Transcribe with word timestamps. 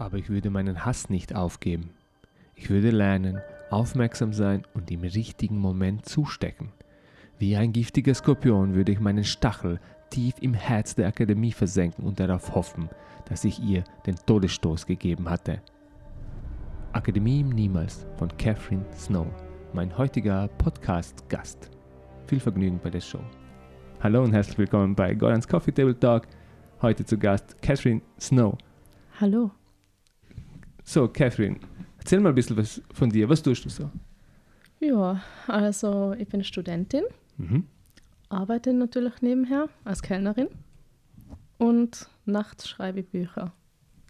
aber 0.00 0.16
ich 0.16 0.30
würde 0.30 0.50
meinen 0.50 0.84
Hass 0.84 1.10
nicht 1.10 1.34
aufgeben. 1.34 1.90
Ich 2.54 2.70
würde 2.70 2.90
lernen, 2.90 3.40
aufmerksam 3.70 4.32
sein 4.32 4.62
und 4.74 4.90
im 4.90 5.02
richtigen 5.02 5.58
Moment 5.58 6.06
zustecken. 6.06 6.70
Wie 7.38 7.56
ein 7.56 7.72
giftiger 7.72 8.14
Skorpion 8.14 8.74
würde 8.74 8.92
ich 8.92 9.00
meinen 9.00 9.24
Stachel 9.24 9.78
tief 10.08 10.34
im 10.40 10.54
Herz 10.54 10.94
der 10.94 11.06
Akademie 11.06 11.52
versenken 11.52 12.04
und 12.04 12.18
darauf 12.18 12.54
hoffen, 12.54 12.88
dass 13.28 13.44
ich 13.44 13.62
ihr 13.62 13.84
den 14.06 14.16
Todesstoß 14.16 14.86
gegeben 14.86 15.28
hatte. 15.28 15.60
Akademie 16.92 17.40
im 17.40 17.50
Niemals 17.50 18.06
von 18.16 18.34
Catherine 18.36 18.84
Snow, 18.94 19.26
mein 19.72 19.96
heutiger 19.96 20.48
Podcast-Gast. 20.58 21.70
Viel 22.26 22.40
Vergnügen 22.40 22.80
bei 22.82 22.90
der 22.90 23.00
Show. 23.00 23.22
Hallo 24.02 24.24
und 24.24 24.32
herzlich 24.32 24.58
willkommen 24.58 24.94
bei 24.94 25.14
Gorans 25.14 25.46
Coffee 25.46 25.72
Table 25.72 25.98
Talk. 25.98 26.26
Heute 26.80 27.04
zu 27.04 27.18
Gast 27.18 27.60
Catherine 27.60 28.00
Snow. 28.18 28.56
Hallo. 29.20 29.50
So, 30.92 31.06
Catherine, 31.06 31.56
erzähl 31.98 32.18
mal 32.18 32.30
ein 32.30 32.34
bisschen 32.34 32.56
was 32.56 32.82
von 32.92 33.10
dir. 33.10 33.28
Was 33.28 33.40
tust 33.44 33.64
du 33.64 33.68
so? 33.68 33.88
Ja, 34.80 35.22
also 35.46 36.14
ich 36.18 36.26
bin 36.26 36.42
Studentin, 36.42 37.04
Mhm. 37.36 37.64
arbeite 38.28 38.72
natürlich 38.72 39.22
nebenher 39.22 39.68
als 39.84 40.02
Kellnerin 40.02 40.48
und 41.58 42.08
nachts 42.24 42.68
schreibe 42.68 42.98
ich 42.98 43.06
Bücher. 43.08 43.52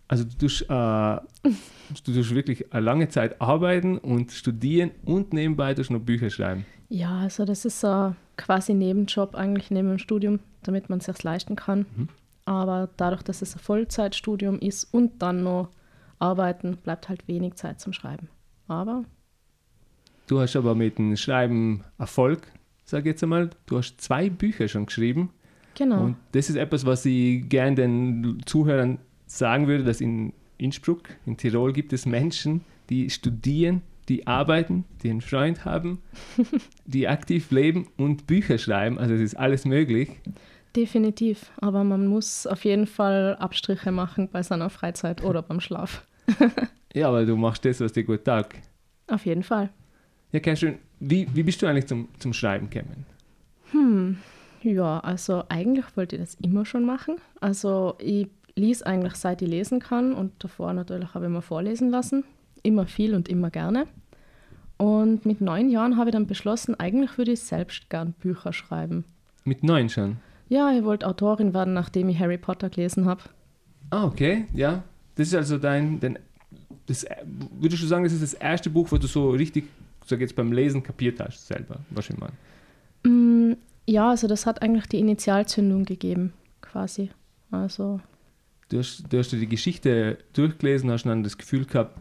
Also 0.08 0.24
du 0.24 0.38
tust, 0.38 0.62
äh, 0.62 0.66
du 1.44 2.12
tust 2.14 2.34
wirklich 2.34 2.72
eine 2.72 2.82
lange 2.82 3.08
Zeit 3.10 3.42
arbeiten 3.42 3.98
und 3.98 4.32
studieren 4.32 4.92
und 5.04 5.34
nebenbei 5.34 5.74
tust 5.74 5.90
noch 5.90 6.00
Bücher 6.00 6.30
schreiben. 6.30 6.64
Ja, 6.88 7.18
also 7.18 7.44
das 7.44 7.66
ist 7.66 7.78
so 7.80 8.14
quasi 8.38 8.72
Nebenjob 8.72 9.34
eigentlich 9.34 9.70
neben 9.70 9.90
dem 9.90 9.98
Studium, 9.98 10.40
damit 10.62 10.88
man 10.88 11.00
es 11.00 11.04
sich 11.04 11.22
leisten 11.22 11.56
kann. 11.56 11.80
Mhm. 11.94 12.08
Aber 12.46 12.88
dadurch, 12.96 13.22
dass 13.22 13.42
es 13.42 13.54
ein 13.54 13.58
Vollzeitstudium 13.58 14.58
ist 14.60 14.84
und 14.94 15.20
dann 15.20 15.42
noch 15.42 15.68
arbeiten, 16.20 16.76
bleibt 16.76 17.08
halt 17.08 17.26
wenig 17.26 17.54
Zeit 17.54 17.80
zum 17.80 17.92
Schreiben. 17.92 18.28
Aber 18.68 19.04
Du 20.28 20.38
hast 20.40 20.54
aber 20.54 20.76
mit 20.76 20.96
dem 20.98 21.16
Schreiben 21.16 21.82
Erfolg, 21.98 22.42
sag 22.84 23.00
ich 23.00 23.06
jetzt 23.06 23.22
einmal. 23.24 23.50
Du 23.66 23.78
hast 23.78 24.00
zwei 24.00 24.30
Bücher 24.30 24.68
schon 24.68 24.86
geschrieben. 24.86 25.30
genau, 25.74 26.04
Und 26.04 26.16
das 26.32 26.48
ist 26.48 26.54
etwas, 26.56 26.86
was 26.86 27.04
ich 27.04 27.48
gern 27.48 27.74
den 27.74 28.40
Zuhörern 28.46 28.98
sagen 29.26 29.66
würde, 29.66 29.82
dass 29.82 30.00
in 30.00 30.32
Innsbruck, 30.56 31.08
in 31.26 31.36
Tirol 31.36 31.72
gibt 31.72 31.92
es 31.92 32.06
Menschen, 32.06 32.60
die 32.90 33.10
studieren, 33.10 33.82
die 34.08 34.26
arbeiten, 34.28 34.84
die 35.02 35.10
einen 35.10 35.20
Freund 35.20 35.64
haben, 35.64 36.00
die 36.84 37.08
aktiv 37.08 37.50
leben 37.50 37.88
und 37.96 38.26
Bücher 38.28 38.58
schreiben. 38.58 38.98
Also 38.98 39.14
es 39.14 39.20
ist 39.22 39.34
alles 39.34 39.64
möglich. 39.64 40.10
definitiv. 40.76 41.50
Aber 41.60 41.82
man 41.82 42.06
muss 42.06 42.46
auf 42.46 42.64
jeden 42.64 42.86
Fall 42.86 43.36
Abstriche 43.40 43.90
machen 43.90 44.28
bei 44.30 44.42
seiner 44.44 44.70
Freizeit 44.70 45.24
oder 45.24 45.42
beim 45.42 45.60
Schlaf. 45.60 46.06
Ja, 46.92 47.08
aber 47.08 47.24
du 47.24 47.36
machst 47.36 47.64
das, 47.64 47.80
was 47.80 47.92
dir 47.92 48.02
gut 48.02 48.24
taugt. 48.24 48.56
Auf 49.06 49.24
jeden 49.24 49.44
Fall. 49.44 49.70
Ja, 50.32 50.40
Kerstin, 50.40 50.78
wie, 50.98 51.28
wie 51.32 51.42
bist 51.42 51.62
du 51.62 51.66
eigentlich 51.66 51.86
zum, 51.86 52.08
zum 52.18 52.32
Schreiben 52.32 52.68
gekommen? 52.68 53.06
Hm, 53.70 54.18
ja, 54.62 54.98
also 55.00 55.44
eigentlich 55.48 55.84
wollte 55.96 56.16
ich 56.16 56.22
das 56.22 56.34
immer 56.42 56.64
schon 56.64 56.84
machen. 56.84 57.16
Also 57.40 57.94
ich 57.98 58.28
lies 58.56 58.82
eigentlich 58.82 59.14
seit 59.14 59.42
ich 59.42 59.48
lesen 59.48 59.80
kann 59.80 60.12
und 60.12 60.32
davor 60.42 60.72
natürlich 60.72 61.14
habe 61.14 61.26
ich 61.26 61.30
mir 61.30 61.42
vorlesen 61.42 61.90
lassen. 61.90 62.24
Immer 62.62 62.86
viel 62.86 63.14
und 63.14 63.28
immer 63.28 63.50
gerne. 63.50 63.86
Und 64.76 65.26
mit 65.26 65.40
neun 65.40 65.70
Jahren 65.70 65.96
habe 65.96 66.10
ich 66.10 66.14
dann 66.14 66.26
beschlossen, 66.26 66.74
eigentlich 66.78 67.18
würde 67.18 67.32
ich 67.32 67.40
selbst 67.40 67.90
gern 67.90 68.12
Bücher 68.14 68.52
schreiben. 68.52 69.04
Mit 69.44 69.62
neun 69.62 69.88
schon. 69.88 70.16
Ja, 70.48 70.72
ich 70.72 70.84
wollte 70.84 71.06
Autorin 71.06 71.54
werden, 71.54 71.74
nachdem 71.74 72.08
ich 72.08 72.18
Harry 72.18 72.38
Potter 72.38 72.70
gelesen 72.70 73.06
habe. 73.06 73.22
Ah, 73.90 74.04
okay, 74.04 74.46
ja. 74.52 74.82
Das 75.14 75.28
ist 75.28 75.34
also 75.34 75.58
dein, 75.58 76.00
dein 76.00 76.18
das, 76.86 77.04
würdest 77.58 77.82
du 77.82 77.86
sagen, 77.86 78.04
das 78.04 78.12
ist 78.12 78.22
das 78.22 78.34
erste 78.34 78.70
Buch, 78.70 78.90
was 78.90 79.00
du 79.00 79.06
so 79.06 79.30
richtig, 79.30 79.64
sag 80.06 80.20
jetzt 80.20 80.34
beim 80.34 80.50
Lesen 80.52 80.82
kapiert 80.82 81.20
hast 81.20 81.46
selber, 81.46 81.78
was 81.90 82.10
ich 82.10 82.16
meine? 82.16 82.32
Mm, 83.04 83.56
ja, 83.86 84.10
also 84.10 84.26
das 84.26 84.46
hat 84.46 84.62
eigentlich 84.62 84.86
die 84.86 84.98
Initialzündung 84.98 85.84
gegeben, 85.84 86.32
quasi. 86.60 87.10
Also 87.50 88.00
Du 88.68 88.78
hast, 88.78 89.04
du 89.12 89.18
hast 89.18 89.32
dir 89.32 89.38
die 89.38 89.48
Geschichte 89.48 90.18
durchgelesen, 90.32 90.90
hast 90.92 91.04
dann 91.04 91.24
das 91.24 91.36
Gefühl 91.36 91.64
gehabt, 91.64 91.96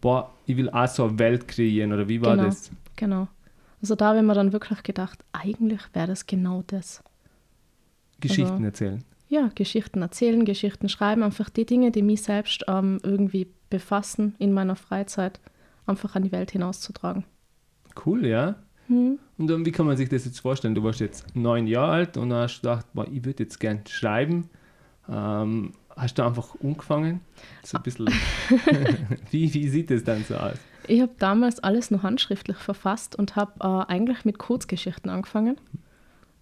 boah, 0.00 0.32
ich 0.46 0.56
will 0.56 0.70
auch 0.70 0.88
so 0.88 1.04
eine 1.06 1.18
Welt 1.18 1.46
kreieren, 1.48 1.92
oder 1.92 2.08
wie 2.08 2.20
war 2.22 2.34
Genau. 2.36 2.46
das? 2.48 2.70
genau. 2.96 3.28
Also 3.82 3.94
da 3.94 4.06
habe 4.08 4.18
ich 4.18 4.24
mir 4.24 4.32
dann 4.34 4.52
wirklich 4.52 4.82
gedacht, 4.82 5.22
eigentlich 5.32 5.80
wäre 5.92 6.06
das 6.06 6.24
genau 6.26 6.64
das. 6.66 7.02
Geschichten 8.20 8.52
Also- 8.52 8.64
erzählen. 8.64 9.04
Ja, 9.34 9.50
Geschichten 9.54 10.00
erzählen, 10.00 10.44
Geschichten 10.44 10.88
schreiben, 10.88 11.22
einfach 11.22 11.50
die 11.50 11.66
Dinge, 11.66 11.90
die 11.90 12.02
mich 12.02 12.22
selbst 12.22 12.64
ähm, 12.68 13.00
irgendwie 13.02 13.48
befassen 13.68 14.34
in 14.38 14.52
meiner 14.52 14.76
Freizeit, 14.76 15.40
einfach 15.86 16.14
an 16.14 16.22
die 16.22 16.32
Welt 16.32 16.52
hinauszutragen. 16.52 17.24
Cool, 18.06 18.26
ja. 18.26 18.56
Hm. 18.86 19.18
Und 19.36 19.46
dann, 19.48 19.66
wie 19.66 19.72
kann 19.72 19.86
man 19.86 19.96
sich 19.96 20.08
das 20.08 20.24
jetzt 20.24 20.40
vorstellen? 20.40 20.74
Du 20.74 20.84
warst 20.84 21.00
jetzt 21.00 21.34
neun 21.34 21.66
Jahre 21.66 21.92
alt 21.92 22.16
und 22.16 22.32
hast 22.32 22.62
gedacht, 22.62 22.86
boah, 22.94 23.06
ich 23.10 23.24
würde 23.24 23.42
jetzt 23.42 23.58
gern 23.58 23.80
schreiben. 23.88 24.48
Ähm, 25.08 25.72
hast 25.96 26.18
du 26.18 26.22
einfach 26.22 26.54
angefangen? 26.62 27.20
So 27.64 27.78
ein 27.78 27.82
bisschen. 27.82 28.06
wie, 29.30 29.52
wie 29.52 29.68
sieht 29.68 29.90
das 29.90 30.04
dann 30.04 30.22
so 30.24 30.36
aus? 30.36 30.58
Ich 30.86 31.00
habe 31.00 31.12
damals 31.18 31.60
alles 31.60 31.90
noch 31.90 32.02
handschriftlich 32.02 32.58
verfasst 32.58 33.16
und 33.16 33.36
habe 33.36 33.52
äh, 33.60 33.92
eigentlich 33.92 34.24
mit 34.24 34.38
Kurzgeschichten 34.38 35.10
angefangen. 35.10 35.56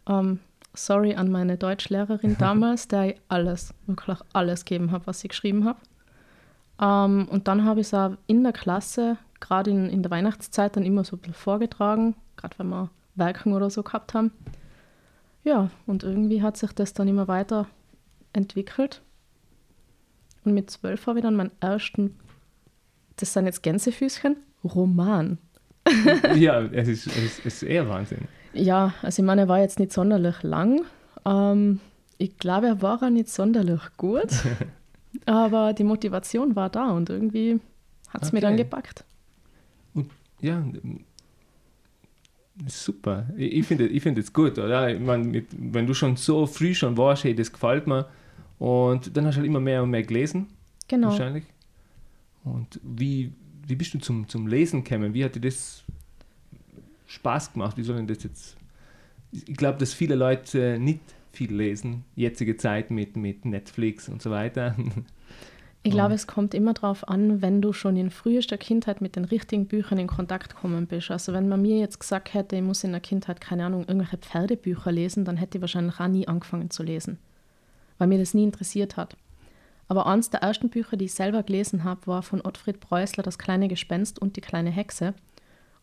Ähm, 0.08 0.40
sorry 0.74 1.14
an 1.14 1.30
meine 1.30 1.56
Deutschlehrerin 1.56 2.36
damals, 2.38 2.88
der 2.88 3.10
ich 3.10 3.20
alles, 3.28 3.74
wirklich 3.86 4.18
alles 4.32 4.64
gegeben 4.64 4.90
habe, 4.90 5.06
was 5.06 5.22
ich 5.24 5.30
geschrieben 5.30 5.64
habe. 5.64 5.78
Ähm, 6.80 7.28
und 7.28 7.48
dann 7.48 7.64
habe 7.64 7.80
ich 7.80 7.88
es 7.88 7.94
auch 7.94 8.16
in 8.26 8.42
der 8.42 8.52
Klasse, 8.52 9.18
gerade 9.40 9.70
in, 9.70 9.88
in 9.88 10.02
der 10.02 10.10
Weihnachtszeit, 10.10 10.76
dann 10.76 10.84
immer 10.84 11.04
so 11.04 11.16
ein 11.16 11.20
bisschen 11.20 11.34
vorgetragen, 11.34 12.14
gerade 12.36 12.58
wenn 12.58 12.68
wir 12.68 12.90
Werken 13.14 13.52
oder 13.52 13.70
so 13.70 13.82
gehabt 13.82 14.14
haben. 14.14 14.32
Ja, 15.44 15.70
und 15.86 16.02
irgendwie 16.04 16.42
hat 16.42 16.56
sich 16.56 16.72
das 16.72 16.94
dann 16.94 17.08
immer 17.08 17.28
weiter 17.28 17.66
entwickelt. 18.32 19.02
Und 20.44 20.54
mit 20.54 20.70
zwölf 20.70 21.06
habe 21.06 21.18
ich 21.18 21.22
dann 21.24 21.36
meinen 21.36 21.52
ersten 21.60 22.16
das 23.16 23.32
sind 23.32 23.46
jetzt 23.46 23.62
Gänsefüßchen, 23.62 24.36
Roman. 24.64 25.38
ja, 26.34 26.60
es, 26.60 26.88
ist, 26.88 27.06
es 27.06 27.38
ist 27.40 27.62
eher 27.62 27.88
Wahnsinn. 27.88 28.26
Ja, 28.54 28.94
also 29.02 29.22
ich 29.22 29.26
meine, 29.26 29.42
er 29.42 29.48
war 29.48 29.60
jetzt 29.60 29.78
nicht 29.78 29.92
sonderlich 29.92 30.42
lang. 30.42 30.82
Ähm, 31.24 31.80
ich 32.18 32.36
glaube, 32.38 32.66
er 32.68 32.82
war 32.82 33.02
auch 33.02 33.10
nicht 33.10 33.28
sonderlich 33.28 33.80
gut. 33.96 34.28
aber 35.26 35.72
die 35.72 35.84
Motivation 35.84 36.54
war 36.56 36.70
da 36.70 36.90
und 36.90 37.10
irgendwie 37.10 37.60
hat 38.10 38.22
es 38.22 38.32
mir 38.32 38.40
dann 38.40 38.54
Okay. 38.54 38.64
gepackt. 38.64 39.04
Ja, 40.40 40.56
ähm, 40.58 41.04
super. 42.66 43.26
Ich, 43.36 43.52
ich 43.52 43.66
finde 43.66 43.86
ich 43.86 44.02
find 44.02 44.18
es 44.18 44.32
gut, 44.32 44.58
oder? 44.58 44.92
Ich 44.92 45.00
mein, 45.00 45.30
mit, 45.30 45.46
wenn 45.56 45.86
du 45.86 45.94
schon 45.94 46.16
so 46.16 46.46
früh 46.46 46.74
schon 46.74 46.96
warst, 46.96 47.24
hey, 47.24 47.34
das 47.34 47.52
gefällt 47.52 47.86
mir. 47.86 48.08
Und 48.58 49.16
dann 49.16 49.26
hast 49.26 49.34
du 49.36 49.38
halt 49.40 49.46
immer 49.46 49.60
mehr 49.60 49.82
und 49.82 49.90
mehr 49.90 50.02
gelesen, 50.02 50.46
Genau. 50.88 51.08
wahrscheinlich. 51.08 51.44
Und 52.44 52.80
wie, 52.82 53.32
wie 53.66 53.76
bist 53.76 53.94
du 53.94 53.98
zum, 53.98 54.28
zum 54.28 54.46
Lesen 54.46 54.82
gekommen? 54.84 55.14
Wie 55.14 55.24
hat 55.24 55.34
dir 55.36 55.40
das 55.40 55.84
Spaß 57.12 57.52
gemacht? 57.52 57.76
Wie 57.76 57.82
soll 57.82 57.96
denn 57.96 58.06
das 58.06 58.22
jetzt... 58.22 58.56
Ich 59.30 59.56
glaube, 59.56 59.78
dass 59.78 59.94
viele 59.94 60.14
Leute 60.14 60.78
nicht 60.78 61.00
viel 61.32 61.54
lesen, 61.54 62.04
jetzige 62.14 62.56
Zeit 62.56 62.90
mit, 62.90 63.16
mit 63.16 63.44
Netflix 63.44 64.08
und 64.08 64.20
so 64.20 64.30
weiter. 64.30 64.74
Ich 65.84 65.90
glaube, 65.90 66.14
es 66.14 66.26
kommt 66.26 66.54
immer 66.54 66.74
darauf 66.74 67.08
an, 67.08 67.42
wenn 67.42 67.60
du 67.60 67.72
schon 67.72 67.96
in 67.96 68.10
frühester 68.10 68.56
Kindheit 68.56 69.00
mit 69.00 69.16
den 69.16 69.24
richtigen 69.24 69.66
Büchern 69.66 69.98
in 69.98 70.06
Kontakt 70.06 70.54
gekommen 70.54 70.86
bist. 70.86 71.10
Also 71.10 71.32
wenn 71.32 71.48
man 71.48 71.60
mir 71.60 71.78
jetzt 71.78 71.98
gesagt 71.98 72.34
hätte, 72.34 72.56
ich 72.56 72.62
muss 72.62 72.84
in 72.84 72.92
der 72.92 73.00
Kindheit, 73.00 73.40
keine 73.40 73.66
Ahnung, 73.66 73.80
irgendwelche 73.88 74.18
Pferdebücher 74.18 74.92
lesen, 74.92 75.24
dann 75.24 75.36
hätte 75.36 75.58
ich 75.58 75.62
wahrscheinlich 75.62 75.98
auch 75.98 76.08
nie 76.08 76.28
angefangen 76.28 76.70
zu 76.70 76.82
lesen, 76.82 77.18
weil 77.98 78.06
mir 78.06 78.18
das 78.18 78.32
nie 78.32 78.44
interessiert 78.44 78.96
hat. 78.96 79.16
Aber 79.88 80.06
eines 80.06 80.30
der 80.30 80.42
ersten 80.42 80.68
Bücher, 80.68 80.96
die 80.96 81.06
ich 81.06 81.14
selber 81.14 81.42
gelesen 81.42 81.82
habe, 81.82 82.06
war 82.06 82.22
von 82.22 82.42
Ottfried 82.42 82.78
Preußler, 82.78 83.24
Das 83.24 83.38
kleine 83.38 83.66
Gespenst 83.68 84.20
und 84.20 84.36
die 84.36 84.40
kleine 84.40 84.70
Hexe. 84.70 85.14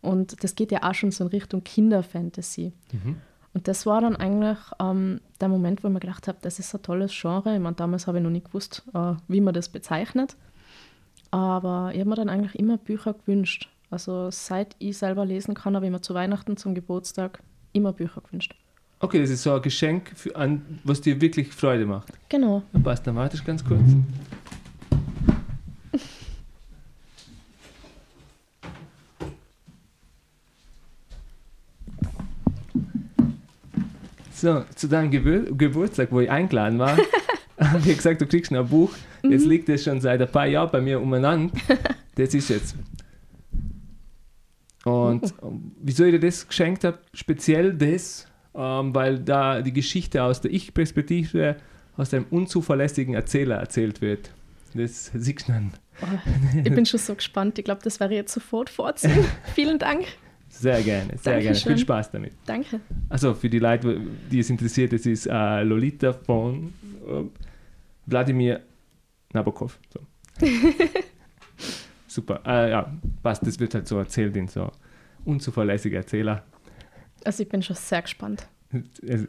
Und 0.01 0.43
das 0.43 0.55
geht 0.55 0.71
ja 0.71 0.83
auch 0.83 0.93
schon 0.93 1.11
so 1.11 1.25
in 1.25 1.29
Richtung 1.31 1.63
Kinderfantasy. 1.63 2.73
Mhm. 2.91 3.17
Und 3.53 3.67
das 3.67 3.85
war 3.85 4.01
dann 4.01 4.15
eigentlich 4.15 4.57
ähm, 4.79 5.21
der 5.41 5.49
Moment, 5.49 5.83
wo 5.83 5.87
ich 5.87 5.93
mir 5.93 5.99
gedacht 5.99 6.27
habe, 6.27 6.37
das 6.41 6.59
ist 6.59 6.73
ein 6.73 6.81
tolles 6.81 7.11
Genre. 7.19 7.55
Ich 7.55 7.59
meine, 7.59 7.75
damals 7.75 8.07
habe 8.07 8.19
ich 8.19 8.23
noch 8.23 8.29
nicht 8.29 8.45
gewusst, 8.45 8.83
äh, 8.93 9.13
wie 9.27 9.41
man 9.41 9.53
das 9.53 9.69
bezeichnet. 9.69 10.35
Aber 11.31 11.91
ich 11.93 11.99
habe 11.99 12.09
mir 12.09 12.15
dann 12.15 12.29
eigentlich 12.29 12.57
immer 12.57 12.77
Bücher 12.77 13.13
gewünscht. 13.13 13.69
Also 13.89 14.29
seit 14.31 14.75
ich 14.79 14.97
selber 14.97 15.25
lesen 15.25 15.55
kann, 15.55 15.75
habe 15.75 15.85
ich 15.85 15.91
mir 15.91 16.01
zu 16.01 16.13
Weihnachten, 16.13 16.57
zum 16.57 16.75
Geburtstag 16.75 17.41
immer 17.73 17.91
Bücher 17.91 18.21
gewünscht. 18.21 18.55
Okay, 18.99 19.21
das 19.21 19.29
ist 19.29 19.43
so 19.43 19.53
ein 19.53 19.61
Geschenk, 19.61 20.11
für, 20.15 20.35
an, 20.35 20.79
was 20.83 21.01
dir 21.01 21.19
wirklich 21.21 21.53
Freude 21.53 21.85
macht. 21.85 22.11
Genau. 22.27 22.63
Passt, 22.83 23.07
dann 23.07 23.15
warte 23.15 23.37
ich 23.37 23.45
ganz 23.45 23.63
kurz. 23.63 23.81
So, 34.41 34.63
zu 34.75 34.87
deinem 34.87 35.11
Gebur 35.11 35.45
Geburtstag, 35.57 36.11
wo 36.11 36.19
ich 36.21 36.29
eingeladen 36.29 36.79
war, 36.79 36.97
Wie 37.83 37.93
gesagt, 37.93 38.21
du 38.21 38.25
kriegst 38.25 38.51
ein 38.51 38.67
Buch. 38.67 38.93
Jetzt 39.23 39.45
liegt 39.45 39.67
das 39.67 39.83
schon 39.83 39.99
seit 39.99 40.21
ein 40.21 40.31
paar 40.31 40.47
Jahren 40.47 40.71
bei 40.71 40.81
mir 40.81 40.99
umeinander. 40.99 41.53
Das 42.15 42.33
ist 42.33 42.49
jetzt. 42.49 42.75
Und 44.83 45.33
wieso 45.81 46.03
ich 46.03 46.11
dir 46.11 46.19
das 46.19 46.45
geschenkt 46.45 46.83
habe, 46.83 46.99
speziell 47.13 47.73
das, 47.73 48.27
ähm, 48.53 48.93
weil 48.93 49.19
da 49.19 49.61
die 49.61 49.71
Geschichte 49.71 50.21
aus 50.21 50.41
der 50.41 50.51
Ich-Perspektive, 50.51 51.55
aus 51.95 52.13
einem 52.13 52.25
unzuverlässigen 52.29 53.13
Erzähler 53.13 53.55
erzählt 53.55 54.01
wird. 54.01 54.31
Das 54.73 55.11
siehst 55.13 55.47
du 55.47 55.53
dann. 55.53 55.71
Oh, 56.01 56.07
ich 56.57 56.75
bin 56.75 56.85
schon 56.85 56.99
so 56.99 57.15
gespannt. 57.15 57.57
Ich 57.57 57.63
glaube, 57.63 57.79
das 57.85 58.01
ich 58.01 58.11
jetzt 58.11 58.33
sofort 58.33 58.69
vorziehen. 58.69 59.23
Vielen 59.55 59.79
Dank. 59.79 60.05
Sehr 60.49 60.81
gerne, 60.81 61.17
sehr 61.17 61.33
gerne. 61.33 61.43
Dankeschön. 61.45 61.73
Viel 61.73 61.77
Spaß 61.79 62.11
damit. 62.11 62.33
Danke. 62.45 62.79
Also 63.07 63.33
für 63.33 63.49
die 63.49 63.59
Leute, 63.59 64.01
die 64.31 64.39
es 64.39 64.49
interessiert, 64.49 64.93
es 64.93 65.05
ist 65.05 65.27
äh, 65.27 65.63
Lolita 65.63 66.13
von 66.13 66.73
äh, 67.07 67.23
Wladimir 68.05 68.61
Nabokov. 69.33 69.79
So. 69.93 69.99
Super. 72.07 72.41
Äh, 72.45 72.71
ja, 72.71 72.91
passt. 73.21 73.45
Das 73.45 73.59
wird 73.59 73.73
halt 73.75 73.87
so 73.87 73.99
erzählt 73.99 74.35
in 74.35 74.47
so 74.47 74.71
unzuverlässiger 75.25 75.97
Erzähler. 75.97 76.43
Also 77.23 77.43
ich 77.43 77.49
bin 77.49 77.61
schon 77.61 77.75
sehr 77.75 78.01
gespannt. 78.01 78.47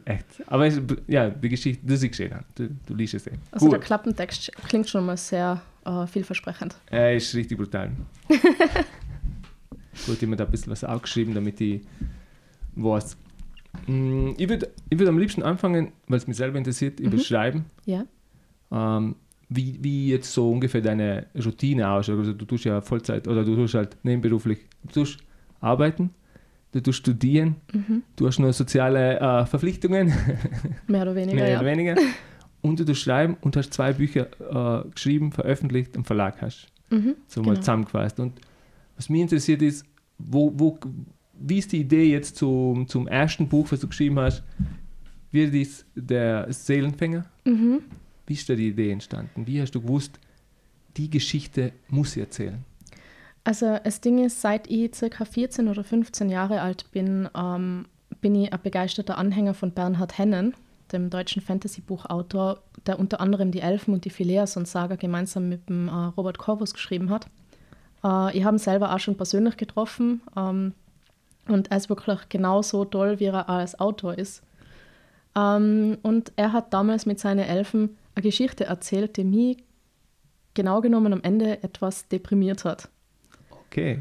Echt. 0.05 0.25
Aber 0.47 0.67
es, 0.67 0.79
ja, 1.07 1.29
die 1.29 1.49
Geschichte, 1.49 1.85
du 1.85 1.97
siehst 1.97 2.19
eh, 2.19 2.29
du, 2.55 2.69
du 2.85 2.93
liest 2.93 3.15
es 3.15 3.27
eh. 3.27 3.31
Also 3.51 3.65
Cool. 3.65 3.71
der 3.71 3.79
Klappentext 3.79 4.51
klingt 4.67 4.87
schon 4.87 5.05
mal 5.05 5.17
sehr 5.17 5.61
äh, 5.83 6.05
vielversprechend. 6.05 6.75
Er 6.87 7.15
ist 7.15 7.33
richtig 7.33 7.57
brutal. 7.57 7.91
Gut, 10.05 10.15
ich 10.15 10.21
habe 10.21 10.27
mir 10.27 10.35
da 10.37 10.45
ein 10.45 10.51
bisschen 10.51 10.71
was 10.71 10.83
aufgeschrieben, 10.83 11.33
damit 11.33 11.59
ich 11.61 11.81
weiß. 12.75 13.17
Mm, 13.87 14.31
Ich 14.37 14.49
würde 14.49 14.69
ich 14.89 14.97
würd 14.99 15.09
am 15.09 15.17
liebsten 15.19 15.43
anfangen, 15.43 15.91
weil 16.07 16.17
es 16.17 16.27
mich 16.27 16.37
selber 16.37 16.57
interessiert, 16.57 16.99
Mhm. 16.99 17.05
überschreiben, 17.07 17.65
Ja. 17.85 18.05
ähm, 18.71 19.15
wie, 19.49 19.77
wie 19.81 20.09
jetzt 20.09 20.31
so 20.33 20.49
ungefähr 20.51 20.81
deine 20.81 21.27
Routine 21.35 21.89
ausschaut. 21.89 22.19
Also 22.19 22.33
du 22.33 22.45
tust 22.45 22.63
ja 22.65 22.79
Vollzeit 22.81 23.27
oder 23.27 23.43
du 23.43 23.55
tust 23.55 23.73
halt 23.73 23.97
nebenberuflich, 24.03 24.59
du 24.83 24.93
tust 24.93 25.19
arbeiten, 25.59 26.11
du 26.71 26.81
tust 26.81 26.99
studieren, 26.99 27.57
Mhm. 27.73 28.03
du 28.15 28.27
hast 28.27 28.39
nur 28.39 28.53
soziale 28.53 29.19
äh, 29.19 29.45
Verpflichtungen, 29.45 30.13
Mehr 30.87 31.01
oder 31.03 31.15
weniger, 31.15 31.35
mehr 31.35 31.49
ja. 31.49 31.59
oder 31.59 31.67
weniger, 31.69 31.95
und 32.61 32.79
du 32.79 32.85
tust 32.85 33.01
schreiben 33.01 33.35
und 33.41 33.57
hast 33.57 33.73
zwei 33.73 33.91
Bücher 33.93 34.27
äh, 34.85 34.89
geschrieben, 34.89 35.31
veröffentlicht, 35.33 35.95
im 35.97 36.05
Verlag 36.05 36.41
hast. 36.41 36.67
Mhm. 36.89 37.15
so 37.27 37.41
mal 37.41 37.51
Genau. 37.51 37.59
zusammengefasst. 37.61 38.19
Und 38.19 38.33
was 39.01 39.09
mich 39.09 39.21
interessiert 39.21 39.63
ist, 39.63 39.83
wo, 40.19 40.53
wo, 40.53 40.77
wie 41.33 41.57
ist 41.57 41.71
die 41.71 41.79
Idee 41.79 42.03
jetzt 42.03 42.35
zum, 42.35 42.87
zum 42.87 43.07
ersten 43.07 43.49
Buch, 43.49 43.65
was 43.71 43.79
du 43.79 43.87
geschrieben 43.87 44.19
hast? 44.19 44.43
Wird 45.31 45.55
dies 45.55 45.83
der 45.95 46.53
Seelenfänger? 46.53 47.25
Mhm. 47.43 47.81
Wie 48.27 48.33
ist 48.33 48.47
da 48.47 48.53
die 48.53 48.67
Idee 48.67 48.91
entstanden? 48.91 49.47
Wie 49.47 49.59
hast 49.59 49.71
du 49.71 49.81
gewusst, 49.81 50.19
die 50.97 51.09
Geschichte 51.09 51.73
muss 51.89 52.15
ich 52.15 52.21
erzählen? 52.21 52.63
Also 53.43 53.79
das 53.83 54.01
Ding 54.01 54.23
ist, 54.23 54.39
seit 54.39 54.69
ich 54.69 54.93
circa 54.93 55.25
14 55.25 55.67
oder 55.67 55.83
15 55.83 56.29
Jahre 56.29 56.61
alt 56.61 56.85
bin, 56.91 57.27
ähm, 57.35 57.85
bin 58.21 58.35
ich 58.35 58.53
ein 58.53 58.59
begeisterter 58.61 59.17
Anhänger 59.17 59.55
von 59.55 59.71
Bernhard 59.71 60.19
Hennen, 60.19 60.53
dem 60.91 61.09
deutschen 61.09 61.41
Fantasy-Buchautor, 61.41 62.61
der 62.85 62.99
unter 62.99 63.19
anderem 63.19 63.49
die 63.49 63.61
Elfen 63.61 63.95
und 63.95 64.05
die 64.05 64.11
Phileason-Saga 64.11 64.95
gemeinsam 64.95 65.49
mit 65.49 65.69
dem 65.69 65.87
äh, 65.87 65.91
Robert 65.91 66.37
Corvus 66.37 66.75
geschrieben 66.75 67.09
hat. 67.09 67.25
Äh, 68.03 68.37
ich 68.37 68.43
habe 68.43 68.55
ihn 68.55 68.59
selber 68.59 68.93
auch 68.93 68.99
schon 68.99 69.17
persönlich 69.17 69.57
getroffen 69.57 70.21
ähm, 70.35 70.73
und 71.47 71.71
er 71.71 71.77
ist 71.77 71.89
wirklich 71.89 72.29
genauso 72.29 72.85
toll, 72.85 73.19
wie 73.19 73.25
er 73.25 73.49
als 73.49 73.79
Autor 73.79 74.17
ist. 74.17 74.43
Ähm, 75.35 75.97
und 76.01 76.31
er 76.35 76.53
hat 76.53 76.73
damals 76.73 77.05
mit 77.05 77.19
seinen 77.19 77.45
Elfen 77.45 77.97
eine 78.15 78.23
Geschichte 78.23 78.65
erzählt, 78.65 79.17
die 79.17 79.23
mich 79.23 79.57
genau 80.53 80.81
genommen 80.81 81.13
am 81.13 81.23
Ende 81.23 81.63
etwas 81.63 82.07
deprimiert 82.07 82.65
hat. 82.65 82.89
Okay. 83.67 83.99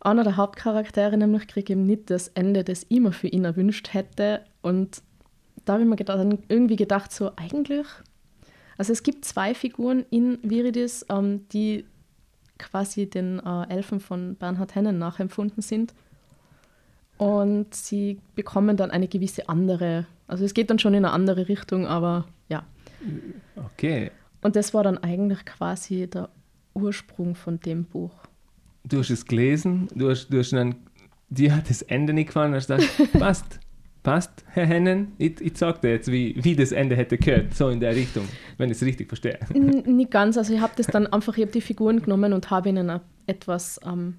Einer 0.00 0.24
der 0.24 0.36
Hauptcharaktere 0.36 1.16
nämlich 1.16 1.46
kriegt 1.46 1.70
eben 1.70 1.86
nicht 1.86 2.10
das 2.10 2.28
Ende, 2.28 2.64
das 2.64 2.84
ich 2.88 3.00
mir 3.00 3.12
für 3.12 3.28
ihn 3.28 3.44
erwünscht 3.44 3.94
hätte. 3.94 4.44
Und 4.60 5.02
da 5.64 5.74
habe 5.74 5.82
ich 5.82 5.88
mir 5.88 5.96
gedacht, 5.96 6.18
dann 6.18 6.38
irgendwie 6.48 6.76
gedacht, 6.76 7.12
so 7.12 7.30
eigentlich. 7.36 7.86
Also 8.76 8.92
es 8.92 9.02
gibt 9.02 9.24
zwei 9.24 9.54
Figuren 9.54 10.04
in 10.10 10.38
Viridis, 10.42 11.06
ähm, 11.08 11.46
die 11.52 11.86
quasi 12.58 13.08
den 13.08 13.40
äh, 13.40 13.68
Elfen 13.68 14.00
von 14.00 14.36
Bernhard 14.36 14.74
Hennen 14.74 14.98
nachempfunden 14.98 15.62
sind. 15.62 15.94
Und 17.16 17.74
sie 17.74 18.18
bekommen 18.34 18.76
dann 18.76 18.90
eine 18.90 19.08
gewisse 19.08 19.48
andere, 19.48 20.06
also 20.26 20.44
es 20.44 20.54
geht 20.54 20.70
dann 20.70 20.78
schon 20.78 20.94
in 20.94 21.04
eine 21.04 21.14
andere 21.14 21.48
Richtung, 21.48 21.86
aber 21.86 22.26
ja. 22.48 22.64
Okay. 23.56 24.10
Und 24.42 24.56
das 24.56 24.74
war 24.74 24.82
dann 24.82 24.98
eigentlich 24.98 25.44
quasi 25.44 26.08
der 26.08 26.28
Ursprung 26.74 27.34
von 27.34 27.60
dem 27.60 27.84
Buch. 27.84 28.12
Du 28.84 28.98
hast 28.98 29.10
es 29.10 29.24
gelesen, 29.24 29.88
du 29.94 30.10
hast, 30.10 30.28
du 30.28 30.38
hast 30.38 30.52
dann, 30.52 30.74
dir 31.30 31.56
hat 31.56 31.70
das 31.70 31.82
Ende 31.82 32.12
nicht 32.12 32.26
gefallen, 32.26 32.54
hast 32.54 32.68
gesagt, 32.68 33.12
passt, 33.18 33.60
passt, 34.04 34.44
Herr 34.52 34.66
Hennen, 34.66 35.12
ich, 35.18 35.40
ich 35.40 35.56
sag 35.58 35.80
dir 35.80 35.90
jetzt, 35.90 36.12
wie, 36.12 36.36
wie 36.44 36.54
das 36.54 36.70
Ende 36.70 36.94
hätte 36.94 37.18
gehört, 37.18 37.54
so 37.54 37.68
in 37.70 37.80
der 37.80 37.96
Richtung, 37.96 38.28
wenn 38.58 38.70
ich 38.70 38.76
es 38.76 38.84
richtig 38.84 39.08
verstehe. 39.08 39.38
N- 39.52 39.96
Nicht 39.96 40.12
ganz, 40.12 40.38
also 40.38 40.54
ich 40.54 40.60
habe 40.60 40.74
das 40.76 40.86
dann 40.86 41.08
einfach, 41.08 41.36
ich 41.36 41.42
habe 41.42 41.52
die 41.52 41.60
Figuren 41.60 42.00
genommen 42.00 42.32
und 42.32 42.50
habe 42.50 42.68
ihnen 42.68 42.88
eine 42.90 43.00
etwas 43.26 43.80
ähm, 43.84 44.18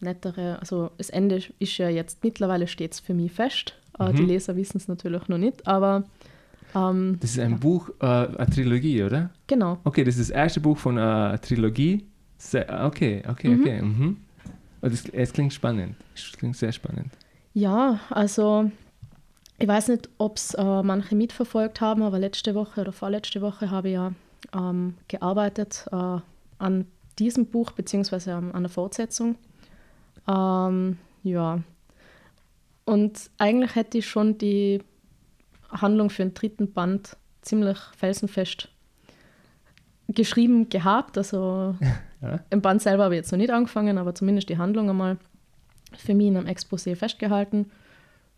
nettere, 0.00 0.58
also 0.60 0.90
das 0.96 1.10
Ende 1.10 1.42
ist 1.58 1.76
ja 1.78 1.88
jetzt 1.90 2.24
mittlerweile 2.24 2.66
steht 2.66 2.92
es 2.94 3.00
für 3.00 3.12
mich 3.14 3.32
fest. 3.32 3.74
Äh, 3.98 4.12
Die 4.14 4.22
Mhm. 4.22 4.28
Leser 4.28 4.56
wissen 4.56 4.78
es 4.78 4.88
natürlich 4.88 5.28
noch 5.28 5.38
nicht, 5.38 5.66
aber 5.66 6.04
ähm, 6.74 7.18
Das 7.20 7.30
ist 7.30 7.40
ein 7.40 7.58
Buch, 7.58 7.90
äh, 8.00 8.06
eine 8.06 8.46
Trilogie, 8.50 9.02
oder? 9.02 9.30
genau. 9.48 9.78
Okay, 9.84 10.04
das 10.04 10.16
ist 10.16 10.30
das 10.30 10.36
erste 10.36 10.60
Buch 10.60 10.78
von 10.78 10.96
einer 10.96 11.40
Trilogie. 11.40 12.06
Sehr, 12.36 12.84
okay, 12.86 13.22
okay, 13.28 13.48
Mhm. 13.48 13.60
okay. 13.60 13.82
Mhm. 13.82 14.16
Es 15.12 15.32
klingt 15.32 15.52
spannend. 15.52 15.96
Es 16.14 16.30
klingt 16.38 16.56
sehr 16.56 16.70
spannend. 16.70 17.10
Ja, 17.52 17.98
also 18.10 18.70
ich 19.58 19.66
weiß 19.68 19.88
nicht, 19.88 20.08
ob 20.18 20.36
es 20.36 20.54
äh, 20.54 20.82
manche 20.82 21.16
mitverfolgt 21.16 21.80
haben, 21.80 22.02
aber 22.02 22.18
letzte 22.18 22.54
Woche 22.54 22.80
oder 22.80 22.92
vorletzte 22.92 23.40
Woche 23.40 23.70
habe 23.70 23.88
ich 23.88 23.94
ja 23.94 24.12
ähm, 24.54 24.94
gearbeitet 25.08 25.86
äh, 25.90 26.18
an 26.58 26.86
diesem 27.18 27.46
Buch 27.46 27.72
beziehungsweise 27.72 28.34
an 28.34 28.52
an 28.52 28.62
der 28.62 28.70
Fortsetzung. 28.70 29.36
Ähm, 30.28 30.98
ja. 31.24 31.60
Und 32.84 33.30
eigentlich 33.38 33.74
hätte 33.74 33.98
ich 33.98 34.08
schon 34.08 34.38
die 34.38 34.82
Handlung 35.70 36.10
für 36.10 36.22
den 36.22 36.34
dritten 36.34 36.72
Band 36.72 37.16
ziemlich 37.42 37.78
felsenfest 37.96 38.68
geschrieben 40.08 40.68
gehabt. 40.68 41.18
Also 41.18 41.74
Ja. 42.20 42.40
im 42.50 42.62
Band 42.62 42.82
selber 42.82 43.04
habe 43.04 43.14
ich 43.14 43.18
jetzt 43.18 43.30
noch 43.30 43.38
nicht 43.38 43.52
angefangen, 43.52 43.96
aber 43.96 44.12
zumindest 44.12 44.48
die 44.48 44.58
Handlung 44.58 44.90
einmal 44.90 45.18
für 45.96 46.14
mich 46.14 46.26
in 46.26 46.36
einem 46.36 46.48
Exposé 46.48 46.96
festgehalten. 46.96 47.70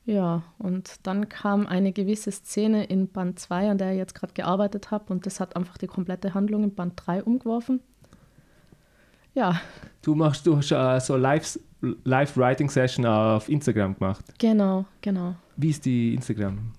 Ja, 0.07 0.43
und 0.59 1.07
dann 1.07 1.29
kam 1.29 1.67
eine 1.67 1.93
gewisse 1.93 2.33
Szene 2.33 2.85
in 2.85 3.09
Band 3.09 3.39
2, 3.39 3.71
an 3.71 3.79
der 3.79 3.93
ich 3.93 3.99
jetzt 3.99 4.15
gerade 4.15 4.33
gearbeitet 4.33 4.91
habe, 4.91 5.13
und 5.13 5.27
das 5.27 5.39
hat 5.41 5.55
einfach 5.57 5.77
die 5.79 5.87
komplette 5.87 6.35
Handlung 6.35 6.65
in 6.65 6.75
Band 6.75 6.95
3 6.97 7.23
umgeworfen. 7.23 7.81
Ja, 9.35 9.61
Du 10.03 10.15
machst, 10.15 10.47
du 10.47 10.57
hast 10.57 10.73
äh, 10.73 10.99
so 11.01 11.17
Live, 11.17 11.59
Live-Writing-Session 12.05 13.05
auf 13.07 13.49
Instagram 13.49 13.95
gemacht. 13.99 14.25
genau, 14.39 14.87
genau. 15.03 15.35
Wie 15.57 15.71
ist 15.71 15.85
die 15.85 16.15
Instagram? 16.15 16.73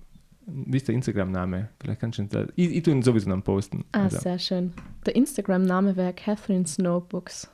Wie 0.46 0.76
ist 0.76 0.88
der 0.88 0.96
Instagram-Name? 0.96 1.68
Vielleicht 1.80 2.00
kannst 2.00 2.18
du 2.18 2.22
uns, 2.24 2.34
ich, 2.56 2.74
ich 2.76 2.82
tue 2.82 2.92
ihn 2.94 3.02
sowieso 3.02 3.30
dann 3.30 3.42
posten. 3.42 3.84
Ah, 3.92 4.02
Also, 4.04 4.18
sehr 4.18 4.38
schön. 4.40 4.72
Der 5.06 5.14
Instagram-Name 5.14 5.94
wäre 5.96 6.12
Catherine 6.12 6.66
Snowbooks. 6.66 7.48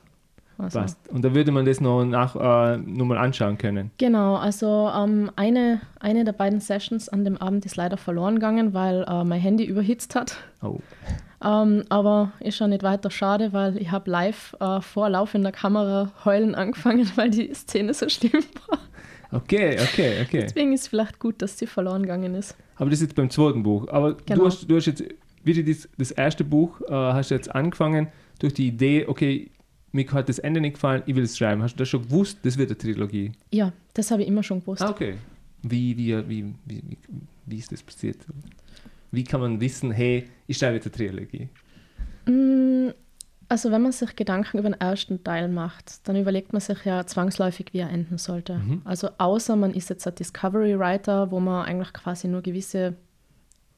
Also, 0.59 0.79
passt. 0.81 0.97
Und 1.09 1.23
da 1.23 1.33
würde 1.33 1.51
man 1.51 1.65
das 1.65 1.79
noch, 1.79 2.03
nach, 2.03 2.35
äh, 2.35 2.77
noch 2.77 3.05
mal 3.05 3.17
anschauen 3.17 3.57
können. 3.57 3.91
Genau, 3.97 4.35
also 4.35 4.91
ähm, 4.93 5.31
eine, 5.37 5.79
eine 6.01 6.25
der 6.25 6.33
beiden 6.33 6.59
Sessions 6.59 7.07
an 7.07 7.23
dem 7.23 7.37
Abend 7.37 7.65
ist 7.65 7.77
leider 7.77 7.95
verloren 7.97 8.35
gegangen, 8.35 8.73
weil 8.73 9.05
äh, 9.07 9.23
mein 9.23 9.39
Handy 9.39 9.63
überhitzt 9.63 10.15
hat. 10.15 10.35
Oh. 10.61 10.79
Ähm, 11.41 11.83
aber 11.87 12.33
ist 12.41 12.59
ja 12.59 12.67
nicht 12.67 12.83
weiter 12.83 13.09
schade, 13.09 13.53
weil 13.53 13.77
ich 13.77 13.89
habe 13.91 14.11
live 14.11 14.53
äh, 14.59 14.81
vor 14.81 15.09
laufender 15.09 15.53
Kamera 15.53 16.11
heulen 16.25 16.55
angefangen, 16.55 17.09
weil 17.15 17.29
die 17.29 17.53
Szene 17.53 17.93
so 17.93 18.09
schlimm 18.09 18.43
war. 18.67 18.79
Okay, 19.31 19.77
okay, 19.81 20.21
okay. 20.25 20.41
Deswegen 20.41 20.73
ist 20.73 20.81
es 20.81 20.87
vielleicht 20.89 21.19
gut, 21.19 21.41
dass 21.41 21.57
sie 21.57 21.67
verloren 21.67 22.01
gegangen 22.01 22.35
ist. 22.35 22.57
Aber 22.75 22.89
das 22.89 22.99
ist 22.99 23.07
jetzt 23.07 23.15
beim 23.15 23.29
zweiten 23.29 23.63
Buch. 23.63 23.87
Aber 23.87 24.15
Genau. 24.25 24.41
du, 24.41 24.45
hast, 24.47 24.69
du 24.69 24.75
hast 24.75 24.87
jetzt, 24.87 25.03
wie 25.43 25.63
das, 25.63 25.87
das 25.97 26.11
erste 26.11 26.43
Buch, 26.43 26.81
äh, 26.81 26.91
hast 26.93 27.31
du 27.31 27.35
jetzt 27.35 27.53
angefangen 27.53 28.07
durch 28.39 28.53
die 28.55 28.67
Idee, 28.67 29.05
okay, 29.07 29.51
mir 29.91 30.11
hat 30.11 30.29
das 30.29 30.39
Ende 30.39 30.61
nicht 30.61 30.73
gefallen, 30.73 31.03
ich 31.05 31.15
will 31.15 31.23
es 31.23 31.37
schreiben. 31.37 31.61
Hast 31.63 31.73
du 31.75 31.79
das 31.79 31.89
schon 31.89 32.03
gewusst, 32.03 32.39
das 32.43 32.57
wird 32.57 32.69
eine 32.69 32.77
Trilogie? 32.77 33.31
Ja, 33.51 33.73
das 33.93 34.11
habe 34.11 34.21
ich 34.21 34.27
immer 34.27 34.43
schon 34.43 34.59
gewusst. 34.61 34.81
Ah, 34.81 34.89
okay. 34.89 35.15
Wie, 35.63 35.97
wie, 35.97 36.15
wie, 36.29 36.53
wie, 36.65 36.83
wie, 36.87 36.97
wie 37.45 37.57
ist 37.57 37.71
das 37.71 37.83
passiert? 37.83 38.17
Wie 39.11 39.23
kann 39.23 39.41
man 39.41 39.59
wissen, 39.59 39.91
hey, 39.91 40.29
ich 40.47 40.57
schreibe 40.57 40.75
jetzt 40.75 40.85
eine 40.85 40.95
Trilogie? 40.95 41.49
Mm, 42.25 42.91
Also 43.47 43.71
wenn 43.71 43.81
man 43.81 43.91
sich 43.91 44.15
Gedanken 44.15 44.59
über 44.59 44.69
den 44.69 44.79
ersten 44.79 45.23
Teil 45.23 45.47
macht, 45.49 46.07
dann 46.07 46.15
überlegt 46.15 46.53
man 46.53 46.61
sich 46.61 46.85
ja 46.85 47.05
zwangsläufig, 47.07 47.73
wie 47.73 47.79
er 47.79 47.89
enden 47.89 48.19
sollte. 48.19 48.59
Mhm. 48.59 48.81
Also 48.85 49.09
außer 49.17 49.55
man 49.55 49.73
ist 49.73 49.89
jetzt 49.89 50.05
ein 50.07 50.13
Discovery 50.13 50.77
Writer, 50.77 51.31
wo 51.31 51.39
man 51.39 51.65
eigentlich 51.65 51.91
quasi 51.93 52.27
nur 52.27 52.43
gewisse 52.43 52.95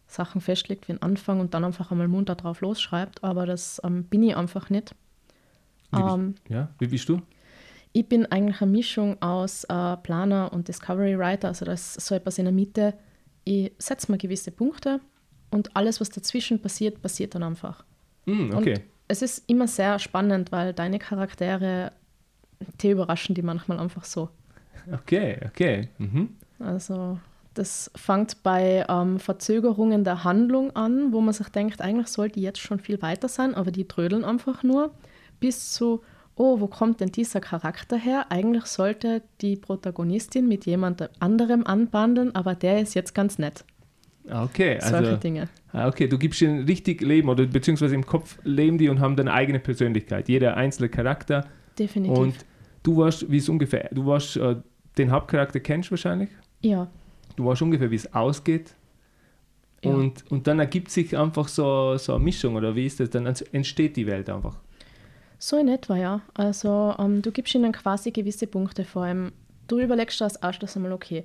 Sachen 0.07 0.41
festlegt 0.41 0.89
wie 0.89 0.91
ein 0.93 1.01
Anfang 1.01 1.39
und 1.39 1.53
dann 1.53 1.63
einfach 1.63 1.89
einmal 1.89 2.09
munter 2.09 2.35
drauf 2.35 2.59
losschreibt, 2.59 3.23
aber 3.23 3.45
das 3.45 3.79
ähm, 3.85 4.03
bin 4.03 4.23
ich 4.23 4.35
einfach 4.35 4.69
nicht. 4.69 4.93
Wie 5.91 6.01
bist, 6.01 6.15
Ähm, 6.15 6.35
ja, 6.49 6.69
wie 6.79 6.87
bist 6.87 7.09
du? 7.09 7.21
ich 7.93 8.07
bin 8.07 8.25
eigentlich 8.27 8.61
eine 8.61 8.71
Mischung 8.71 9.21
aus 9.21 9.65
äh, 9.65 9.97
Planer 9.97 10.51
und 10.53 10.67
Discovery 10.67 11.17
Writer, 11.17 11.49
also 11.49 11.65
das 11.65 11.97
ist 11.97 12.07
so 12.07 12.15
etwas 12.15 12.37
in 12.37 12.45
der 12.45 12.53
Mitte. 12.53 12.93
Ich 13.43 13.71
setze 13.79 14.11
mir 14.11 14.17
gewisse 14.17 14.51
Punkte 14.51 15.01
und 15.49 15.75
alles, 15.75 15.99
was 15.99 16.09
dazwischen 16.09 16.61
passiert, 16.61 17.01
passiert 17.01 17.35
dann 17.35 17.43
einfach. 17.43 17.83
Hm, 18.25 18.53
okay. 18.55 18.75
Und 18.75 18.83
es 19.07 19.21
ist 19.21 19.49
immer 19.49 19.67
sehr 19.67 19.99
spannend, 19.99 20.51
weil 20.51 20.73
deine 20.73 20.99
Charaktere, 20.99 21.91
die 22.81 22.91
überraschen 22.91 23.35
die 23.35 23.41
manchmal 23.41 23.79
einfach 23.79 24.05
so. 24.05 24.29
Okay, 24.91 25.37
okay. 25.45 25.89
Mhm. 25.97 26.29
Also 26.59 27.19
das 27.53 27.91
fängt 27.95 28.41
bei 28.43 28.85
ähm, 28.87 29.19
Verzögerungen 29.19 30.05
der 30.05 30.23
Handlung 30.23 30.73
an, 30.75 31.11
wo 31.11 31.19
man 31.19 31.33
sich 31.33 31.49
denkt, 31.49 31.81
eigentlich 31.81 32.07
sollte 32.07 32.39
jetzt 32.39 32.59
schon 32.59 32.79
viel 32.79 33.01
weiter 33.01 33.27
sein, 33.27 33.53
aber 33.55 33.71
die 33.71 33.87
trödeln 33.87 34.23
einfach 34.23 34.63
nur, 34.63 34.91
bis 35.41 35.73
zu, 35.73 36.01
oh, 36.35 36.61
wo 36.61 36.67
kommt 36.67 37.01
denn 37.01 37.11
dieser 37.11 37.41
Charakter 37.41 37.97
her? 37.97 38.27
Eigentlich 38.29 38.65
sollte 38.65 39.21
die 39.41 39.57
Protagonistin 39.57 40.47
mit 40.47 40.65
jemand 40.65 41.09
anderem 41.21 41.65
anbandeln, 41.65 42.33
aber 42.33 42.55
der 42.55 42.79
ist 42.79 42.93
jetzt 42.93 43.13
ganz 43.13 43.37
nett. 43.37 43.65
Okay, 44.29 44.77
Solche 44.79 44.95
also 44.95 45.15
Dinge. 45.17 45.49
ah, 45.73 45.87
okay, 45.87 46.07
du 46.07 46.17
gibst 46.17 46.41
ihnen 46.41 46.65
richtig 46.65 47.01
Leben 47.01 47.27
oder 47.27 47.45
beziehungsweise 47.45 47.95
im 47.95 48.05
Kopf 48.05 48.37
leben 48.43 48.77
die 48.77 48.87
und 48.87 48.99
haben 49.01 49.15
dann 49.15 49.27
eine 49.27 49.35
eigene 49.35 49.59
Persönlichkeit. 49.59 50.29
Jeder 50.29 50.55
einzelne 50.55 50.89
Charakter. 50.89 51.47
Definitiv. 51.77 52.17
Und 52.17 52.35
du 52.83 52.97
warst, 52.97 53.29
wie 53.29 53.37
es 53.37 53.49
ungefähr, 53.49 53.89
du 53.91 54.05
warst, 54.05 54.37
äh, 54.37 54.55
den 54.97 55.11
Hauptcharakter 55.11 55.59
kennst 55.59 55.89
du 55.89 55.91
wahrscheinlich. 55.91 56.29
ja, 56.61 56.87
Du 57.37 57.45
weißt 57.45 57.61
ungefähr, 57.61 57.89
wie 57.89 57.95
es 57.95 58.13
ausgeht. 58.13 58.75
Ja. 59.83 59.91
Und, 59.91 60.29
und 60.29 60.47
dann 60.47 60.59
ergibt 60.59 60.91
sich 60.91 61.17
einfach 61.17 61.47
so, 61.47 61.97
so 61.97 62.15
eine 62.15 62.23
Mischung, 62.23 62.55
oder 62.55 62.75
wie 62.75 62.85
ist 62.85 62.99
das? 62.99 63.09
Dann 63.09 63.25
entsteht 63.25 63.95
die 63.95 64.05
Welt 64.05 64.29
einfach. 64.29 64.59
So 65.43 65.57
in 65.57 65.69
etwa, 65.69 65.97
ja. 65.97 66.21
Also 66.35 66.93
ähm, 66.99 67.23
du 67.23 67.31
gibst 67.31 67.55
ihnen 67.55 67.71
quasi 67.71 68.11
gewisse 68.11 68.45
Punkte 68.45 68.85
vor 68.85 69.05
allem. 69.05 69.31
Du 69.67 69.79
überlegst 69.79 70.19
dir 70.19 70.25
als 70.25 70.35
erstes 70.35 70.75
einmal, 70.75 70.91
okay, 70.91 71.23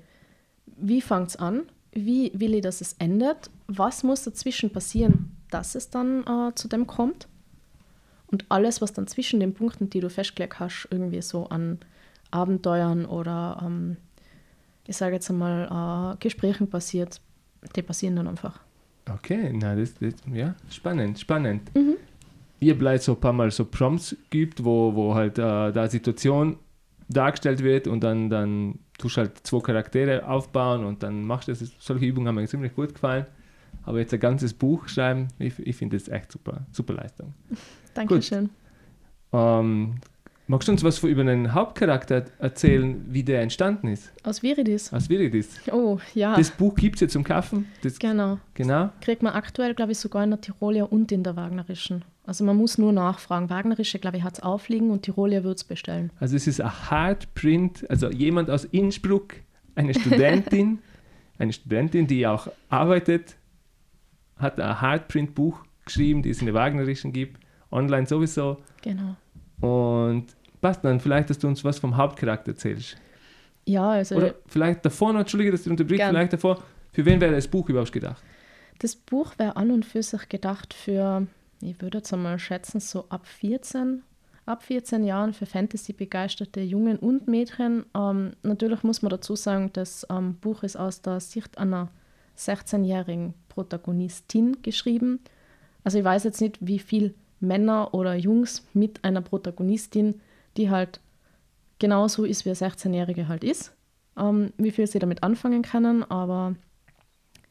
wie 0.79 1.03
fängt 1.03 1.29
es 1.29 1.37
an? 1.37 1.65
Wie 1.93 2.33
will 2.35 2.55
ich, 2.55 2.63
dass 2.63 2.81
es 2.81 2.95
endet? 2.95 3.51
Was 3.67 4.03
muss 4.05 4.25
dazwischen 4.25 4.71
passieren, 4.71 5.37
dass 5.51 5.75
es 5.75 5.91
dann 5.91 6.25
äh, 6.27 6.55
zu 6.55 6.67
dem 6.67 6.87
kommt? 6.87 7.29
Und 8.29 8.47
alles, 8.49 8.81
was 8.81 8.95
dann 8.95 9.07
zwischen 9.07 9.39
den 9.39 9.53
Punkten, 9.53 9.91
die 9.91 10.01
du 10.01 10.09
festgelegt 10.09 10.61
hast, 10.61 10.89
irgendwie 10.91 11.21
so 11.21 11.49
an 11.49 11.79
Abenteuern 12.31 13.05
oder, 13.05 13.63
ähm, 13.63 13.99
ich 14.87 14.97
sage 14.97 15.17
jetzt 15.17 15.29
einmal, 15.29 16.15
äh, 16.15 16.17
Gesprächen 16.21 16.71
passiert, 16.71 17.21
die 17.77 17.83
passieren 17.83 18.17
dann 18.17 18.29
einfach. 18.29 18.61
Okay, 19.13 19.53
na, 19.53 19.77
das, 19.77 19.93
das 20.01 20.15
ja, 20.33 20.55
spannend, 20.71 21.21
spannend. 21.21 21.75
Mhm. 21.75 21.97
Ihr 22.61 22.77
vielleicht 22.77 23.03
so 23.03 23.13
ein 23.13 23.21
paar 23.21 23.33
Mal 23.33 23.51
so 23.51 23.65
Prompts 23.65 24.17
geübt, 24.31 24.65
wo, 24.65 24.95
wo 24.95 25.15
halt 25.15 25.39
äh, 25.39 25.73
da 25.73 25.89
Situation 25.89 26.57
dargestellt 27.09 27.63
wird 27.63 27.87
und 27.87 28.03
dann, 28.03 28.31
dann 28.31 28.79
tust 28.99 29.17
du 29.17 29.23
halt 29.23 29.39
zwei 29.47 29.61
Charaktere 29.61 30.27
aufbauen 30.27 30.85
und 30.85 31.03
dann 31.03 31.25
machst 31.25 31.49
du 31.49 31.53
das. 31.53 31.71
Solche 31.79 32.07
Übungen 32.07 32.29
haben 32.29 32.37
mir 32.37 32.47
ziemlich 32.47 32.75
gut 32.75 32.95
gefallen. 32.95 33.27
Aber 33.85 34.01
jetzt 34.01 34.13
ein 34.13 34.21
ganzes 34.21 34.53
Buch 34.53 34.89
schreiben, 34.89 35.29
ich, 35.39 35.59
ich 35.61 35.77
finde 35.77 35.97
das 35.97 36.09
echt 36.09 36.33
super, 36.33 36.67
super 36.73 36.95
Leistung. 36.95 37.35
Dankeschön. 37.95 38.51
Ähm, 39.33 39.97
magst 40.49 40.67
du 40.67 40.73
uns 40.73 40.83
was 40.83 41.03
über 41.05 41.21
einen 41.21 41.55
Hauptcharakter 41.55 42.25
erzählen, 42.39 43.05
wie 43.09 43.23
der 43.23 43.43
entstanden 43.43 43.89
ist? 43.89 44.13
Aus 44.25 44.43
Viridis. 44.43 44.93
Aus 44.93 45.09
Viridis. 45.09 45.61
Oh, 45.71 45.99
ja. 46.15 46.37
Das 46.37 46.51
Buch 46.51 46.75
gibt 46.75 46.97
es 46.97 47.01
ja 47.03 47.09
zum 47.09 47.23
Kaufen. 47.23 47.69
Das, 47.83 47.99
genau. 47.99 48.39
genau. 48.55 48.91
kriegt 49.01 49.23
man 49.23 49.35
aktuell, 49.35 49.75
glaube 49.75 49.93
ich, 49.93 49.99
sogar 49.99 50.25
in 50.25 50.31
der 50.31 50.41
Tirolia 50.41 50.85
und 50.85 51.13
in 51.13 51.23
der 51.23 51.37
Wagnerischen. 51.37 52.05
Also 52.27 52.45
man 52.45 52.57
muss 52.57 52.77
nur 52.77 52.93
nachfragen. 52.93 53.51
Wagnerische, 53.51 53.99
glaube 53.99 54.17
ich, 54.19 54.23
hat 54.25 54.35
es 54.35 54.43
aufliegen 54.43 54.91
und 54.91 55.03
Tirolia 55.03 55.45
wird 55.45 55.59
es 55.59 55.65
bestellen. 55.65 56.11
Also 56.19 56.37
es 56.37 56.47
ist 56.47 56.61
ein 56.61 56.91
Hardprint, 56.91 57.89
also 57.89 58.11
jemand 58.11 58.51
aus 58.51 58.65
Innsbruck, 58.65 59.35
eine 59.77 59.95
Studentin, 59.95 60.81
eine 61.39 61.53
Studentin, 61.53 62.07
die 62.07 62.27
auch 62.27 62.49
arbeitet, 62.69 63.37
hat 64.37 64.61
ein 64.61 64.81
Hardprint-Buch 64.81 65.65
geschrieben, 65.85 66.23
die 66.23 66.31
es 66.31 66.41
in 66.41 66.47
der 66.47 66.55
Wagnerischen 66.55 67.13
gibt, 67.13 67.41
online 67.71 68.07
sowieso. 68.07 68.59
Genau. 68.83 69.17
Und 69.61 70.27
passt 70.61 70.85
dann 70.85 70.99
vielleicht, 71.01 71.31
dass 71.31 71.39
du 71.39 71.47
uns 71.47 71.65
was 71.65 71.79
vom 71.79 71.97
Hauptcharakter 71.97 72.53
erzählst. 72.53 72.97
Ja, 73.67 73.91
also 73.91 74.17
Oder 74.17 74.35
vielleicht 74.47 74.85
davor 74.85 75.13
noch, 75.13 75.21
entschuldige, 75.21 75.53
dass 75.53 75.65
du 75.65 75.71
unterbrichst, 75.71 75.99
Gern. 76.01 76.11
vielleicht 76.11 76.33
davor, 76.33 76.63
für 76.93 77.05
wen 77.05 77.21
wäre 77.21 77.35
das 77.35 77.49
Buch 77.49 77.69
überhaupt 77.69 77.93
gedacht? 77.93 78.23
das 78.79 78.97
Buch 78.97 79.39
wäre 79.39 79.57
an 79.57 79.71
und 79.71 79.85
für 79.85 80.03
sich 80.03 80.29
gedacht 80.29 80.75
für, 80.75 81.27
ich 81.61 81.81
würde 81.81 81.99
jetzt 81.99 82.13
einmal 82.13 82.39
schätzen, 82.39 82.81
so 82.81 83.07
ab 83.09 83.27
14, 83.27 84.03
ab 84.45 84.63
14 84.63 85.05
Jahren 85.05 85.33
für 85.33 85.47
Fantasy 85.47 85.93
begeisterte 85.93 86.61
Jungen 86.61 86.99
und 86.99 87.29
Mädchen. 87.29 87.87
Ähm, 87.95 88.33
natürlich 88.43 88.83
muss 88.83 89.03
man 89.03 89.11
dazu 89.11 89.37
sagen, 89.37 89.71
das 89.73 90.07
ähm, 90.11 90.37
Buch 90.37 90.63
ist 90.63 90.77
aus 90.77 91.03
der 91.03 91.21
Sicht 91.21 91.59
einer 91.59 91.91
16-jährigen 92.39 93.35
Protagonistin 93.49 94.63
geschrieben. 94.63 95.21
Also 95.85 95.99
ich 95.99 96.05
weiß 96.05 96.25
jetzt 96.25 96.41
nicht, 96.41 96.59
wie 96.61 96.79
viel 96.79 97.15
Männer 97.41 97.95
oder 97.95 98.15
Jungs 98.15 98.67
mit 98.73 99.05
einer 99.05 99.23
Protagonistin, 99.23 100.21
die 100.57 100.71
halt 100.71 101.01
genauso 101.79 102.25
ist, 102.25 102.45
wie 102.45 102.51
eine 102.51 102.57
16-Jährige 102.57 103.29
halt 103.29 103.45
ist, 103.45 103.75
ähm, 104.19 104.53
wie 104.57 104.71
viel 104.71 104.87
sie 104.87 104.99
damit 104.99 105.23
anfangen 105.23 105.63
können, 105.63 106.03
aber 106.03 106.55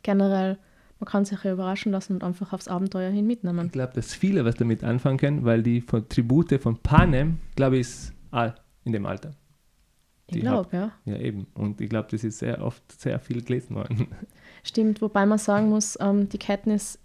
generell, 0.04 0.58
man 1.00 1.08
kann 1.08 1.26
sich 1.26 1.44
ja 1.44 1.52
überraschen 1.54 1.92
lassen 1.92 2.14
und 2.14 2.24
einfach 2.24 2.54
aufs 2.54 2.68
Abenteuer 2.68 3.12
hin 3.12 3.28
mitnehmen. 3.28 3.66
Ich 3.68 3.72
glaube, 3.72 3.94
dass 3.94 4.14
viele 4.14 4.46
was 4.46 4.56
damit 4.56 4.84
anfangen 4.84 5.18
können, 5.18 5.46
weil 5.46 5.62
die 5.62 5.82
von 5.82 6.08
Tribute 6.08 6.60
von 6.62 6.78
Panem, 6.78 7.40
glaube 7.56 7.76
ich, 7.76 7.82
ist 7.82 8.14
all 8.32 8.56
in 8.86 8.94
dem 8.94 9.06
Alter. 9.06 9.32
Ich 10.28 10.36
Die 10.36 10.40
glaube, 10.42 10.76
ja. 10.76 10.92
Ja, 11.06 11.18
eben. 11.18 11.48
Und 11.54 11.82
ich 11.82 11.90
glaube, 11.90 12.08
das 12.10 12.24
ist 12.24 12.40
sehr 12.40 12.64
oft 12.64 12.84
sehr 13.00 13.20
viel 13.20 13.44
gelesen 13.44 13.76
worden. 13.76 14.08
Stimmt, 14.64 15.02
wobei 15.02 15.26
man 15.26 15.38
sagen 15.38 15.70
muss, 15.70 15.98
ähm, 16.02 16.30
die 16.30 16.40
Katniss 16.40 16.98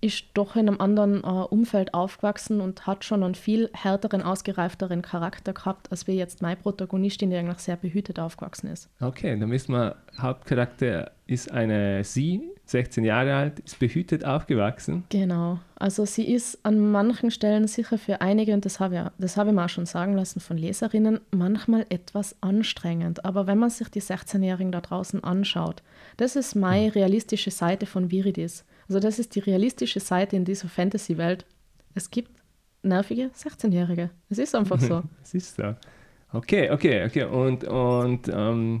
ist 0.00 0.26
doch 0.34 0.56
in 0.56 0.68
einem 0.68 0.80
anderen 0.80 1.24
äh, 1.24 1.26
Umfeld 1.26 1.94
aufgewachsen 1.94 2.60
und 2.60 2.86
hat 2.86 3.04
schon 3.04 3.22
einen 3.22 3.34
viel 3.34 3.70
härteren, 3.72 4.22
ausgereifteren 4.22 5.02
Charakter 5.02 5.52
gehabt, 5.52 5.90
als 5.90 6.06
wir 6.06 6.14
jetzt 6.14 6.42
meine 6.42 6.56
Protagonistin, 6.56 7.30
die 7.30 7.36
eigentlich 7.36 7.58
sehr 7.58 7.76
behütet 7.76 8.18
aufgewachsen 8.18 8.68
ist. 8.68 8.88
Okay, 9.00 9.38
dann 9.38 9.50
wissen 9.50 9.72
wir, 9.72 9.96
Hauptcharakter 10.18 11.12
ist 11.26 11.50
eine 11.50 12.04
sie, 12.04 12.42
16 12.66 13.04
Jahre 13.04 13.34
alt, 13.34 13.60
ist 13.60 13.78
behütet 13.78 14.24
aufgewachsen. 14.24 15.04
Genau. 15.08 15.60
Also 15.76 16.04
sie 16.04 16.32
ist 16.32 16.58
an 16.64 16.90
manchen 16.90 17.30
Stellen 17.30 17.68
sicher 17.68 17.96
für 17.96 18.20
einige, 18.20 18.52
und 18.54 18.64
das 18.64 18.80
habe 18.80 18.96
ich, 18.96 19.02
das 19.18 19.36
habe 19.36 19.50
ich 19.50 19.54
mir 19.54 19.64
auch 19.64 19.68
schon 19.68 19.86
sagen 19.86 20.14
lassen 20.14 20.40
von 20.40 20.58
Leserinnen, 20.58 21.20
manchmal 21.30 21.86
etwas 21.90 22.34
anstrengend. 22.40 23.24
Aber 23.24 23.46
wenn 23.46 23.58
man 23.58 23.70
sich 23.70 23.88
die 23.88 24.02
16-Jährigen 24.02 24.72
da 24.72 24.80
draußen 24.80 25.22
anschaut, 25.22 25.82
das 26.16 26.34
ist 26.34 26.56
meine 26.56 26.94
realistische 26.94 27.52
Seite 27.52 27.86
von 27.86 28.10
Viridis. 28.10 28.64
Also 28.88 28.98
das 28.98 29.20
ist 29.20 29.36
die 29.36 29.40
realistische 29.40 30.00
Seite 30.00 30.34
in 30.34 30.44
dieser 30.44 30.68
Fantasy-Welt. 30.68 31.46
Es 31.94 32.10
gibt 32.10 32.30
nervige 32.82 33.30
16-Jährige. 33.36 34.10
Es 34.28 34.38
ist 34.38 34.54
einfach 34.54 34.80
so. 34.80 35.02
Es 35.22 35.34
ist 35.34 35.56
so. 35.56 35.74
Okay, 36.32 36.70
okay, 36.70 37.04
okay. 37.04 37.24
Und, 37.24 37.64
und 37.64 38.28
ähm, 38.28 38.80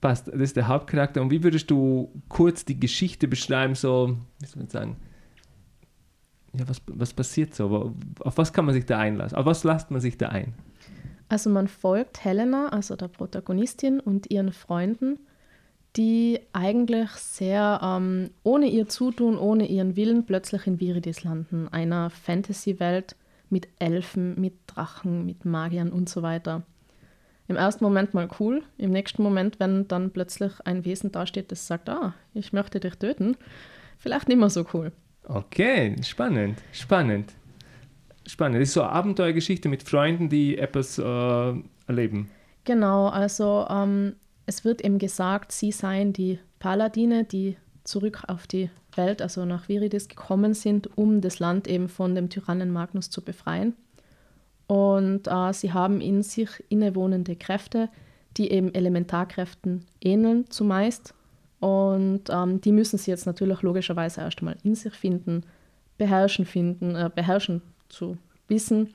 passt, 0.00 0.28
das 0.28 0.34
ist 0.34 0.56
der 0.56 0.68
Hauptcharakter. 0.68 1.20
Und 1.22 1.30
wie 1.30 1.42
würdest 1.42 1.70
du 1.70 2.10
kurz 2.28 2.64
die 2.64 2.78
Geschichte 2.78 3.28
beschreiben, 3.28 3.74
so, 3.74 4.16
wie 4.40 4.46
soll 4.46 4.62
man 4.62 4.68
sagen, 4.68 4.96
ja, 6.54 6.68
was, 6.68 6.80
was 6.86 7.12
passiert 7.12 7.54
so? 7.54 7.94
Auf 8.20 8.38
was 8.38 8.52
kann 8.52 8.64
man 8.64 8.74
sich 8.74 8.86
da 8.86 8.98
einlassen? 8.98 9.36
Auf 9.36 9.46
was 9.46 9.64
lasst 9.64 9.90
man 9.90 10.00
sich 10.00 10.16
da 10.16 10.28
ein? 10.28 10.54
Also 11.28 11.50
man 11.50 11.68
folgt 11.68 12.24
Helena, 12.24 12.68
also 12.68 12.96
der 12.96 13.08
Protagonistin 13.08 14.00
und 14.00 14.30
ihren 14.30 14.52
Freunden, 14.52 15.18
die 15.96 16.40
eigentlich 16.52 17.10
sehr 17.10 17.80
ähm, 17.82 18.30
ohne 18.44 18.66
ihr 18.66 18.88
Zutun, 18.88 19.36
ohne 19.36 19.66
ihren 19.66 19.96
Willen 19.96 20.24
plötzlich 20.24 20.66
in 20.66 20.80
Viridis 20.80 21.24
landen, 21.24 21.68
einer 21.68 22.10
Fantasy-Welt 22.10 23.14
mit 23.50 23.68
Elfen, 23.78 24.40
mit 24.40 24.54
Drachen, 24.66 25.26
mit 25.26 25.44
Magiern 25.44 25.90
und 25.90 26.08
so 26.08 26.22
weiter. 26.22 26.62
Im 27.48 27.56
ersten 27.56 27.82
Moment 27.82 28.12
mal 28.12 28.28
cool, 28.38 28.62
im 28.76 28.90
nächsten 28.90 29.22
Moment, 29.22 29.58
wenn 29.58 29.88
dann 29.88 30.10
plötzlich 30.10 30.52
ein 30.64 30.84
Wesen 30.84 31.10
dasteht, 31.10 31.50
das 31.50 31.66
sagt, 31.66 31.88
ah, 31.88 32.14
ich 32.34 32.52
möchte 32.52 32.78
dich 32.78 32.94
töten, 32.96 33.36
vielleicht 33.98 34.28
nicht 34.28 34.38
mehr 34.38 34.50
so 34.50 34.66
cool. 34.74 34.92
Okay, 35.24 35.96
spannend, 36.02 36.58
spannend. 36.72 37.32
Spannend. 38.26 38.60
Das 38.60 38.68
ist 38.68 38.74
so 38.74 38.82
eine 38.82 38.92
Abenteuergeschichte 38.92 39.70
mit 39.70 39.82
Freunden, 39.82 40.28
die 40.28 40.58
etwas 40.58 40.98
äh, 40.98 41.54
erleben. 41.86 42.30
Genau, 42.64 43.08
also 43.08 43.66
ähm, 43.70 44.16
es 44.44 44.66
wird 44.66 44.82
eben 44.82 44.98
gesagt, 44.98 45.50
sie 45.50 45.72
seien 45.72 46.12
die 46.12 46.38
Paladine, 46.58 47.24
die 47.24 47.56
zurück 47.84 48.24
auf 48.28 48.46
die 48.46 48.68
Welt, 48.94 49.22
also 49.22 49.46
nach 49.46 49.70
Viridis 49.70 50.08
gekommen 50.08 50.52
sind, 50.52 50.98
um 50.98 51.22
das 51.22 51.38
Land 51.38 51.66
eben 51.66 51.88
von 51.88 52.14
dem 52.14 52.28
Tyrannen 52.28 52.70
Magnus 52.70 53.08
zu 53.08 53.22
befreien. 53.22 53.74
Und 54.68 55.26
äh, 55.26 55.52
sie 55.52 55.72
haben 55.72 56.00
in 56.00 56.22
sich 56.22 56.48
innewohnende 56.68 57.34
Kräfte, 57.34 57.88
die 58.36 58.52
eben 58.52 58.72
Elementarkräften 58.72 59.84
ähneln 60.00 60.48
zumeist. 60.50 61.14
Und 61.58 62.24
ähm, 62.30 62.60
die 62.60 62.70
müssen 62.70 62.98
sie 62.98 63.10
jetzt 63.10 63.26
natürlich 63.26 63.62
logischerweise 63.62 64.20
erst 64.20 64.38
einmal 64.38 64.56
in 64.62 64.76
sich 64.76 64.94
finden, 64.94 65.42
beherrschen 65.96 66.44
finden, 66.44 66.94
äh, 66.94 67.10
beherrschen 67.12 67.62
zu 67.88 68.16
wissen 68.46 68.94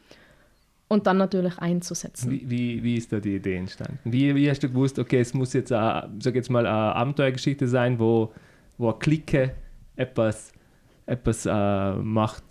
und 0.88 1.08
dann 1.08 1.18
natürlich 1.18 1.58
einzusetzen. 1.58 2.32
Wie, 2.32 2.50
wie, 2.50 2.84
wie 2.84 2.96
ist 2.96 3.12
da 3.12 3.20
die 3.20 3.36
Idee 3.36 3.58
entstanden? 3.58 4.00
Wie, 4.03 4.34
wie 4.36 4.50
hast 4.50 4.62
du 4.62 4.70
gewusst, 4.70 5.00
okay, 5.00 5.20
es 5.20 5.34
muss 5.34 5.53
jetzt, 5.53 5.72
a, 5.72 6.10
sag 6.20 6.36
jetzt 6.36 6.50
mal, 6.50 6.65
eine 6.65 6.96
Abenteuergeschichte 6.96 7.68
sein, 7.68 8.00
wo, 8.00 8.32
wo 8.77 8.89
eine 8.89 9.00
Clique 9.00 9.56
etwas, 9.96 10.53
etwas 11.08 11.46
äh, 11.46 11.94
macht? 11.96 12.44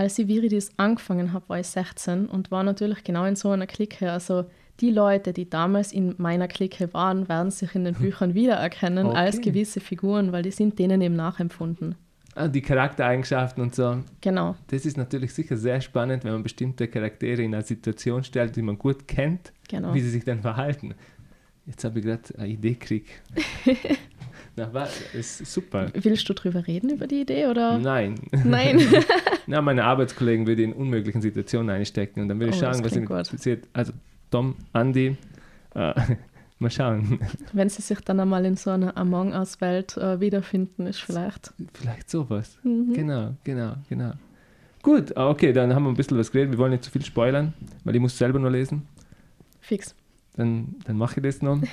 Als 0.00 0.18
ich 0.18 0.28
Viridis 0.28 0.70
angefangen 0.78 1.34
habe, 1.34 1.46
war 1.50 1.60
ich 1.60 1.66
16 1.66 2.24
und 2.24 2.50
war 2.50 2.62
natürlich 2.62 3.04
genau 3.04 3.26
in 3.26 3.36
so 3.36 3.50
einer 3.50 3.66
Clique. 3.66 4.10
Also 4.10 4.46
die 4.80 4.90
Leute, 4.90 5.34
die 5.34 5.50
damals 5.50 5.92
in 5.92 6.14
meiner 6.16 6.48
Clique 6.48 6.94
waren, 6.94 7.28
werden 7.28 7.50
sich 7.50 7.74
in 7.74 7.84
den 7.84 7.94
Büchern 8.00 8.32
wiedererkennen 8.32 9.08
Okay. 9.08 9.18
als 9.18 9.42
gewisse 9.42 9.78
Figuren, 9.80 10.32
weil 10.32 10.42
die 10.42 10.52
sind 10.52 10.78
denen 10.78 11.02
eben 11.02 11.16
nachempfunden. 11.16 11.96
Ah, 12.34 12.48
die 12.48 12.62
Charaktereigenschaften 12.62 13.62
und 13.62 13.74
so. 13.74 13.98
Genau, 14.22 14.56
Das 14.68 14.86
ist 14.86 14.96
natürlich 14.96 15.34
sicher 15.34 15.58
sehr 15.58 15.82
spannend, 15.82 16.24
wenn 16.24 16.32
man 16.32 16.44
bestimmte 16.44 16.88
Charaktere 16.88 17.42
in 17.42 17.54
eine 17.54 17.62
Situation 17.62 18.24
stellt, 18.24 18.56
die 18.56 18.62
man 18.62 18.78
gut 18.78 19.06
kennt, 19.06 19.52
genau. 19.68 19.92
wie 19.92 20.00
sie 20.00 20.08
sich 20.08 20.24
dann 20.24 20.40
verhalten. 20.40 20.94
Jetzt 21.66 21.84
habe 21.84 21.98
ich 21.98 22.06
gerade 22.06 22.22
eine 22.38 22.48
Idee 22.48 22.72
gekriegt. 22.72 23.10
Na? 24.66 24.84
Das 25.12 25.40
ist 25.40 25.52
super. 25.52 25.88
Willst 25.94 26.28
du 26.28 26.34
drüber 26.34 26.66
reden, 26.66 26.90
über 26.90 27.06
die 27.06 27.22
Idee? 27.22 27.46
Oder? 27.46 27.78
Nein. 27.78 28.16
Nein. 28.44 28.80
Na, 29.46 29.60
meine 29.60 29.84
Arbeitskollegen 29.84 30.46
würde 30.46 30.62
in 30.62 30.72
unmöglichen 30.72 31.22
Situationen 31.22 31.70
einstecken 31.70 32.20
und 32.22 32.28
dann 32.28 32.38
würde 32.38 32.50
ich 32.54 32.62
Oh, 32.62 32.66
schauen, 32.72 32.84
was 32.84 32.96
ihnen 32.96 33.06
passiert. 33.06 33.66
Also 33.72 33.92
Tom, 34.30 34.54
Andy, 34.72 35.16
äh, 35.74 35.94
mal 36.58 36.70
schauen. 36.70 37.18
Wenn 37.52 37.68
sie 37.68 37.82
sich 37.82 38.00
dann 38.00 38.20
einmal 38.20 38.44
in 38.44 38.56
so 38.56 38.70
einer 38.70 38.96
Among 38.96 39.32
Us-Welt 39.32 39.96
äh, 39.96 40.20
wiederfinden, 40.20 40.86
ist 40.86 41.00
vielleicht. 41.00 41.52
Vielleicht 41.74 42.10
sowas. 42.10 42.58
Mhm. 42.62 42.92
Genau, 42.92 43.34
genau, 43.44 43.74
genau. 43.88 44.12
Gut, 44.82 45.16
ah, 45.16 45.28
okay, 45.28 45.52
dann 45.52 45.74
haben 45.74 45.82
wir 45.84 45.90
ein 45.90 45.96
bisschen 45.96 46.16
was 46.16 46.30
geredet. 46.32 46.52
Wir 46.52 46.58
wollen 46.58 46.70
nicht 46.72 46.84
zu 46.84 46.90
viel 46.90 47.04
spoilern, 47.04 47.52
weil 47.84 47.94
ich 47.94 48.00
muss 48.00 48.16
selber 48.16 48.38
noch 48.38 48.50
lesen. 48.50 48.86
Fix. 49.60 49.94
Dann, 50.36 50.76
dann 50.84 50.96
mache 50.96 51.16
ich 51.20 51.22
das 51.22 51.42
noch. 51.42 51.60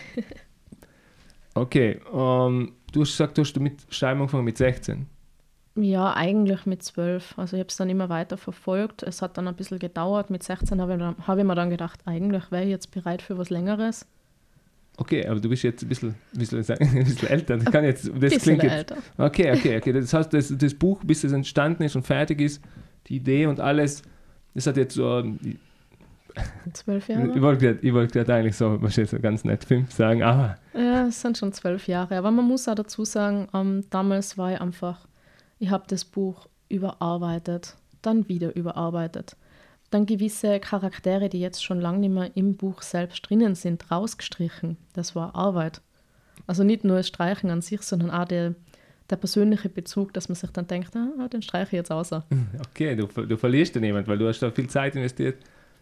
Okay, 1.54 2.00
ähm, 2.14 2.74
du 2.92 3.02
hast 3.02 3.12
gesagt, 3.12 3.38
du 3.38 3.42
hast 3.42 3.60
mit 3.60 3.86
Schreiben 3.90 4.20
angefangen 4.22 4.46
mit 4.46 4.58
16. 4.58 5.06
Ja, 5.76 6.14
eigentlich 6.16 6.66
mit 6.66 6.82
zwölf. 6.82 7.38
Also 7.38 7.56
ich 7.56 7.60
habe 7.60 7.70
es 7.70 7.78
dann 7.78 7.90
immer 7.90 8.10
weiter 8.10 8.38
verfolgt. 8.38 9.04
Es 9.04 9.22
hat 9.22 9.38
dann 9.38 9.48
ein 9.48 9.56
bisschen 9.56 9.78
gedauert. 9.78 10.30
Mit 10.32 10.42
16 10.42 10.82
habe 10.82 10.94
ich, 10.94 11.00
dann- 11.00 11.16
habe 11.28 11.42
ich 11.42 11.46
mir 11.46 11.54
dann 11.56 11.70
gedacht, 11.70 12.00
eigentlich 12.06 12.52
wäre 12.52 12.64
ich 12.64 12.70
jetzt 12.70 12.90
bereit 12.92 13.22
für 13.22 13.38
was 13.38 13.50
Längeres. 13.52 14.06
Okay, 15.00 15.28
aber 15.28 15.40
du 15.40 15.48
bist 15.50 15.62
jetzt 15.62 15.84
ein 15.84 15.90
bisschen, 15.90 16.16
ich 16.36 16.50
sagen, 16.50 16.84
ein 16.98 17.04
bisschen 17.04 17.28
älter. 17.30 17.58
Das, 17.58 17.72
kann 17.72 17.84
jetzt, 17.84 18.08
das 18.08 18.14
bisschen 18.20 18.40
klingt 18.42 18.64
jetzt 18.64 18.74
älter. 18.74 18.98
Okay, 19.18 19.52
okay, 19.52 19.78
okay. 19.78 19.94
Das 19.94 20.12
heißt, 20.12 20.34
das, 20.34 20.52
das 20.58 20.74
Buch, 20.74 21.04
bis 21.04 21.24
es 21.24 21.32
entstanden 21.32 21.84
ist 21.84 21.96
und 21.96 22.02
fertig 22.08 22.42
ist, 22.42 22.64
die 23.06 23.18
Idee 23.18 23.46
und 23.46 23.60
alles, 23.60 24.02
das 24.56 24.66
hat 24.66 24.78
jetzt 24.78 24.96
so. 24.96 25.24
Ich, 26.66 26.74
Zwölf 26.74 27.08
Jahre? 27.08 27.36
ich 27.82 27.94
wollte 27.94 28.14
gerade 28.14 28.34
eigentlich 28.34 28.56
so, 28.56 28.80
so 28.88 29.20
ganz 29.20 29.44
nett 29.44 29.66
fünf 29.66 29.92
sagen, 29.92 30.24
aber 30.24 30.58
Ja, 30.74 31.08
es 31.08 31.22
sind 31.22 31.38
schon 31.38 31.54
zwölf 31.54 31.88
Jahre. 31.88 32.18
Aber 32.18 32.32
man 32.32 32.46
muss 32.46 32.68
auch 32.68 32.76
dazu 32.76 33.06
sagen, 33.06 33.48
ähm, 33.54 33.84
damals 33.90 34.38
war 34.38 34.54
ich 34.54 34.62
einfach, 34.62 35.08
ich 35.60 35.70
habe 35.70 35.86
das 35.88 36.06
Buch 36.06 36.48
überarbeitet, 36.70 37.76
dann 38.02 38.28
wieder 38.28 38.56
überarbeitet. 38.56 39.36
Dann 39.90 40.06
gewisse 40.06 40.60
Charaktere, 40.60 41.30
die 41.30 41.40
jetzt 41.40 41.64
schon 41.64 41.80
lange 41.80 42.00
nicht 42.00 42.14
mehr 42.14 42.32
im 42.36 42.58
Buch 42.58 42.82
selbst 42.82 43.30
drinnen 43.30 43.56
sind, 43.56 43.90
rausgestrichen. 43.90 44.78
Das 44.94 45.16
war 45.16 45.34
Arbeit. 45.36 45.82
Also 46.46 46.64
nicht 46.64 46.84
nur 46.84 46.98
das 46.98 47.08
Streichen 47.08 47.50
an 47.50 47.62
sich, 47.62 47.82
sondern 47.82 48.12
auch 48.12 48.26
der, 48.26 48.56
der 49.10 49.16
persönliche 49.16 49.70
Bezug, 49.70 50.14
dass 50.14 50.28
man 50.28 50.36
sich 50.36 50.52
dann 50.52 50.68
denkt, 50.68 50.96
ah, 50.96 51.28
den 51.30 51.42
streiche 51.42 51.68
ich 51.68 51.72
jetzt 51.74 51.92
außer. 51.92 52.26
okay, 52.70 52.96
du, 52.96 53.08
du 53.08 53.38
verlierst 53.38 53.76
ja 53.76 53.82
niemand, 53.82 54.08
weil 54.08 54.18
du 54.18 54.28
hast 54.28 54.40
da 54.40 54.52
viel 54.52 54.68
Zeit 54.68 54.96
investiert. 54.96 55.38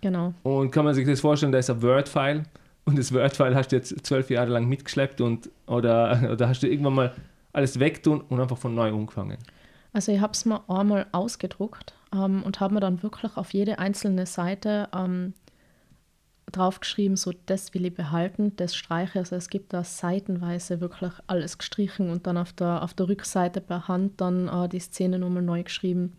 Genau. 0.05 0.35
Und 0.43 0.69
kann 0.69 0.85
man 0.85 0.93
sich 0.93 1.07
das 1.07 1.19
vorstellen, 1.19 1.51
da 1.51 1.57
ist 1.57 1.71
ein 1.71 1.81
Word-File 1.81 2.43
und 2.85 2.99
das 2.99 3.11
Word-File 3.11 3.55
hast 3.55 3.71
du 3.71 3.77
jetzt 3.77 4.05
zwölf 4.05 4.29
Jahre 4.29 4.51
lang 4.51 4.67
mitgeschleppt 4.67 5.19
und 5.19 5.49
oder, 5.65 6.29
oder 6.31 6.47
hast 6.47 6.61
du 6.61 6.67
irgendwann 6.67 6.93
mal 6.93 7.15
alles 7.53 7.79
wegtun 7.79 8.21
und 8.21 8.39
einfach 8.39 8.59
von 8.59 8.75
neu 8.75 8.93
angefangen. 8.93 9.39
Also 9.93 10.11
ich 10.11 10.19
habe 10.19 10.33
es 10.33 10.45
mir 10.45 10.61
einmal 10.69 11.07
ausgedruckt 11.11 11.95
ähm, 12.13 12.43
und 12.43 12.59
habe 12.59 12.75
mir 12.75 12.81
dann 12.81 13.01
wirklich 13.01 13.35
auf 13.35 13.51
jede 13.51 13.79
einzelne 13.79 14.27
Seite 14.27 14.89
ähm, 14.95 15.33
draufgeschrieben, 16.51 17.17
so 17.17 17.33
das 17.47 17.73
will 17.73 17.85
ich 17.85 17.95
behalten, 17.95 18.55
das 18.57 18.75
streiche. 18.75 19.17
Also 19.17 19.35
es 19.35 19.49
gibt 19.49 19.73
da 19.73 19.83
seitenweise 19.83 20.81
wirklich 20.81 21.13
alles 21.25 21.57
gestrichen 21.57 22.11
und 22.11 22.27
dann 22.27 22.37
auf 22.37 22.53
der, 22.53 22.83
auf 22.83 22.93
der 22.93 23.09
Rückseite 23.09 23.59
per 23.59 23.87
Hand 23.87 24.21
dann 24.21 24.49
äh, 24.49 24.69
die 24.69 24.77
Szene 24.77 25.17
nochmal 25.17 25.41
neu 25.41 25.63
geschrieben. 25.63 26.13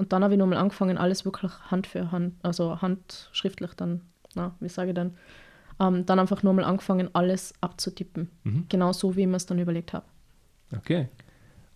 Und 0.00 0.14
dann 0.14 0.24
habe 0.24 0.32
ich 0.32 0.38
nochmal 0.38 0.56
angefangen, 0.56 0.96
alles 0.96 1.26
wirklich 1.26 1.52
Hand 1.70 1.86
für 1.86 2.10
Hand, 2.10 2.32
also 2.42 2.80
handschriftlich 2.80 3.74
dann, 3.74 4.00
na, 4.34 4.56
wie 4.58 4.70
sage 4.70 4.92
ich 4.92 4.94
dann, 4.94 5.14
ähm, 5.78 6.06
dann 6.06 6.18
einfach 6.18 6.42
nochmal 6.42 6.64
angefangen, 6.64 7.10
alles 7.12 7.52
abzutippen. 7.60 8.30
Mhm. 8.44 8.64
Genau 8.70 8.94
so, 8.94 9.14
wie 9.14 9.20
ich 9.20 9.26
mir 9.26 9.36
es 9.36 9.44
dann 9.44 9.58
überlegt 9.58 9.92
habe. 9.92 10.06
Okay. 10.74 11.08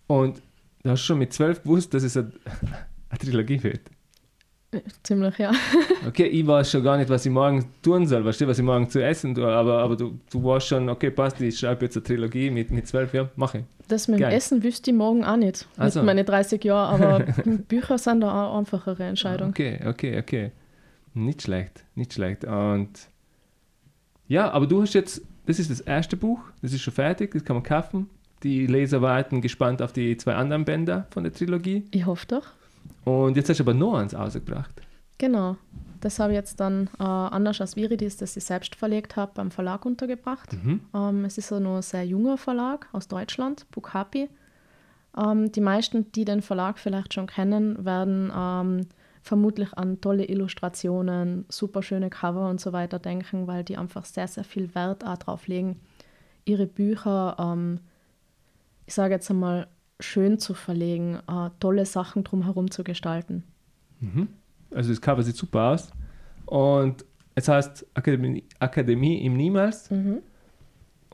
Und 0.07 0.41
du 0.81 0.89
hast 0.89 1.01
schon 1.01 1.19
mit 1.19 1.33
zwölf 1.33 1.61
gewusst, 1.61 1.93
dass 1.93 2.01
es 2.01 2.17
eine, 2.17 2.31
eine 3.09 3.19
Trilogie 3.19 3.61
wird. 3.61 3.91
Ziemlich, 5.03 5.37
ja. 5.37 5.51
Okay, 6.07 6.25
ich 6.25 6.45
weiß 6.45 6.71
schon 6.71 6.83
gar 6.83 6.97
nicht, 6.97 7.09
was 7.09 7.25
ich 7.25 7.31
morgen 7.31 7.65
tun 7.81 8.05
soll. 8.07 8.23
Weißt 8.23 8.41
du, 8.41 8.47
was 8.47 8.59
ich 8.59 8.63
morgen 8.63 8.89
zu 8.89 9.03
essen 9.03 9.33
tue? 9.33 9.47
Aber, 9.47 9.79
aber 9.79 9.95
du, 9.95 10.19
du 10.31 10.43
weißt 10.43 10.67
schon, 10.67 10.89
okay, 10.89 11.09
passt, 11.11 11.39
ich 11.41 11.57
schreibe 11.57 11.85
jetzt 11.85 11.97
eine 11.97 12.03
Trilogie 12.03 12.49
mit, 12.49 12.71
mit 12.71 12.87
zwölf 12.87 13.13
Jahren, 13.13 13.29
mache 13.35 13.59
ich. 13.59 13.63
Das 13.87 14.07
mit 14.07 14.19
dem 14.19 14.23
Geil. 14.23 14.33
Essen 14.33 14.63
wüsste 14.63 14.91
ich 14.91 14.97
morgen 14.97 15.23
auch 15.23 15.37
nicht. 15.37 15.67
Ach 15.77 15.89
so. 15.89 15.99
Mit 15.99 16.07
meinen 16.07 16.25
30 16.25 16.63
Jahren, 16.63 17.01
aber 17.01 17.19
Bücher 17.67 17.97
sind 17.97 18.21
da 18.21 18.47
auch 18.47 18.57
einfachere 18.57 19.03
Entscheidung. 19.03 19.49
Okay, 19.49 19.79
okay, 19.85 20.19
okay. 20.19 20.51
Nicht 21.13 21.43
schlecht, 21.43 21.85
nicht 21.95 22.13
schlecht. 22.13 22.43
Und 22.43 22.89
ja, 24.27 24.51
aber 24.51 24.67
du 24.67 24.81
hast 24.81 24.93
jetzt, 24.93 25.21
das 25.45 25.59
ist 25.59 25.69
das 25.69 25.81
erste 25.81 26.17
Buch, 26.17 26.39
das 26.61 26.73
ist 26.73 26.81
schon 26.81 26.93
fertig, 26.93 27.31
das 27.31 27.43
kann 27.43 27.55
man 27.55 27.63
kaufen. 27.63 28.09
Die 28.43 28.67
Leser 28.67 29.01
warten 29.01 29.41
gespannt 29.41 29.81
auf 29.81 29.93
die 29.93 30.17
zwei 30.17 30.35
anderen 30.35 30.65
Bänder 30.65 31.07
von 31.11 31.23
der 31.23 31.33
Trilogie. 31.33 31.87
Ich 31.91 32.05
hoffe 32.05 32.25
doch. 32.27 32.47
Und 33.05 33.37
jetzt 33.37 33.49
hast 33.49 33.59
du 33.59 33.63
aber 33.63 33.73
noch 33.73 33.95
eins 33.95 34.13
ausgebracht. 34.13 34.81
Genau. 35.17 35.57
Das 36.01 36.19
habe 36.19 36.33
ich 36.33 36.37
jetzt 36.37 36.59
dann 36.59 36.89
äh, 36.99 37.03
anders 37.03 37.61
als 37.61 37.75
Viridis, 37.75 38.17
das 38.17 38.37
ich 38.37 38.43
selbst 38.43 38.75
verlegt 38.75 39.15
habe, 39.15 39.31
beim 39.33 39.49
Verlag 39.49 39.85
untergebracht. 39.85 40.53
Mhm. 40.53 40.81
Ähm, 40.93 41.25
es 41.25 41.37
ist 41.37 41.47
so 41.47 41.59
nur 41.59 41.77
ein 41.77 41.81
sehr 41.81 42.05
junger 42.05 42.37
Verlag 42.37 42.87
aus 42.91 43.07
Deutschland, 43.07 43.65
Bukapi. 43.71 44.29
Ähm, 45.17 45.51
die 45.51 45.61
meisten, 45.61 46.11
die 46.11 46.25
den 46.25 46.41
Verlag 46.41 46.77
vielleicht 46.77 47.13
schon 47.13 47.27
kennen, 47.27 47.85
werden 47.85 48.31
ähm, 48.35 48.87
vermutlich 49.23 49.73
an 49.75 50.01
tolle 50.01 50.25
Illustrationen, 50.25 51.45
super 51.49 51.81
schöne 51.81 52.11
Cover 52.11 52.49
und 52.49 52.61
so 52.61 52.73
weiter 52.73 52.99
denken, 52.99 53.47
weil 53.47 53.63
die 53.63 53.77
einfach 53.77 54.05
sehr, 54.05 54.27
sehr 54.27 54.43
viel 54.43 54.75
Wert 54.75 55.05
auch 55.05 55.17
drauf 55.17 55.47
legen, 55.47 55.79
ihre 56.45 56.67
Bücher, 56.67 57.35
ähm, 57.39 57.79
ich 58.85 58.93
sage 58.93 59.15
jetzt 59.15 59.31
einmal, 59.31 59.67
schön 59.99 60.39
zu 60.39 60.53
verlegen, 60.53 61.19
äh, 61.27 61.49
tolle 61.59 61.85
Sachen 61.85 62.23
drumherum 62.23 62.71
zu 62.71 62.83
gestalten. 62.83 63.43
Mhm. 63.99 64.27
Also 64.71 64.89
das 64.89 65.01
Cover 65.01 65.23
sieht 65.23 65.35
super 65.35 65.71
aus. 65.71 65.89
Und 66.45 67.05
es 67.35 67.47
heißt 67.47 67.85
Akademie, 67.93 68.43
Akademie 68.59 69.23
im 69.25 69.35
Niemals. 69.37 69.89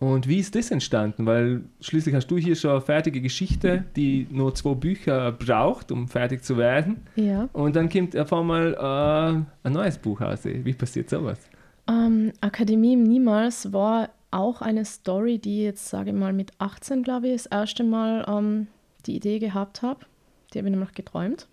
Und 0.01 0.27
wie 0.27 0.39
ist 0.39 0.55
das 0.55 0.71
entstanden? 0.71 1.25
Weil 1.25 1.63
schließlich 1.79 2.15
hast 2.15 2.27
du 2.27 2.37
hier 2.37 2.55
schon 2.55 2.71
eine 2.71 2.81
fertige 2.81 3.21
Geschichte, 3.21 3.85
die 3.95 4.27
nur 4.31 4.53
zwei 4.55 4.73
Bücher 4.73 5.31
braucht, 5.31 5.91
um 5.91 6.07
fertig 6.07 6.43
zu 6.43 6.57
werden. 6.57 7.01
Ja. 7.15 7.49
Und 7.53 7.75
dann 7.75 7.87
kommt 7.87 8.17
auf 8.17 8.33
einmal 8.33 8.73
äh, 8.73 9.67
ein 9.67 9.73
neues 9.73 9.99
Buch 9.99 10.21
raus. 10.21 10.39
Wie 10.43 10.73
passiert 10.73 11.09
sowas? 11.09 11.39
Ähm, 11.87 12.31
Akademie 12.41 12.93
im 12.93 13.03
Niemals 13.03 13.71
war 13.71 14.09
auch 14.31 14.61
eine 14.61 14.85
Story, 14.85 15.39
die 15.39 15.63
jetzt, 15.63 15.89
sage 15.89 16.11
ich 16.11 16.15
mal, 16.15 16.33
mit 16.33 16.51
18, 16.59 17.03
glaube 17.03 17.27
ich, 17.27 17.33
das 17.33 17.45
erste 17.45 17.83
Mal 17.83 18.25
ähm, 18.27 18.67
die 19.05 19.15
Idee 19.15 19.39
gehabt 19.39 19.81
habe. 19.81 20.05
Die 20.53 20.57
habe 20.57 20.67
ich 20.67 20.71
nämlich 20.71 20.93
geträumt. 20.93 21.47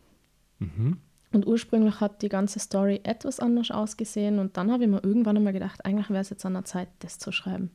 Mhm. 0.59 0.99
Und 1.33 1.47
ursprünglich 1.47 2.01
hat 2.01 2.23
die 2.23 2.29
ganze 2.29 2.59
Story 2.59 3.01
etwas 3.03 3.41
anders 3.41 3.71
ausgesehen. 3.71 4.39
Und 4.39 4.57
dann 4.57 4.73
habe 4.73 4.85
ich 4.85 4.91
mir 4.91 5.05
irgendwann 5.05 5.37
einmal 5.37 5.53
gedacht, 5.53 5.85
eigentlich 5.85 6.09
wäre 6.09 6.23
es 6.23 6.31
jetzt 6.31 6.47
an 6.47 6.55
der 6.55 6.65
Zeit, 6.65 6.89
das 7.01 7.19
zu 7.19 7.33
schreiben. 7.33 7.71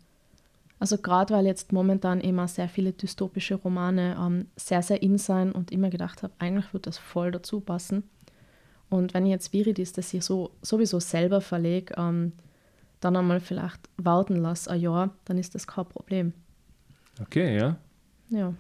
Also 0.80 0.98
gerade 0.98 1.34
weil 1.34 1.46
jetzt 1.46 1.72
momentan 1.72 2.20
immer 2.20 2.48
sehr 2.48 2.68
viele 2.68 2.92
dystopische 2.92 3.56
Romane 3.56 4.18
ähm, 4.20 4.48
sehr, 4.56 4.82
sehr 4.82 5.02
in 5.02 5.18
sein 5.18 5.52
und 5.52 5.72
immer 5.72 5.89
gedacht 5.89 6.24
habe, 6.24 6.34
eigentlich 6.39 6.74
wird 6.74 6.88
das 6.88 6.98
voll 6.98 7.32
dazu 7.32 7.62
passen. 7.62 8.04
Und 8.89 9.13
wenn 9.13 9.26
ich 9.26 9.32
jetzt 9.32 9.54
Viridis, 9.54 9.94
das 9.94 10.13
ich 10.13 10.24
so, 10.26 10.52
sowieso 10.62 11.00
selber 11.00 11.42
verlege, 11.42 11.94
ähm, 11.98 12.34
dann 13.04 13.16
einmal 13.16 13.39
vielleicht 13.39 13.89
warten 13.98 14.38
lasse, 14.38 14.72
ein 14.72 14.82
Jahr, 14.82 15.10
dann 15.26 15.38
ist 15.38 15.56
das 15.56 15.68
kein 15.68 15.86
Problem. 15.86 16.34
Okay, 17.22 17.58
ja. 17.58 17.78
Ja. 18.30 18.54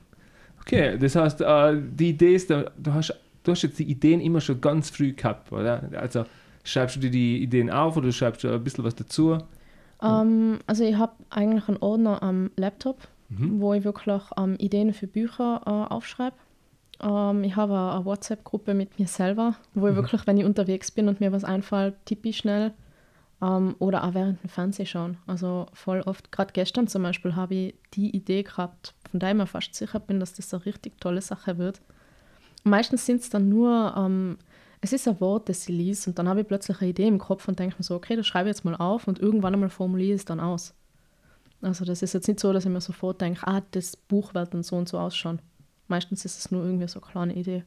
Okay, 0.61 0.97
das 0.97 1.15
heißt, 1.15 1.41
äh, 1.41 1.81
die 1.81 2.09
Idee 2.09 2.35
ist, 2.35 2.49
du 2.49 2.93
hast, 2.93 3.13
du 3.43 3.51
hast 3.51 3.63
jetzt 3.63 3.79
die 3.79 3.89
Ideen 3.89 4.21
immer 4.21 4.39
schon 4.39 4.61
ganz 4.61 4.89
früh 4.89 5.13
gehabt, 5.13 5.51
oder? 5.51 5.89
Also 5.95 6.25
schreibst 6.63 6.95
du 6.95 6.99
dir 7.01 7.11
die 7.11 7.41
Ideen 7.43 7.69
auf 7.69 7.97
oder 7.97 8.11
schreibst 8.11 8.43
du 8.43 8.53
ein 8.53 8.63
bisschen 8.63 8.83
was 8.83 8.95
dazu? 8.95 9.37
Ähm, 10.01 10.59
also 10.67 10.83
ich 10.83 10.95
habe 10.95 11.13
eigentlich 11.29 11.67
einen 11.67 11.77
Ordner 11.77 12.23
am 12.23 12.51
Laptop, 12.55 13.07
mhm. 13.29 13.59
wo 13.59 13.73
ich 13.73 13.83
wirklich 13.83 14.21
ähm, 14.37 14.55
Ideen 14.57 14.93
für 14.93 15.07
Bücher 15.07 15.61
äh, 15.65 15.93
aufschreibe. 15.93 16.35
Ähm, 17.01 17.43
ich 17.43 17.55
habe 17.55 17.77
eine 17.95 18.05
WhatsApp-Gruppe 18.05 18.73
mit 18.73 18.99
mir 18.99 19.07
selber, 19.07 19.55
wo 19.73 19.87
ich 19.87 19.93
mhm. 19.93 19.97
wirklich, 19.97 20.27
wenn 20.27 20.37
ich 20.37 20.45
unterwegs 20.45 20.91
bin 20.91 21.07
und 21.07 21.19
mir 21.19 21.31
was 21.31 21.43
einfällt, 21.43 21.95
tippe 22.05 22.29
ich 22.29 22.37
schnell. 22.37 22.73
Ähm, 23.43 23.75
oder 23.79 24.05
auch 24.05 24.13
während 24.13 24.41
dem 24.41 24.49
Fernsehschauen. 24.49 25.17
Also 25.27 25.65
voll 25.73 26.01
oft, 26.01 26.31
gerade 26.31 26.53
gestern 26.53 26.87
zum 26.87 27.03
Beispiel, 27.03 27.35
habe 27.35 27.55
ich 27.55 27.75
die 27.93 28.15
Idee 28.15 28.43
gehabt, 28.43 28.93
von 29.11 29.19
der 29.19 29.31
ich 29.31 29.35
mir 29.35 29.47
fast 29.47 29.75
sicher 29.75 29.99
bin, 29.99 30.19
dass 30.19 30.33
das 30.33 30.53
eine 30.53 30.65
richtig 30.65 30.99
tolle 31.01 31.21
Sache 31.21 31.57
wird. 31.57 31.81
meistens 32.63 33.05
sind 33.05 33.19
es 33.21 33.29
dann 33.29 33.49
nur, 33.49 33.93
ähm, 33.97 34.37
es 34.79 34.93
ist 34.93 35.07
ein 35.07 35.19
Wort, 35.19 35.49
das 35.49 35.63
ich 35.63 35.75
liest 35.75 36.07
und 36.07 36.17
dann 36.17 36.29
habe 36.29 36.41
ich 36.41 36.47
plötzlich 36.47 36.79
eine 36.79 36.89
Idee 36.89 37.07
im 37.07 37.19
Kopf 37.19 37.47
und 37.47 37.59
denke 37.59 37.75
mir 37.77 37.83
so, 37.83 37.95
okay, 37.95 38.15
das 38.15 38.25
schreibe 38.25 38.49
ich 38.49 38.55
jetzt 38.55 38.63
mal 38.63 38.75
auf 38.75 39.07
und 39.07 39.19
irgendwann 39.19 39.53
einmal 39.53 39.69
formuliere 39.69 40.15
ich 40.15 40.21
es 40.21 40.25
dann 40.25 40.39
aus. 40.39 40.73
Also 41.61 41.83
das 41.85 42.01
ist 42.01 42.13
jetzt 42.13 42.27
nicht 42.27 42.39
so, 42.39 42.53
dass 42.53 42.65
ich 42.65 42.71
mir 42.71 42.81
sofort 42.81 43.19
denke, 43.21 43.45
ah, 43.45 43.61
das 43.71 43.97
Buch 43.97 44.33
wird 44.33 44.53
dann 44.53 44.63
so 44.63 44.77
und 44.77 44.87
so 44.87 44.99
ausschauen. 44.99 45.41
Meistens 45.87 46.23
ist 46.25 46.39
es 46.39 46.51
nur 46.51 46.63
irgendwie 46.63 46.87
so 46.87 47.01
eine 47.01 47.11
kleine 47.11 47.35
Idee. 47.35 47.63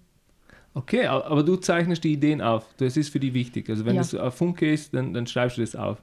Okay, 0.76 1.06
aber 1.06 1.42
du 1.42 1.56
zeichnest 1.56 2.04
die 2.04 2.12
Ideen 2.12 2.42
auf. 2.42 2.66
Das 2.76 2.98
ist 2.98 3.08
für 3.08 3.18
dich 3.18 3.32
wichtig. 3.32 3.70
Also 3.70 3.86
wenn 3.86 3.94
ja. 3.94 4.02
das 4.02 4.14
ein 4.14 4.30
Funke 4.30 4.70
ist, 4.70 4.92
dann, 4.92 5.14
dann 5.14 5.26
schreibst 5.26 5.56
du 5.56 5.62
das 5.62 5.74
auf. 5.74 6.02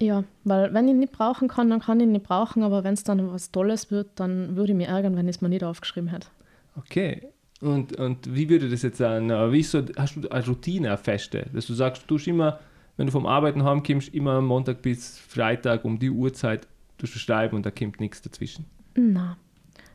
Ja, 0.00 0.22
weil 0.44 0.72
wenn 0.72 0.86
ich 0.86 0.94
nicht 0.94 1.12
brauchen 1.12 1.48
kann, 1.48 1.68
dann 1.70 1.80
kann 1.80 1.98
ich 1.98 2.06
nicht 2.06 2.24
brauchen, 2.24 2.62
aber 2.62 2.84
wenn 2.84 2.94
es 2.94 3.02
dann 3.02 3.32
was 3.32 3.50
Tolles 3.50 3.90
wird, 3.90 4.10
dann 4.14 4.54
würde 4.54 4.72
ich 4.72 4.78
mich 4.78 4.86
ärgern, 4.86 5.16
wenn 5.16 5.26
ich 5.26 5.36
es 5.36 5.42
mir 5.42 5.48
nicht 5.48 5.64
aufgeschrieben 5.64 6.08
hätte. 6.08 6.28
Okay. 6.76 7.30
Und, 7.60 7.98
und 7.98 8.32
wie 8.32 8.48
würde 8.48 8.70
das 8.70 8.82
jetzt 8.82 8.98
sein? 8.98 9.28
Wie 9.28 9.62
so, 9.64 9.82
hast 9.96 10.14
du 10.14 10.28
eine 10.28 10.46
Routine, 10.46 10.88
eine 10.88 10.98
feste, 10.98 11.46
dass 11.52 11.66
du 11.66 11.74
sagst, 11.74 12.02
du 12.02 12.06
tust 12.06 12.28
immer, 12.28 12.60
wenn 12.96 13.06
du 13.06 13.12
vom 13.12 13.26
Arbeiten 13.26 13.64
heimkommst, 13.64 14.14
immer 14.14 14.40
Montag 14.40 14.82
bis 14.82 15.18
Freitag 15.18 15.84
um 15.84 15.98
die 15.98 16.10
Uhrzeit 16.10 16.68
du 16.98 17.06
schreiben 17.08 17.56
und 17.56 17.66
da 17.66 17.72
kommt 17.72 17.98
nichts 17.98 18.22
dazwischen? 18.22 18.66
Nein 18.94 19.34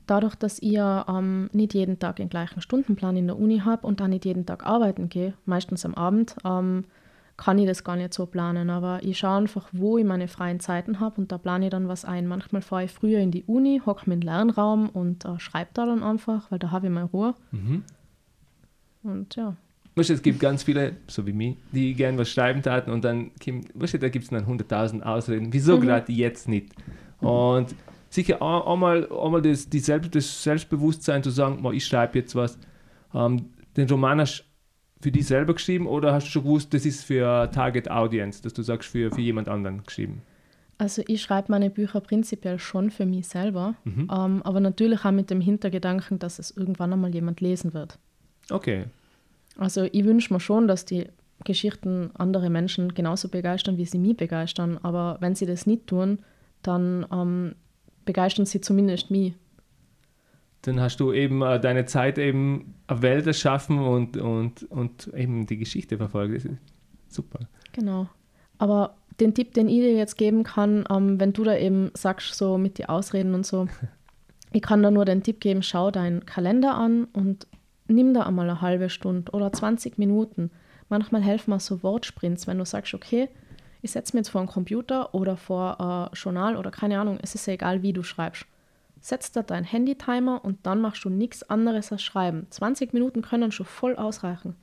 dadurch, 0.07 0.35
dass 0.35 0.59
ich 0.59 0.77
ähm, 0.77 1.49
nicht 1.53 1.73
jeden 1.73 1.99
Tag 1.99 2.15
den 2.15 2.29
gleichen 2.29 2.61
Stundenplan 2.61 3.17
in 3.17 3.27
der 3.27 3.37
Uni 3.37 3.59
habe 3.59 3.85
und 3.85 3.99
dann 3.99 4.09
nicht 4.09 4.25
jeden 4.25 4.45
Tag 4.45 4.65
arbeiten 4.65 5.09
gehe, 5.09 5.33
meistens 5.45 5.85
am 5.85 5.93
Abend, 5.93 6.35
ähm, 6.43 6.85
kann 7.37 7.59
ich 7.59 7.67
das 7.67 7.83
gar 7.83 7.95
nicht 7.95 8.13
so 8.13 8.25
planen. 8.25 8.69
Aber 8.69 9.03
ich 9.03 9.19
schaue 9.19 9.37
einfach, 9.37 9.69
wo 9.71 9.97
ich 9.97 10.05
meine 10.05 10.27
freien 10.27 10.59
Zeiten 10.59 10.99
habe 10.99 11.21
und 11.21 11.31
da 11.31 11.37
plane 11.37 11.65
ich 11.65 11.71
dann 11.71 11.87
was 11.87 12.03
ein. 12.03 12.27
Manchmal 12.27 12.61
fahre 12.61 12.85
ich 12.85 12.91
früher 12.91 13.19
in 13.19 13.31
die 13.31 13.43
Uni, 13.43 13.81
hocke 13.85 14.09
mir 14.09 14.15
in 14.15 14.21
den 14.21 14.27
Lernraum 14.27 14.89
und 14.89 15.25
äh, 15.25 15.39
schreibe 15.39 15.69
da 15.73 15.85
dann 15.85 16.03
einfach, 16.03 16.51
weil 16.51 16.59
da 16.59 16.71
habe 16.71 16.87
ich 16.87 16.91
meine 16.91 17.07
Ruhe. 17.07 17.35
Mhm. 17.51 17.83
Und 19.03 19.35
ja. 19.35 19.55
Weißt 19.95 20.09
du, 20.09 20.13
es 20.13 20.21
gibt 20.21 20.39
ganz 20.39 20.63
viele, 20.63 20.97
so 21.07 21.25
wie 21.25 21.33
mich, 21.33 21.57
die 21.71 21.93
gerne 21.95 22.17
was 22.19 22.29
schreiben 22.29 22.61
taten 22.61 22.91
und 22.91 23.03
dann, 23.03 23.31
weißt 23.73 23.95
du, 23.95 23.99
da 23.99 24.09
gibt 24.09 24.25
es 24.25 24.29
dann 24.29 24.45
100.000 24.45 25.01
Ausreden. 25.01 25.53
Wieso 25.53 25.77
mhm. 25.77 25.81
gerade 25.81 26.11
jetzt 26.11 26.47
nicht? 26.47 26.73
Und 27.19 27.73
sicher 28.09 28.41
einmal, 28.41 29.07
einmal 29.11 29.41
das, 29.41 29.69
die 29.69 29.79
Selbst, 29.79 30.15
das 30.15 30.43
Selbstbewusstsein 30.43 31.23
zu 31.23 31.29
sagen, 31.29 31.63
ich 31.73 31.85
schreibe 31.85 32.19
jetzt 32.19 32.35
was. 32.35 32.57
Ähm, 33.13 33.49
den 33.75 33.89
Roman 33.89 34.19
hast 34.19 34.39
du 34.39 34.43
für 35.03 35.11
dich 35.11 35.27
selber 35.27 35.53
geschrieben 35.53 35.87
oder 35.87 36.13
hast 36.13 36.27
du 36.27 36.31
schon 36.31 36.43
gewusst, 36.43 36.73
das 36.73 36.85
ist 36.85 37.03
für 37.03 37.49
Target 37.51 37.89
Audience, 37.89 38.41
dass 38.41 38.53
du 38.53 38.63
sagst, 38.63 38.89
für, 38.89 39.11
für 39.11 39.21
jemand 39.21 39.47
anderen 39.47 39.83
geschrieben? 39.83 40.21
Also 40.79 41.03
ich 41.07 41.21
schreibe 41.21 41.51
meine 41.51 41.69
Bücher 41.69 42.01
prinzipiell 42.01 42.59
schon 42.59 42.91
für 42.91 43.05
mich 43.05 43.27
selber, 43.27 43.75
mhm. 43.83 44.09
ähm, 44.11 44.41
aber 44.43 44.59
natürlich 44.59 45.05
auch 45.05 45.11
mit 45.11 45.29
dem 45.29 45.41
Hintergedanken, 45.41 46.19
dass 46.19 46.39
es 46.39 46.51
irgendwann 46.51 46.93
einmal 46.93 47.13
jemand 47.13 47.41
lesen 47.41 47.73
wird. 47.73 47.97
Okay. 48.49 48.85
Also 49.57 49.83
ich 49.91 50.05
wünsche 50.05 50.33
mir 50.33 50.39
schon, 50.39 50.67
dass 50.67 50.85
die 50.85 51.07
Geschichten 51.43 52.11
andere 52.15 52.49
Menschen 52.49 52.93
genauso 52.93 53.27
begeistern, 53.27 53.77
wie 53.77 53.85
sie 53.85 53.97
mich 53.97 54.17
begeistern, 54.17 54.79
aber 54.83 55.17
wenn 55.19 55.35
sie 55.35 55.45
das 55.45 55.65
nicht 55.65 55.87
tun, 55.87 56.19
dann 56.61 57.05
ähm, 57.11 57.55
begeistern 58.07 58.47
sie 58.47 58.59
zumindest 58.59 59.11
mich. 59.11 59.35
Dann 60.63 60.79
hast 60.79 60.99
du 60.99 61.13
eben 61.13 61.43
äh, 61.43 61.59
deine 61.59 61.85
Zeit 61.85 62.17
eben 62.17 62.73
eine 62.87 63.03
Welt 63.03 63.27
erschaffen 63.27 63.77
und, 63.77 64.17
und, 64.17 64.63
und 64.63 65.11
eben 65.15 65.45
die 65.45 65.57
Geschichte 65.57 65.97
verfolgt. 65.97 66.35
Das 66.35 66.45
ist 66.45 66.57
super. 67.07 67.39
Genau. 67.73 68.09
Aber 68.57 68.95
den 69.19 69.35
Tipp, 69.35 69.53
den 69.53 69.69
ich 69.69 69.81
dir 69.81 69.93
jetzt 69.93 70.17
geben 70.17 70.43
kann, 70.43 70.83
ähm, 70.89 71.19
wenn 71.19 71.33
du 71.33 71.43
da 71.43 71.55
eben 71.55 71.91
sagst, 71.93 72.33
so 72.33 72.57
mit 72.57 72.79
die 72.79 72.89
Ausreden 72.89 73.35
und 73.35 73.45
so, 73.45 73.67
ich 74.51 74.63
kann 74.63 74.81
da 74.81 74.89
nur 74.89 75.05
den 75.05 75.21
Tipp 75.21 75.39
geben, 75.39 75.61
schau 75.61 75.91
deinen 75.91 76.25
Kalender 76.25 76.75
an 76.75 77.05
und 77.13 77.45
nimm 77.87 78.13
da 78.13 78.23
einmal 78.23 78.49
eine 78.49 78.61
halbe 78.61 78.89
Stunde 78.89 79.31
oder 79.33 79.53
20 79.53 79.97
Minuten. 79.97 80.49
Manchmal 80.89 81.21
helfen 81.21 81.51
mir 81.51 81.59
so 81.59 81.83
Wortsprints, 81.83 82.47
wenn 82.47 82.57
du 82.57 82.65
sagst, 82.65 82.93
okay, 82.93 83.29
ich 83.81 83.91
setze 83.91 84.15
mich 84.15 84.21
jetzt 84.21 84.29
vor 84.29 84.41
einen 84.41 84.49
Computer 84.49 85.13
oder 85.13 85.37
vor 85.37 85.79
ein 85.79 86.09
Journal 86.13 86.55
oder 86.55 86.71
keine 86.71 86.99
Ahnung, 86.99 87.19
es 87.21 87.35
ist 87.35 87.45
ja 87.47 87.53
egal, 87.53 87.81
wie 87.83 87.93
du 87.93 88.03
schreibst. 88.03 88.45
Setz 88.99 89.31
da 89.31 89.43
deinen 89.43 89.63
Handy-Timer 89.63 90.43
und 90.43 90.65
dann 90.65 90.81
machst 90.81 91.05
du 91.05 91.09
nichts 91.09 91.43
anderes 91.43 91.91
als 91.91 92.01
schreiben. 92.01 92.47
20 92.49 92.93
Minuten 92.93 93.21
können 93.21 93.51
schon 93.51 93.65
voll 93.65 93.95
ausreichen. 93.95 94.55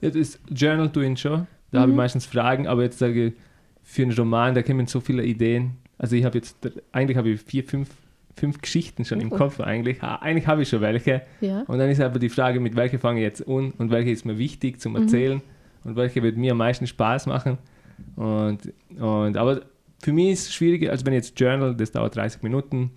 Ja, 0.00 0.10
das 0.10 0.16
ist 0.16 0.40
Journal 0.50 0.88
doing 0.88 1.16
schon. 1.16 1.46
Da 1.70 1.78
mhm. 1.78 1.82
habe 1.82 1.90
ich 1.92 1.96
meistens 1.96 2.26
Fragen, 2.26 2.66
aber 2.66 2.82
jetzt 2.82 2.98
sage 2.98 3.26
ich, 3.26 3.34
für 3.82 4.02
einen 4.02 4.12
Roman, 4.12 4.54
da 4.54 4.62
kommen 4.62 4.86
so 4.86 5.00
viele 5.00 5.24
Ideen. 5.24 5.78
Also 5.96 6.14
ich 6.14 6.24
habe 6.24 6.36
jetzt, 6.36 6.56
eigentlich 6.92 7.16
habe 7.16 7.30
ich 7.30 7.40
vier, 7.40 7.64
fünf, 7.64 7.88
fünf 8.36 8.60
Geschichten 8.60 9.04
schon 9.04 9.18
oh. 9.18 9.22
im 9.22 9.30
Kopf 9.30 9.60
eigentlich. 9.60 10.02
Eigentlich 10.02 10.46
habe 10.46 10.62
ich 10.62 10.68
schon 10.68 10.82
welche. 10.82 11.22
Ja. 11.40 11.62
Und 11.62 11.78
dann 11.78 11.90
ist 11.90 12.00
aber 12.00 12.18
die 12.18 12.28
Frage, 12.28 12.60
mit 12.60 12.76
welcher 12.76 12.98
fange 12.98 13.20
ich 13.20 13.24
jetzt 13.24 13.48
an 13.48 13.72
und 13.78 13.90
welche 13.90 14.10
ist 14.10 14.24
mir 14.24 14.38
wichtig 14.38 14.80
zum 14.80 14.92
mhm. 14.92 15.02
Erzählen 15.02 15.36
mhm. 15.36 15.90
und 15.90 15.96
welche 15.96 16.22
wird 16.22 16.36
mir 16.36 16.52
am 16.52 16.58
meisten 16.58 16.86
Spaß 16.86 17.26
machen. 17.26 17.58
Und, 18.16 18.72
und, 18.98 19.36
aber 19.36 19.62
für 20.00 20.12
mich 20.12 20.30
ist 20.30 20.48
es 20.48 20.54
schwieriger, 20.54 20.90
als 20.90 21.04
wenn 21.04 21.12
ich 21.12 21.24
jetzt 21.24 21.40
Journal, 21.40 21.74
das 21.74 21.92
dauert 21.92 22.16
30 22.16 22.42
Minuten, 22.42 22.90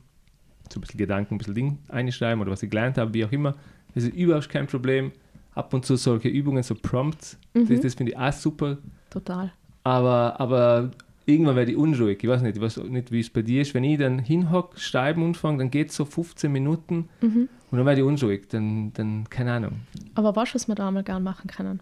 so 0.71 0.79
ein 0.79 0.81
bisschen 0.81 0.97
Gedanken, 0.97 1.35
ein 1.35 1.37
bisschen 1.37 1.55
Ding 1.55 1.77
einschreiben 1.89 2.41
oder 2.41 2.51
was 2.51 2.63
ich 2.63 2.69
gelernt 2.69 2.97
habe, 2.97 3.13
wie 3.13 3.25
auch 3.25 3.31
immer. 3.31 3.55
Das 3.93 4.03
ist 4.03 4.15
überhaupt 4.15 4.49
kein 4.49 4.67
Problem. 4.67 5.11
Ab 5.53 5.73
und 5.73 5.85
zu 5.85 5.97
solche 5.97 6.29
Übungen, 6.29 6.63
so 6.63 6.75
Prompts, 6.75 7.37
mhm. 7.53 7.67
das, 7.67 7.81
das 7.81 7.95
finde 7.95 8.13
ich 8.13 8.17
auch 8.17 8.31
super. 8.31 8.77
Total. 9.09 9.51
Aber, 9.83 10.39
aber 10.39 10.91
irgendwann 11.25 11.55
werde 11.55 11.71
ich 11.71 11.77
unruhig. 11.77 12.23
Ich 12.23 12.29
weiß 12.29 12.41
nicht, 12.41 12.55
ich 12.55 12.61
weiß 12.61 12.77
nicht, 12.77 13.11
wie 13.11 13.19
es 13.19 13.29
bei 13.29 13.41
dir 13.41 13.61
ist. 13.61 13.73
Wenn 13.73 13.83
ich 13.83 13.99
dann 13.99 14.19
hinhocke, 14.19 14.79
schreiben 14.79 15.23
anfange, 15.23 15.57
dann 15.57 15.71
geht 15.71 15.89
es 15.89 15.95
so 15.95 16.05
15 16.05 16.51
Minuten 16.51 17.09
mhm. 17.21 17.49
und 17.69 17.77
dann 17.77 17.85
werde 17.85 18.01
ich 18.01 18.07
unruhig. 18.07 18.47
Dann, 18.49 18.93
dann, 18.93 19.29
keine 19.29 19.53
Ahnung. 19.53 19.81
Aber 20.15 20.35
was, 20.35 20.55
was 20.55 20.67
wir 20.67 20.75
da 20.75 20.89
mal 20.89 21.03
gerne 21.03 21.21
machen 21.21 21.49
können? 21.49 21.81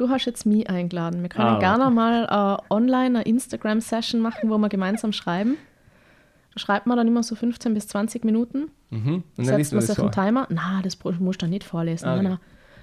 Du 0.00 0.08
hast 0.08 0.24
jetzt 0.24 0.46
mich 0.46 0.70
eingeladen. 0.70 1.20
Wir 1.20 1.28
können 1.28 1.46
ah, 1.46 1.58
gerne 1.58 1.90
mal 1.90 2.24
uh, 2.24 2.74
online 2.74 3.18
eine 3.18 3.22
Instagram-Session 3.22 4.18
machen, 4.22 4.48
wo 4.48 4.56
wir 4.56 4.70
gemeinsam 4.70 5.12
schreiben. 5.12 5.58
Da 6.54 6.58
schreibt 6.58 6.86
man 6.86 6.96
dann 6.96 7.06
immer 7.06 7.22
so 7.22 7.34
15 7.34 7.74
bis 7.74 7.86
20 7.88 8.24
Minuten. 8.24 8.70
Mhm. 8.88 9.24
Und 9.36 9.44
setzt 9.44 9.74
man 9.74 9.82
sich 9.82 9.98
einen 9.98 10.10
Timer. 10.10 10.46
Na, 10.48 10.80
das 10.82 10.98
musst 11.04 11.42
du 11.42 11.46
nicht 11.48 11.64
vorlesen. 11.64 12.06
Ah, 12.06 12.14
okay. 12.14 12.22
nein, 12.22 12.32
nein. 12.32 12.40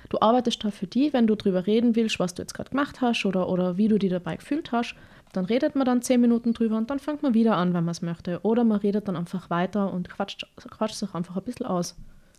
Du 0.10 0.19
arbeitest 0.21 0.63
da 0.63 0.69
für 0.69 0.86
die, 0.86 1.12
wenn 1.12 1.25
du 1.25 1.34
darüber 1.34 1.65
reden 1.65 1.95
willst, 1.95 2.19
was 2.19 2.36
du 2.36 2.43
jetzt 2.43 2.53
gerade 2.53 2.69
gemacht 2.69 3.01
hast 3.01 3.25
oder, 3.25 3.49
oder 3.49 3.77
wie 3.77 3.88
du 3.88 3.97
dich 3.97 4.12
dabei 4.12 4.36
gefühlt 4.36 4.71
hast. 4.71 4.93
Dann 5.34 5.45
redet 5.45 5.75
man 5.75 5.86
dann 5.86 6.03
10 6.03 6.21
Minuten 6.21 6.53
drüber 6.53 6.77
und 6.77 6.91
dann 6.91 6.99
fängt 6.99 7.23
man 7.23 7.34
wieder 7.34 7.58
an, 7.58 7.73
wenn 7.73 7.84
man 7.84 7.93
es 7.93 8.03
möchte. 8.03 8.41
Oder 8.43 8.63
man 8.63 8.77
redet 8.77 9.08
dann 9.08 9.15
einfach 9.15 9.49
weiter 9.49 9.91
und 9.91 10.08
quatscht, 10.08 10.45
quatscht 10.69 10.97
sich 10.97 11.15
einfach 11.15 11.36
ein 11.36 11.43
bisschen 11.43 11.65
aus. 11.65 11.95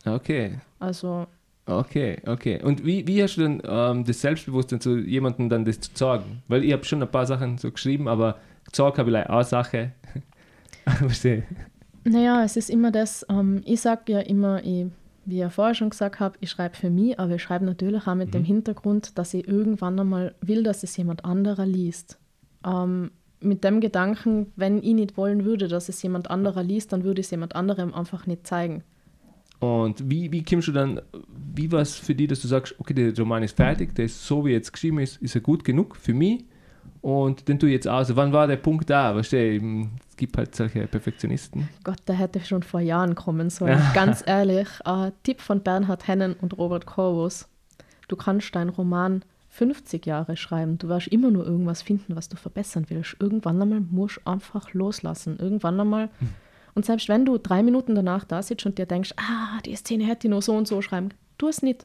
Okay. 0.07 0.61
Also 0.79 1.27
Okay, 1.69 2.17
okay. 2.27 2.63
Und 2.63 2.87
wie, 2.87 3.07
wie 3.07 3.23
hast 3.23 3.37
du 3.37 3.43
denn 3.43 3.63
ähm, 3.63 4.03
das 4.05 4.23
Selbstbewusstsein 4.23 4.81
zu 4.81 4.97
jemandem 4.97 5.51
dann 5.51 5.67
das 5.67 5.79
zu 5.79 5.91
sagen? 5.95 6.43
Weil 6.49 6.65
ich 6.65 6.73
habe 6.73 6.83
schon 6.85 7.03
ein 7.03 7.11
paar 7.11 7.27
Sachen 7.27 7.59
so 7.59 7.71
geschrieben, 7.71 8.09
aber 8.09 8.39
gesagt 8.71 8.99
habe 8.99 9.11
ich 9.11 9.13
like, 9.13 9.29
eine 9.29 9.45
Sache. 9.45 9.93
Verstehe. 10.87 11.45
Naja, 12.05 12.43
es 12.43 12.57
ist 12.57 12.71
immer 12.71 12.91
das, 12.91 13.27
ähm, 13.29 13.61
ich 13.67 13.83
sage 13.83 14.13
ja 14.13 14.21
immer, 14.21 14.65
ich, 14.65 14.87
wie 15.27 15.35
ich 15.35 15.41
ja 15.41 15.51
vorher 15.51 15.75
schon 15.75 15.91
gesagt 15.91 16.21
habe, 16.21 16.39
ich 16.41 16.49
schreibe 16.49 16.75
für 16.75 16.89
mich, 16.89 17.21
aber 17.21 17.35
ich 17.35 17.43
schreibe 17.43 17.67
natürlich 17.67 18.07
auch 18.07 18.15
mit 18.15 18.29
mhm. 18.29 18.33
dem 18.33 18.45
Hintergrund, 18.45 19.19
dass 19.19 19.35
ich 19.35 19.47
irgendwann 19.47 20.01
einmal 20.01 20.35
will, 20.41 20.63
dass 20.63 20.83
es 20.83 20.97
jemand 20.97 21.27
anderer 21.27 21.67
liest. 21.67 22.19
Ähm, 22.65 23.11
mit 23.41 23.63
dem 23.63 23.81
Gedanken, 23.81 24.53
wenn 24.57 24.79
ich 24.79 24.95
nicht 24.95 25.19
wollen 25.19 25.45
würde, 25.45 25.69
dass 25.69 25.91
es 25.91 26.03
jemand 26.03 26.31
anderer 26.31 26.63
liest, 26.63 26.95
dann 26.95 27.05
würde 27.05 27.21
ich 27.21 27.27
es 27.27 27.31
jemand 27.31 27.55
anderem 27.55 27.93
einfach 27.93 28.27
nicht 28.27 28.47
zeigen. 28.47 28.85
Und 29.61 30.09
wie, 30.09 30.31
wie 30.31 30.44
kommst 30.44 30.68
du 30.68 30.73
dann, 30.73 31.01
wie 31.55 31.73
war 31.73 31.81
es 31.81 31.97
für 31.97 32.14
dich, 32.14 32.29
dass 32.29 32.40
du 32.40 32.49
sagst, 32.49 32.75
okay, 32.79 32.94
der 32.94 33.16
Roman 33.18 33.42
ist 33.42 33.57
fertig, 33.57 33.94
der 33.94 34.05
ist 34.05 34.25
so, 34.25 34.44
wie 34.44 34.51
er 34.51 34.57
jetzt 34.57 34.73
geschrieben 34.73 35.01
ist, 35.01 35.21
ist 35.21 35.35
er 35.35 35.40
gut 35.40 35.64
genug 35.64 35.97
für 35.97 36.14
mich 36.14 36.44
und 37.01 37.49
den 37.49 37.59
tue 37.59 37.71
ich 37.71 37.75
jetzt 37.75 37.88
aus. 37.88 38.14
Wann 38.14 38.33
war 38.33 38.47
der 38.47 38.57
Punkt 38.57 38.88
da? 38.90 39.14
Weißt 39.14 39.33
du, 39.33 39.37
es 40.09 40.16
gibt 40.16 40.37
halt 40.37 40.55
solche 40.55 40.87
Perfektionisten. 40.87 41.68
Gott, 41.85 42.01
der 42.07 42.16
hätte 42.16 42.40
schon 42.40 42.62
vor 42.62 42.81
Jahren 42.81 43.14
kommen 43.14 43.51
sollen. 43.51 43.81
Ganz 43.94 44.23
ehrlich, 44.27 44.68
äh, 44.85 45.11
Tipp 45.23 45.40
von 45.40 45.62
Bernhard 45.62 46.07
Hennen 46.07 46.35
und 46.35 46.57
Robert 46.59 46.87
Corvus. 46.87 47.49
Du 48.09 48.16
kannst 48.16 48.55
deinen 48.55 48.71
Roman 48.71 49.25
50 49.49 50.07
Jahre 50.07 50.37
schreiben. 50.37 50.79
Du 50.79 50.88
wirst 50.88 51.09
immer 51.09 51.31
nur 51.31 51.47
irgendwas 51.47 51.83
finden, 51.83 52.16
was 52.16 52.29
du 52.29 52.37
verbessern 52.37 52.87
willst. 52.88 53.16
Irgendwann 53.21 53.61
einmal 53.61 53.81
musst 53.81 54.18
du 54.18 54.31
einfach 54.31 54.73
loslassen. 54.73 55.37
Irgendwann 55.38 55.81
einmal... 55.81 56.11
Hm 56.21 56.29
und 56.79 56.85
selbst 56.85 57.09
wenn 57.09 57.25
du 57.25 57.38
drei 57.38 57.64
Minuten 57.64 57.97
danach 57.97 58.23
da 58.23 58.41
sitzt 58.41 58.64
und 58.64 58.79
dir 58.79 58.87
denkst, 58.87 59.12
ah, 59.17 59.61
die 59.67 59.75
Szene 59.75 60.05
hätte 60.05 60.29
ich 60.29 60.31
nur 60.31 60.43
so 60.43 60.55
und 60.55 60.69
so 60.69 60.81
schreiben, 60.81 61.09
tu 61.37 61.49
es 61.49 61.61
nicht. 61.61 61.85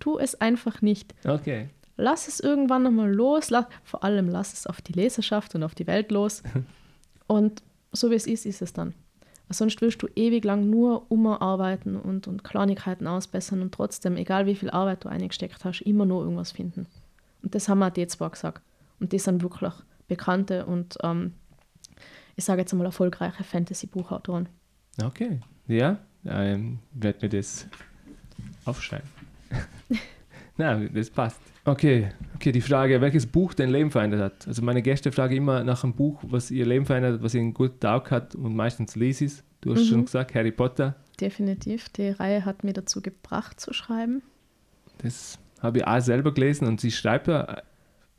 Tu 0.00 0.18
es 0.18 0.40
einfach 0.40 0.82
nicht. 0.82 1.14
Okay. 1.24 1.68
Lass 1.96 2.26
es 2.26 2.40
irgendwann 2.40 2.82
nochmal 2.82 3.14
los. 3.14 3.50
Lass, 3.50 3.66
vor 3.84 4.02
allem 4.02 4.28
lass 4.28 4.52
es 4.52 4.66
auf 4.66 4.82
die 4.82 4.94
Leserschaft 4.94 5.54
und 5.54 5.62
auf 5.62 5.76
die 5.76 5.86
Welt 5.86 6.10
los. 6.10 6.42
und 7.28 7.62
so 7.92 8.10
wie 8.10 8.16
es 8.16 8.26
ist, 8.26 8.44
ist 8.44 8.62
es 8.62 8.72
dann. 8.72 8.94
Sonst 9.48 9.80
willst 9.80 10.02
du 10.02 10.08
ewig 10.16 10.42
lang 10.42 10.68
nur 10.68 11.08
umarbeiten 11.08 11.94
und, 11.94 12.26
und 12.26 12.42
Kleinigkeiten 12.42 13.06
ausbessern 13.06 13.62
und 13.62 13.72
trotzdem, 13.72 14.16
egal 14.16 14.46
wie 14.46 14.56
viel 14.56 14.70
Arbeit 14.70 15.04
du 15.04 15.08
eingesteckt 15.08 15.64
hast, 15.64 15.82
immer 15.82 16.04
nur 16.04 16.24
irgendwas 16.24 16.50
finden. 16.50 16.88
Und 17.44 17.54
das 17.54 17.68
haben 17.68 17.78
wir 17.78 17.92
die 17.92 18.08
zwar 18.08 18.30
gesagt. 18.30 18.60
Und 18.98 19.12
die 19.12 19.20
sind 19.20 19.40
wirklich 19.44 19.74
bekannte 20.08 20.66
und 20.66 20.98
ähm, 21.04 21.34
ich 22.36 22.44
sage 22.44 22.62
jetzt 22.62 22.72
einmal 22.72 22.86
erfolgreiche 22.86 23.44
Fantasy-Buchautoren. 23.44 24.48
Okay, 25.02 25.40
ja, 25.68 25.98
ähm, 26.26 26.78
werde 26.92 27.18
mir 27.22 27.28
das 27.28 27.66
aufschreiben. 28.64 29.08
Na, 30.56 30.76
das 30.76 31.10
passt. 31.10 31.40
Okay, 31.64 32.10
okay, 32.34 32.52
die 32.52 32.60
Frage, 32.60 33.00
welches 33.00 33.26
Buch 33.26 33.54
dein 33.54 33.70
Leben 33.70 33.90
verändert 33.90 34.20
hat. 34.20 34.48
Also 34.48 34.62
meine 34.62 34.82
Gäste 34.82 35.12
fragen 35.12 35.36
immer 35.36 35.64
nach 35.64 35.84
einem 35.84 35.94
Buch, 35.94 36.20
was 36.22 36.50
ihr 36.50 36.66
Leben 36.66 36.86
verändert 36.86 37.14
hat, 37.14 37.22
was 37.22 37.34
ihnen 37.34 37.54
gut 37.54 37.80
taugt 37.80 38.10
hat 38.10 38.34
und 38.34 38.54
meistens 38.54 38.96
lese 38.96 39.26
ich 39.26 39.32
Du 39.62 39.72
hast 39.72 39.84
mhm. 39.84 39.86
schon 39.86 40.04
gesagt, 40.04 40.34
Harry 40.34 40.50
Potter. 40.50 40.96
Definitiv, 41.20 41.88
die 41.90 42.08
Reihe 42.10 42.44
hat 42.44 42.64
mir 42.64 42.72
dazu 42.72 43.00
gebracht 43.00 43.60
zu 43.60 43.72
schreiben. 43.72 44.22
Das 44.98 45.38
habe 45.60 45.78
ich 45.78 45.86
auch 45.86 46.00
selber 46.00 46.34
gelesen 46.34 46.66
und 46.66 46.80
sie 46.80 46.90
schreibt 46.90 47.28
ja, 47.28 47.62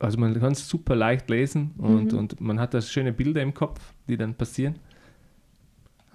also 0.04 0.18
man 0.18 0.38
kann 0.38 0.52
es 0.52 0.68
super 0.68 0.94
leicht 0.94 1.28
lesen 1.30 1.72
und, 1.78 2.12
mhm. 2.12 2.18
und 2.18 2.40
man 2.40 2.60
hat 2.60 2.74
da 2.74 2.80
schöne 2.80 3.12
Bilder 3.12 3.42
im 3.42 3.54
Kopf, 3.54 3.80
die 4.08 4.16
dann 4.16 4.34
passieren. 4.34 4.76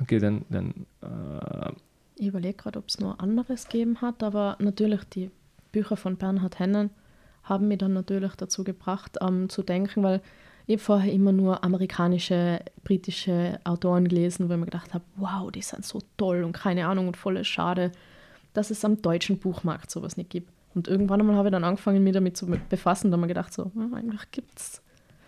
Okay, 0.01 0.19
dann. 0.19 0.45
dann 0.49 0.85
äh, 1.01 1.71
ich 2.15 2.27
überlege 2.27 2.55
gerade, 2.55 2.79
ob 2.79 2.89
es 2.89 2.99
noch 2.99 3.19
anderes 3.19 3.65
gegeben 3.65 4.01
hat, 4.01 4.23
aber 4.23 4.57
natürlich 4.59 5.03
die 5.05 5.31
Bücher 5.71 5.95
von 5.95 6.17
Bernhard 6.17 6.59
Hennen 6.59 6.89
haben 7.43 7.67
mich 7.67 7.77
dann 7.77 7.93
natürlich 7.93 8.35
dazu 8.35 8.63
gebracht, 8.63 9.17
ähm, 9.21 9.49
zu 9.49 9.63
denken, 9.63 10.03
weil 10.03 10.21
ich 10.67 10.81
vorher 10.81 11.11
immer 11.11 11.31
nur 11.31 11.63
amerikanische, 11.63 12.59
britische 12.83 13.59
Autoren 13.63 14.07
gelesen, 14.07 14.49
wo 14.49 14.53
ich 14.53 14.59
mir 14.59 14.65
gedacht 14.65 14.93
habe, 14.93 15.03
wow, 15.15 15.49
die 15.51 15.61
sind 15.61 15.85
so 15.85 15.99
toll 16.17 16.43
und 16.43 16.53
keine 16.53 16.87
Ahnung 16.87 17.07
und 17.07 17.17
voll 17.17 17.43
schade, 17.43 17.91
dass 18.53 18.69
es 18.69 18.85
am 18.85 19.01
deutschen 19.01 19.39
Buchmarkt 19.39 19.89
sowas 19.89 20.17
nicht 20.17 20.29
gibt. 20.29 20.51
Und 20.75 20.87
irgendwann 20.87 21.19
einmal 21.19 21.35
habe 21.35 21.49
ich 21.49 21.51
dann 21.51 21.63
angefangen, 21.63 22.03
mich 22.03 22.13
damit 22.13 22.37
zu 22.37 22.45
befassen, 22.45 23.11
da 23.11 23.17
habe 23.17 23.25
ich 23.25 23.29
gedacht, 23.29 23.53
so, 23.53 23.71
ja, 23.75 23.97
eigentlich 23.97 24.21
es. 24.55 24.81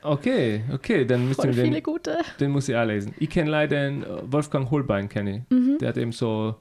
Okay, 0.03 0.63
okay, 0.73 1.05
dann 1.05 1.27
müssen 1.27 1.55
wir 1.55 1.63
den, 1.63 1.83
gute. 1.83 2.17
den 2.39 2.51
muss 2.51 2.67
ich 2.67 2.75
auch 2.75 2.85
lesen. 2.85 3.13
Ich 3.19 3.29
kenne 3.29 3.51
leider 3.51 3.79
einen 3.79 4.05
Wolfgang 4.31 4.69
Holbein, 4.71 5.09
kenne 5.09 5.37
ich. 5.37 5.55
Mhm. 5.55 5.77
Der 5.79 5.89
hat 5.89 5.97
eben 5.97 6.11
so 6.11 6.55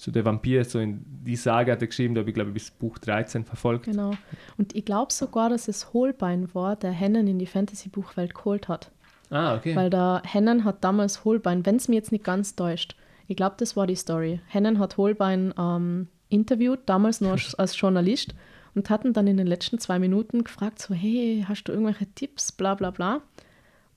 so 0.00 0.10
der 0.10 0.24
Vampir, 0.24 0.64
so 0.64 0.78
in 0.78 1.04
die 1.04 1.36
Sage 1.36 1.72
hat 1.72 1.82
er 1.82 1.86
geschrieben, 1.86 2.14
da 2.14 2.20
habe 2.20 2.30
ich 2.30 2.34
glaube 2.34 2.50
ich 2.50 2.54
bis 2.54 2.70
Buch 2.70 2.96
13 2.96 3.44
verfolgt. 3.44 3.84
Genau. 3.84 4.12
Und 4.56 4.74
ich 4.74 4.86
glaube 4.86 5.12
sogar, 5.12 5.50
dass 5.50 5.68
es 5.68 5.92
Holbein 5.92 6.54
war, 6.54 6.74
der 6.76 6.90
Hennen 6.90 7.26
in 7.26 7.38
die 7.38 7.46
Fantasy-Buchwelt 7.46 8.34
geholt 8.34 8.68
hat. 8.68 8.90
Ah, 9.28 9.54
okay. 9.54 9.76
Weil 9.76 9.90
der 9.90 10.22
Hennen 10.24 10.64
hat 10.64 10.82
damals 10.82 11.26
Holbein, 11.26 11.66
wenn 11.66 11.76
es 11.76 11.88
mir 11.88 11.96
jetzt 11.96 12.12
nicht 12.12 12.24
ganz 12.24 12.56
täuscht, 12.56 12.96
ich 13.28 13.36
glaube, 13.36 13.56
das 13.58 13.76
war 13.76 13.86
die 13.86 13.94
Story. 13.94 14.40
Hennen 14.48 14.78
hat 14.78 14.96
Holbein 14.96 15.52
ähm, 15.58 16.08
interviewt, 16.30 16.80
damals 16.86 17.20
noch 17.20 17.38
als 17.58 17.78
Journalist, 17.78 18.34
und 18.74 18.88
hatten 18.88 19.12
dann 19.12 19.26
in 19.26 19.36
den 19.36 19.48
letzten 19.48 19.78
zwei 19.78 19.98
Minuten 19.98 20.44
gefragt, 20.44 20.80
so, 20.80 20.94
hey, 20.94 21.44
hast 21.48 21.64
du 21.64 21.72
irgendwelche 21.72 22.06
Tipps, 22.14 22.52
bla 22.52 22.74
bla 22.74 22.90
bla. 22.90 23.20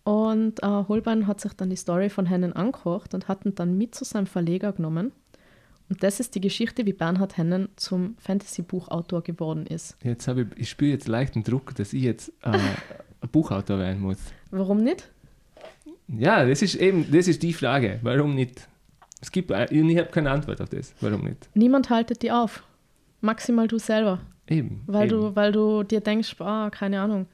Und 0.03 0.61
äh, 0.63 0.67
Holbein 0.67 1.27
hat 1.27 1.39
sich 1.39 1.53
dann 1.53 1.69
die 1.69 1.75
Story 1.75 2.09
von 2.09 2.25
Hennen 2.25 2.53
angehört 2.53 3.13
und 3.13 3.27
hat 3.27 3.45
ihn 3.45 3.55
dann 3.55 3.77
mit 3.77 3.95
zu 3.95 4.03
seinem 4.03 4.25
Verleger 4.25 4.73
genommen 4.73 5.13
und 5.89 6.01
das 6.01 6.19
ist 6.19 6.33
die 6.35 6.41
Geschichte, 6.41 6.85
wie 6.85 6.93
Bernhard 6.93 7.37
Hennen 7.37 7.69
zum 7.75 8.15
Fantasy-Buchautor 8.19 9.21
geworden 9.21 9.67
ist. 9.67 9.95
Jetzt 10.03 10.27
habe 10.27 10.41
ich, 10.41 10.47
ich 10.61 10.69
spüre 10.69 10.91
jetzt 10.91 11.07
leichten 11.07 11.43
Druck, 11.43 11.75
dass 11.75 11.93
ich 11.93 12.03
jetzt 12.03 12.29
äh, 12.41 12.57
Buchautor 13.31 13.77
werden 13.79 14.01
muss. 14.01 14.17
Warum 14.49 14.79
nicht? 14.79 15.11
Ja, 16.07 16.45
das 16.45 16.61
ist 16.61 16.75
eben, 16.75 17.11
das 17.11 17.27
ist 17.27 17.43
die 17.43 17.53
Frage. 17.53 17.99
Warum 18.01 18.33
nicht? 18.35 18.67
Es 19.23 19.31
gibt, 19.31 19.51
äh, 19.51 19.67
ich 19.71 19.97
habe 19.97 20.09
keine 20.09 20.31
Antwort 20.31 20.59
auf 20.59 20.67
das. 20.67 20.93
Warum 20.99 21.23
nicht? 21.23 21.49
Niemand 21.53 21.89
haltet 21.89 22.23
die 22.23 22.31
auf. 22.33 22.61
Maximal 23.21 23.69
du 23.69 23.79
selber. 23.79 24.19
Eben. 24.49 24.83
Weil, 24.85 25.07
eben. 25.07 25.21
Du, 25.21 25.35
weil 25.37 25.53
du 25.53 25.83
dir 25.83 26.01
denkst, 26.01 26.35
ah, 26.41 26.69
keine 26.69 26.99
Ahnung. 26.99 27.27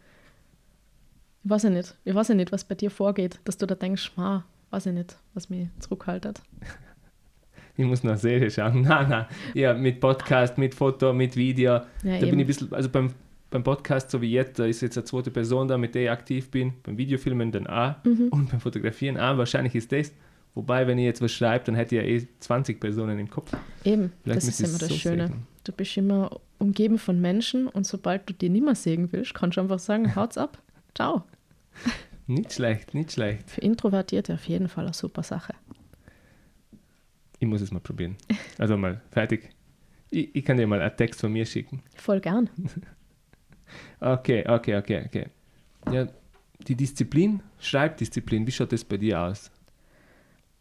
Ich 1.44 1.50
weiß 1.50 1.64
ja 1.64 1.72
nicht. 1.72 1.96
Ich 2.06 2.14
weiß 2.14 2.28
ja 2.28 2.36
nicht, 2.36 2.52
was 2.52 2.64
bei 2.64 2.76
dir 2.76 2.92
vorgeht, 2.92 3.40
dass 3.44 3.58
du 3.58 3.66
da 3.66 3.74
denkst, 3.74 4.12
ah, 4.18 4.44
weiß 4.70 4.86
ich 4.86 4.94
nicht, 4.94 5.18
was 5.34 5.50
mich 5.50 5.68
zurückhaltet. 5.80 6.44
ich 7.76 7.86
muss 7.86 8.04
noch 8.04 8.18
Serie 8.18 8.52
schauen. 8.52 8.82
Nein, 8.88 9.10
nein. 9.10 9.26
Ja, 9.56 9.74
mit 9.74 10.00
Podcast, 10.00 10.60
mit 10.60 10.76
Foto, 10.76 11.12
mit 11.12 11.36
Video. 11.36 11.72
Ja, 11.72 11.84
da 12.04 12.18
eben. 12.18 12.30
bin 12.30 12.40
ich 12.42 12.44
ein 12.44 12.48
bisschen, 12.48 12.72
also 12.72 12.90
beim, 12.90 13.10
beim 13.50 13.64
Podcast, 13.64 14.12
so 14.12 14.22
wie 14.22 14.32
jetzt, 14.32 14.60
da 14.60 14.66
ist 14.66 14.82
jetzt 14.82 14.96
eine 14.96 15.06
zweite 15.06 15.32
Person 15.32 15.68
da, 15.68 15.76
mit 15.80 15.96
der 15.96 16.04
ich 16.04 16.12
aktiv 16.12 16.52
bin. 16.52 16.74
Beim 16.84 17.00
Videofilmen 17.00 17.52
dann 17.52 17.66
auch 17.66 17.96
mhm. 18.04 18.28
und 18.30 18.52
beim 18.52 18.60
Fotografieren 18.60 19.18
auch. 19.18 19.40
Wahrscheinlich 19.40 19.74
ist 19.74 19.92
das. 19.92 20.14
Wobei, 20.56 20.88
wenn 20.88 20.98
ich 20.98 21.06
jetzt 21.06 21.22
was 21.22 21.32
schreibe, 21.32 21.66
dann 21.66 21.76
hätte 21.76 21.96
ich 21.96 22.02
ja 22.02 22.08
eh 22.08 22.28
20 22.40 22.80
Personen 22.80 23.20
im 23.20 23.30
Kopf. 23.30 23.52
Eben, 23.84 24.12
Vielleicht 24.24 24.38
das 24.38 24.48
ist 24.48 24.60
immer 24.60 24.78
das 24.78 24.90
so 24.90 24.96
Schöne. 24.96 25.28
Sehen. 25.28 25.48
Du 25.64 25.72
bist 25.72 25.96
immer 25.98 26.40
umgeben 26.58 26.98
von 26.98 27.22
Menschen 27.22 27.68
und 27.68 27.86
sobald 27.86 28.30
du 28.30 28.34
dir 28.34 28.50
nicht 28.50 28.66
mehr 28.66 28.76
sehen 28.76 29.12
willst, 29.12 29.34
kannst 29.34 29.58
du 29.58 29.62
einfach 29.62 29.80
sagen, 29.80 30.16
haut's 30.16 30.38
ab, 30.38 30.62
ciao. 30.96 31.24
Nicht 32.28 32.54
schlecht, 32.54 32.94
nicht 32.94 33.12
schlecht. 33.12 33.50
Für 33.50 33.62
Introvertierte 33.62 34.34
auf 34.34 34.46
jeden 34.48 34.68
Fall 34.68 34.86
eine 34.86 34.94
super 34.94 35.24
Sache. 35.24 35.54
Ich 37.40 37.48
muss 37.48 37.62
es 37.62 37.72
mal 37.72 37.80
probieren. 37.80 38.18
Also 38.58 38.76
mal 38.76 39.02
fertig. 39.12 39.50
Ich, 40.10 40.36
ich 40.36 40.44
kann 40.46 40.58
dir 40.58 40.68
mal 40.68 40.82
einen 40.82 40.96
Text 40.98 41.22
von 41.22 41.32
mir 41.32 41.46
schicken. 41.46 41.82
Voll 41.96 42.20
gern. 42.20 42.50
okay, 44.00 44.44
okay, 44.48 44.76
okay, 44.76 45.04
okay. 45.06 45.28
Ja, 45.92 46.08
die 46.68 46.76
Disziplin, 46.76 47.42
Schreibdisziplin, 47.60 48.46
wie 48.46 48.52
schaut 48.52 48.74
das 48.74 48.84
bei 48.84 48.98
dir 48.98 49.22
aus? 49.22 49.50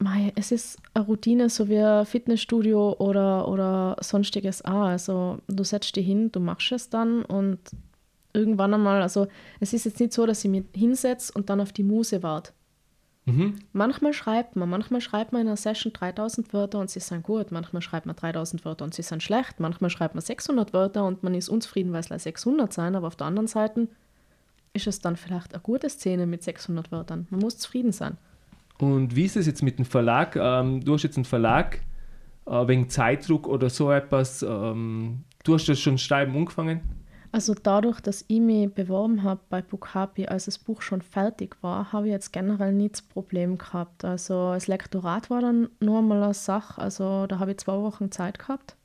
Mei, 0.00 0.32
es 0.36 0.52
ist 0.52 0.78
eine 0.94 1.06
Routine, 1.06 1.48
so 1.48 1.68
wie 1.68 1.78
ein 1.78 2.06
Fitnessstudio 2.06 2.96
oder, 2.98 3.48
oder 3.48 3.96
sonstiges 4.00 4.64
auch. 4.64 4.86
Also 4.86 5.38
du 5.48 5.64
setzt 5.64 5.96
dich 5.96 6.06
hin, 6.06 6.30
du 6.30 6.38
machst 6.38 6.70
es 6.70 6.88
dann 6.88 7.24
und 7.24 7.58
irgendwann 8.32 8.74
einmal, 8.74 9.02
also 9.02 9.26
es 9.58 9.72
ist 9.72 9.84
jetzt 9.84 9.98
nicht 9.98 10.12
so, 10.12 10.24
dass 10.24 10.44
ich 10.44 10.50
mich 10.50 10.64
hinsetze 10.72 11.32
und 11.34 11.50
dann 11.50 11.60
auf 11.60 11.72
die 11.72 11.82
Muse 11.82 12.22
warte. 12.22 12.52
Mhm. 13.24 13.58
Manchmal 13.72 14.12
schreibt 14.12 14.56
man, 14.56 14.70
manchmal 14.70 15.00
schreibt 15.00 15.32
man 15.32 15.42
in 15.42 15.48
einer 15.48 15.56
Session 15.56 15.92
3000 15.92 16.52
Wörter 16.52 16.78
und 16.78 16.88
sie 16.88 17.00
sind 17.00 17.24
gut, 17.24 17.50
manchmal 17.50 17.82
schreibt 17.82 18.06
man 18.06 18.16
3000 18.16 18.64
Wörter 18.64 18.84
und 18.84 18.94
sie 18.94 19.02
sind 19.02 19.22
schlecht, 19.22 19.58
manchmal 19.58 19.90
schreibt 19.90 20.14
man 20.14 20.22
600 20.22 20.72
Wörter 20.72 21.04
und 21.04 21.22
man 21.22 21.34
ist 21.34 21.48
unzufrieden, 21.48 21.92
weil 21.92 22.04
es 22.08 22.22
600 22.22 22.72
sein, 22.72 22.94
aber 22.94 23.08
auf 23.08 23.16
der 23.16 23.26
anderen 23.26 23.48
Seite 23.48 23.88
ist 24.72 24.86
es 24.86 25.00
dann 25.00 25.16
vielleicht 25.16 25.54
eine 25.54 25.62
gute 25.62 25.90
Szene 25.90 26.26
mit 26.26 26.42
600 26.42 26.92
Wörtern. 26.92 27.26
Man 27.30 27.40
muss 27.40 27.58
zufrieden 27.58 27.92
sein. 27.92 28.16
Und 28.80 29.16
wie 29.16 29.24
ist 29.24 29.36
es 29.36 29.46
jetzt 29.46 29.62
mit 29.62 29.78
dem 29.78 29.84
Verlag? 29.84 30.36
Ähm, 30.36 30.84
du 30.84 30.94
hast 30.94 31.02
jetzt 31.02 31.16
einen 31.16 31.24
Verlag 31.24 31.80
äh, 32.46 32.68
wegen 32.68 32.88
Zeitdruck 32.88 33.48
oder 33.48 33.70
so 33.70 33.90
etwas. 33.90 34.42
Ähm, 34.42 35.24
du 35.44 35.54
hast 35.54 35.68
das 35.68 35.80
schon 35.80 35.98
schreiben 35.98 36.36
angefangen? 36.36 36.80
Also 37.30 37.54
dadurch, 37.54 38.00
dass 38.00 38.24
ich 38.26 38.40
mich 38.40 38.72
beworben 38.72 39.22
habe 39.22 39.40
bei 39.50 39.60
Bukapi, 39.60 40.26
als 40.26 40.46
das 40.46 40.58
Buch 40.58 40.80
schon 40.80 41.02
fertig 41.02 41.56
war, 41.60 41.92
habe 41.92 42.06
ich 42.06 42.12
jetzt 42.12 42.32
generell 42.32 42.72
nie 42.72 42.88
das 42.88 43.02
Problem 43.02 43.58
gehabt. 43.58 44.04
Also 44.04 44.52
das 44.54 44.66
Lektorat 44.66 45.28
war 45.28 45.42
dann 45.42 45.68
nur 45.80 46.00
mal 46.00 46.22
eine 46.22 46.32
Sache, 46.32 46.80
also 46.80 47.26
da 47.26 47.38
habe 47.38 47.50
ich 47.50 47.58
zwei 47.58 47.76
Wochen 47.78 48.10
Zeit 48.10 48.38
gehabt. 48.38 48.77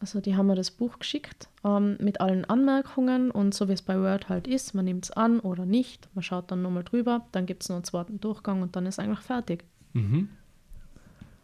Also 0.00 0.20
die 0.20 0.36
haben 0.36 0.46
mir 0.46 0.54
das 0.54 0.70
Buch 0.70 0.98
geschickt 0.98 1.48
ähm, 1.64 1.96
mit 2.00 2.20
allen 2.20 2.44
Anmerkungen 2.44 3.30
und 3.30 3.52
so 3.52 3.68
wie 3.68 3.72
es 3.72 3.82
bei 3.82 3.98
Word 3.98 4.28
halt 4.28 4.46
ist, 4.46 4.74
man 4.74 4.84
nimmt 4.84 5.06
es 5.06 5.10
an 5.10 5.40
oder 5.40 5.66
nicht, 5.66 6.08
man 6.14 6.22
schaut 6.22 6.50
dann 6.50 6.62
nochmal 6.62 6.84
drüber, 6.84 7.26
dann 7.32 7.46
gibt 7.46 7.64
es 7.64 7.68
noch 7.68 7.76
einen 7.76 7.84
zweiten 7.84 8.20
Durchgang 8.20 8.62
und 8.62 8.76
dann 8.76 8.86
ist 8.86 9.00
eigentlich 9.00 9.18
fertig. 9.20 9.64
Mhm. 9.94 10.28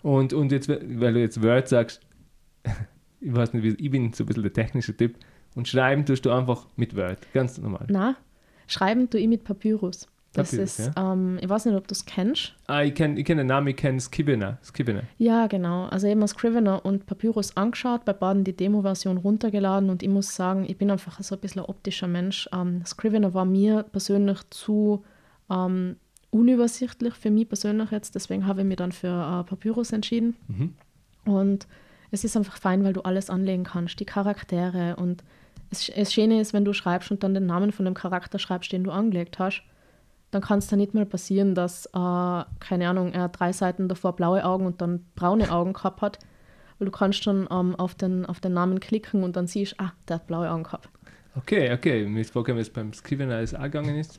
Und, 0.02 0.32
und 0.32 0.52
jetzt, 0.52 0.68
weil 0.68 1.14
du 1.14 1.20
jetzt 1.20 1.42
Word 1.42 1.68
sagst, 1.68 2.00
ich 3.20 3.34
weiß 3.34 3.54
nicht, 3.54 3.80
ich 3.80 3.90
bin 3.90 4.12
so 4.12 4.22
ein 4.22 4.26
bisschen 4.26 4.42
der 4.42 4.52
technische 4.52 4.96
Typ, 4.96 5.16
und 5.54 5.68
schreiben 5.68 6.04
tust 6.04 6.24
du 6.24 6.30
einfach 6.30 6.66
mit 6.76 6.96
Word, 6.96 7.18
ganz 7.32 7.58
normal. 7.58 7.86
Na, 7.88 8.16
schreiben 8.66 9.08
tue 9.08 9.20
ich 9.20 9.28
mit 9.28 9.44
Papyrus. 9.44 10.08
Das 10.34 10.50
Papyrus, 10.50 10.78
ist, 10.80 10.96
ja? 10.96 11.12
ähm, 11.12 11.38
ich 11.40 11.48
weiß 11.48 11.64
nicht, 11.64 11.76
ob 11.76 11.86
du 11.86 11.92
es 11.92 12.04
kennst. 12.04 12.54
Ah, 12.66 12.82
ich 12.82 12.94
kenne 12.94 13.18
ich 13.18 13.24
kenn 13.24 13.38
den 13.38 13.46
Namen, 13.46 13.68
ich 13.68 13.76
kenne 13.76 14.00
Scrivener. 14.00 14.58
Scrivener. 14.64 15.02
Ja, 15.16 15.46
genau. 15.46 15.86
Also 15.86 16.08
eben 16.08 16.26
Scrivener 16.26 16.84
und 16.84 17.06
Papyrus 17.06 17.56
angeschaut, 17.56 18.04
bei 18.04 18.12
beiden 18.12 18.42
die 18.42 18.56
Demo-Version 18.56 19.16
runtergeladen 19.16 19.90
und 19.90 20.02
ich 20.02 20.08
muss 20.08 20.34
sagen, 20.34 20.64
ich 20.68 20.76
bin 20.76 20.90
einfach 20.90 21.20
so 21.22 21.36
ein 21.36 21.40
bisschen 21.40 21.62
ein 21.62 21.68
optischer 21.68 22.08
Mensch. 22.08 22.48
Ähm, 22.52 22.84
Scrivener 22.84 23.32
war 23.32 23.44
mir 23.44 23.84
persönlich 23.84 24.40
zu 24.50 25.04
ähm, 25.48 25.96
unübersichtlich 26.30 27.14
für 27.14 27.30
mich 27.30 27.48
persönlich 27.48 27.92
jetzt, 27.92 28.16
deswegen 28.16 28.46
habe 28.46 28.62
ich 28.62 28.66
mich 28.66 28.76
dann 28.76 28.90
für 28.90 29.06
äh, 29.06 29.48
Papyrus 29.48 29.92
entschieden. 29.92 30.34
Mhm. 30.48 30.74
Und 31.32 31.68
es 32.10 32.24
ist 32.24 32.36
einfach 32.36 32.56
fein, 32.56 32.82
weil 32.82 32.92
du 32.92 33.02
alles 33.02 33.30
anlegen 33.30 33.62
kannst, 33.62 34.00
die 34.00 34.04
Charaktere 34.04 34.96
und 34.96 35.22
es, 35.70 35.88
es 35.88 36.12
Schöne 36.12 36.40
ist, 36.40 36.52
wenn 36.52 36.64
du 36.64 36.72
schreibst 36.72 37.10
und 37.12 37.22
dann 37.22 37.34
den 37.34 37.46
Namen 37.46 37.70
von 37.70 37.84
dem 37.84 37.94
Charakter 37.94 38.40
schreibst, 38.40 38.72
den 38.72 38.82
du 38.82 38.90
angelegt 38.90 39.38
hast, 39.38 39.62
dann 40.34 40.42
kann 40.42 40.58
es 40.58 40.66
da 40.66 40.76
nicht 40.76 40.94
mal 40.94 41.06
passieren, 41.06 41.54
dass, 41.54 41.86
äh, 41.86 41.90
keine 41.92 42.88
Ahnung, 42.88 43.12
er 43.12 43.28
drei 43.28 43.52
Seiten 43.52 43.88
davor 43.88 44.16
blaue 44.16 44.44
Augen 44.44 44.66
und 44.66 44.80
dann 44.80 45.04
braune 45.14 45.50
Augen 45.52 45.72
gehabt 45.72 46.02
hat. 46.02 46.18
Weil 46.78 46.86
du 46.86 46.92
kannst 46.92 47.24
dann 47.26 47.46
ähm, 47.52 47.76
auf, 47.76 47.94
den, 47.94 48.26
auf 48.26 48.40
den 48.40 48.52
Namen 48.52 48.80
klicken 48.80 49.22
und 49.22 49.36
dann 49.36 49.46
siehst, 49.46 49.76
ah, 49.78 49.92
der 50.08 50.16
hat 50.16 50.26
blaue 50.26 50.50
Augen 50.50 50.64
gehabt. 50.64 50.88
Okay, 51.36 51.72
okay. 51.72 52.04
Mir 52.06 52.20
ist 52.20 52.32
vorgekommen, 52.32 52.60
dass 52.60 52.70
beim 52.70 52.92
Scrivener 52.92 53.36
alles 53.36 53.54
auch 53.54 53.62
gegangen 53.62 53.96
ist. 53.96 54.18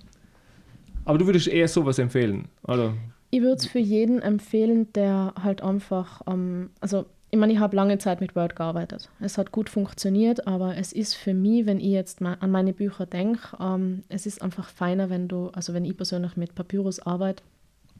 Aber 1.03 1.17
du 1.17 1.25
würdest 1.25 1.47
eher 1.47 1.67
sowas 1.67 1.99
empfehlen, 1.99 2.47
oder? 2.63 2.93
Ich 3.31 3.41
würde 3.41 3.55
es 3.55 3.67
für 3.67 3.79
jeden 3.79 4.21
empfehlen, 4.21 4.91
der 4.93 5.33
halt 5.41 5.61
einfach, 5.61 6.21
ähm, 6.27 6.69
also 6.79 7.05
ich 7.35 7.39
meine, 7.39 7.51
ich 7.53 7.59
habe 7.59 7.75
lange 7.75 7.97
Zeit 7.97 8.21
mit 8.21 8.35
Word 8.35 8.55
gearbeitet. 8.55 9.09
Es 9.19 9.37
hat 9.37 9.51
gut 9.51 9.69
funktioniert, 9.69 10.47
aber 10.47 10.77
es 10.77 10.93
ist 10.93 11.15
für 11.15 11.33
mich, 11.33 11.65
wenn 11.65 11.79
ich 11.79 11.87
jetzt 11.91 12.21
mal 12.21 12.37
an 12.39 12.49
meine 12.49 12.71
Bücher 12.73 13.05
denke, 13.05 13.57
ähm, 13.59 14.03
es 14.07 14.25
ist 14.25 14.41
einfach 14.41 14.69
feiner, 14.69 15.09
wenn 15.09 15.27
du, 15.27 15.49
also 15.49 15.73
wenn 15.73 15.83
ich 15.85 15.97
persönlich 15.97 16.37
mit 16.37 16.55
Papyrus 16.55 16.99
arbeite, 16.99 17.43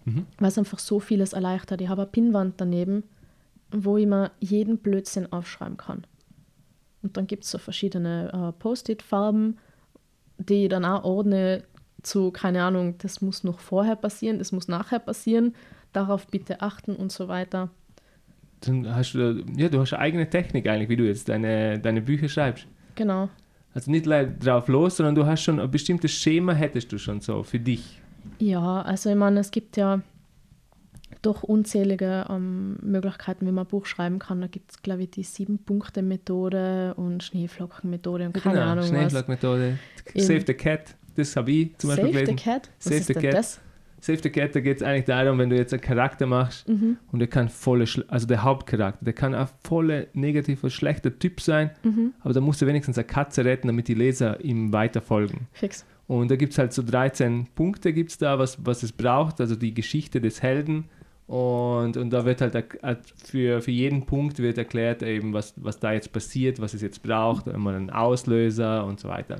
Mhm. 0.06 0.28
weil 0.38 0.50
es 0.50 0.58
einfach 0.58 0.78
so 0.80 1.00
vieles 1.00 1.34
erleichtert. 1.34 1.82
Ich 1.82 1.90
habe 1.90 2.04
eine 2.04 2.12
Pinnwand 2.12 2.54
daneben, 2.58 3.04
wo 3.72 3.98
ich 3.98 4.06
mir 4.06 4.32
jeden 4.40 4.78
Blödsinn 4.78 5.32
aufschreiben 5.34 5.78
kann. 5.78 6.06
Und 7.02 7.18
dann 7.18 7.26
gibt 7.28 7.44
es 7.44 7.52
so 7.52 7.58
verschiedene 7.58 8.32
äh, 8.32 8.52
Post-it-Farben, 8.62 9.58
die 10.38 10.64
ich 10.66 10.70
dann 10.70 10.86
auch 10.86 11.04
ordne 11.04 11.64
zu, 12.04 12.30
keine 12.32 12.64
Ahnung, 12.64 12.96
das 13.00 13.22
muss 13.22 13.44
noch 13.44 13.60
vorher 13.60 13.96
passieren, 13.96 14.38
das 14.38 14.52
muss 14.52 14.68
nachher 14.68 15.00
passieren, 15.00 15.56
darauf 15.92 16.28
bitte 16.28 16.62
achten 16.62 16.96
und 16.96 17.12
so 17.12 17.28
weiter. 17.28 17.70
Dann 18.62 18.96
hast 18.96 19.14
du, 19.14 19.44
ja, 19.56 19.70
du 19.70 19.80
hast 19.80 19.94
eine 19.94 20.02
eigene 20.02 20.30
Technik 20.30 20.68
eigentlich, 20.68 20.90
wie 20.90 20.96
du 20.96 21.06
jetzt 21.06 21.30
deine, 21.30 21.80
deine 21.80 22.02
Bücher 22.02 22.28
schreibst. 22.28 22.68
Genau. 22.96 23.30
Also 23.74 23.92
nicht 23.92 24.08
drauf 24.08 24.68
los, 24.70 24.98
sondern 24.98 25.16
du 25.16 25.26
hast 25.26 25.44
schon 25.44 25.60
ein 25.60 25.70
bestimmtes 25.70 26.12
Schema, 26.12 26.54
hättest 26.54 26.92
du 26.92 26.98
schon 26.98 27.20
so 27.20 27.44
für 27.44 27.60
dich. 27.60 28.02
Ja, 28.40 28.82
also 28.82 29.10
ich 29.10 29.16
meine, 29.16 29.42
es 29.42 29.52
gibt 29.52 29.78
ja 29.78 30.02
doch 31.22 31.44
unzählige 31.44 32.26
ähm, 32.30 32.78
Möglichkeiten, 32.82 33.46
wie 33.46 33.52
man 33.52 33.66
ein 33.66 33.70
Buch 33.70 33.86
schreiben 33.86 34.20
kann. 34.20 34.42
Da 34.42 34.48
gibt 34.48 34.72
es, 34.72 34.82
glaube 34.82 35.04
ich, 35.04 35.12
die 35.12 35.24
Sieben-Punkte-Methode 35.24 36.94
und 36.96 37.24
Schneeflocken-Methode 37.24 38.28
und 38.28 38.34
keine 38.34 38.64
Ahnung 38.64 38.84
was. 38.84 38.90
Schneeflagmethode. 38.90 39.78
Eben. 40.14 40.26
Save 40.26 40.44
the 40.48 40.54
Cat, 40.54 40.96
das 41.16 41.36
habe 41.36 41.52
ich 41.52 41.78
zum 41.78 41.90
Beispiel 41.90 42.14
Save 42.14 42.20
the 42.20 42.26
gelesen. 42.26 42.36
Cat? 42.38 42.70
Was 42.78 42.86
Save 42.86 43.04
the 43.04 43.14
Cat. 43.14 43.34
das? 43.34 43.62
Cat, 44.32 44.56
da 44.56 44.60
geht 44.60 44.78
es 44.78 44.84
eigentlich 44.84 45.06
darum, 45.06 45.38
wenn 45.40 45.50
du 45.50 45.56
jetzt 45.56 45.74
einen 45.74 45.82
Charakter 45.82 46.26
machst 46.28 46.68
Mhm. 46.70 46.98
und 47.12 47.20
der 47.20 47.28
kann 47.28 47.50
volle, 47.50 47.86
also 48.08 48.28
der 48.28 48.44
Hauptcharakter, 48.44 49.04
der 49.04 49.14
kann 49.14 49.34
ein 49.36 49.48
voller 49.64 50.06
negativer, 50.14 50.70
schlechter 50.70 51.18
Typ 51.18 51.42
sein, 51.42 51.72
Mhm. 51.84 52.14
aber 52.22 52.34
da 52.34 52.42
musst 52.42 52.62
du 52.62 52.68
wenigstens 52.68 52.98
eine 52.98 53.06
Katze 53.08 53.44
retten, 53.46 53.68
damit 53.68 53.88
die 53.88 53.94
Leser 53.96 54.40
ihm 54.44 54.72
weiter 54.74 55.02
folgen. 55.02 55.48
Fix. 55.54 55.86
Und 56.08 56.30
da 56.30 56.36
gibt 56.36 56.54
es 56.54 56.60
halt 56.60 56.72
so 56.72 56.84
13 56.84 57.48
Punkte 57.56 57.92
gibt's 57.92 58.18
da, 58.20 58.38
was, 58.38 58.64
was 58.64 58.84
es 58.84 58.92
braucht, 58.92 59.42
also 59.42 59.56
die 59.56 59.74
Geschichte 59.74 60.22
des 60.22 60.42
Helden. 60.44 60.86
Und, 61.28 61.98
und 61.98 62.12
da 62.12 62.24
wird 62.26 62.42
halt 62.42 62.54
äh, 62.54 62.96
für, 63.24 63.60
für 63.62 63.72
jeden 63.72 64.06
Punkt 64.06 64.38
wird 64.38 64.60
erklärt, 64.60 65.02
eben, 65.02 65.34
was, 65.34 65.56
was 65.58 65.80
da 65.80 65.92
jetzt 65.94 66.14
passiert, 66.14 66.62
was 66.62 66.76
es 66.76 66.84
jetzt 66.84 67.02
braucht, 67.02 67.48
einmal 67.50 67.74
einen 67.74 67.90
Auslöser 67.90 68.86
und 68.86 69.00
so 69.00 69.10
weiter. 69.10 69.38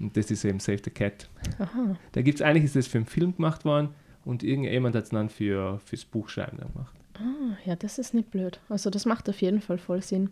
Und 0.00 0.16
das 0.16 0.30
ist 0.30 0.44
eben 0.44 0.58
Save 0.60 0.78
the 0.84 0.90
Cat. 0.90 1.28
Aha. 1.58 1.96
Da 2.12 2.22
gibt 2.22 2.40
es 2.40 2.42
eigentlich, 2.42 2.64
ist 2.64 2.76
das 2.76 2.86
für 2.86 2.98
einen 2.98 3.06
Film 3.06 3.34
gemacht 3.36 3.64
worden 3.64 3.90
und 4.24 4.42
irgendjemand 4.42 4.94
hat 4.96 5.04
es 5.04 5.10
dann 5.10 5.28
für, 5.28 5.78
fürs 5.84 6.04
Buchschreiben 6.04 6.58
dann 6.58 6.72
gemacht. 6.72 6.94
Ah, 7.16 7.56
ja, 7.64 7.76
das 7.76 7.98
ist 7.98 8.12
nicht 8.12 8.30
blöd. 8.30 8.58
Also 8.68 8.90
das 8.90 9.06
macht 9.06 9.28
auf 9.28 9.40
jeden 9.40 9.60
Fall 9.60 9.78
voll 9.78 10.02
Sinn. 10.02 10.30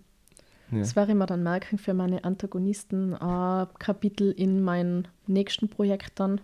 Ja. 0.73 0.81
Das 0.81 0.97
werde 0.97 1.13
ich 1.13 1.19
mir 1.19 1.27
dann 1.27 1.43
merken 1.45 1.79
für 1.79 1.95
meine 1.95 2.25
Antagonisten-Kapitel 2.25 4.33
in 4.33 4.63
meinem 4.63 5.05
nächsten 5.27 5.69
Projekt 5.69 6.19
dann. 6.19 6.41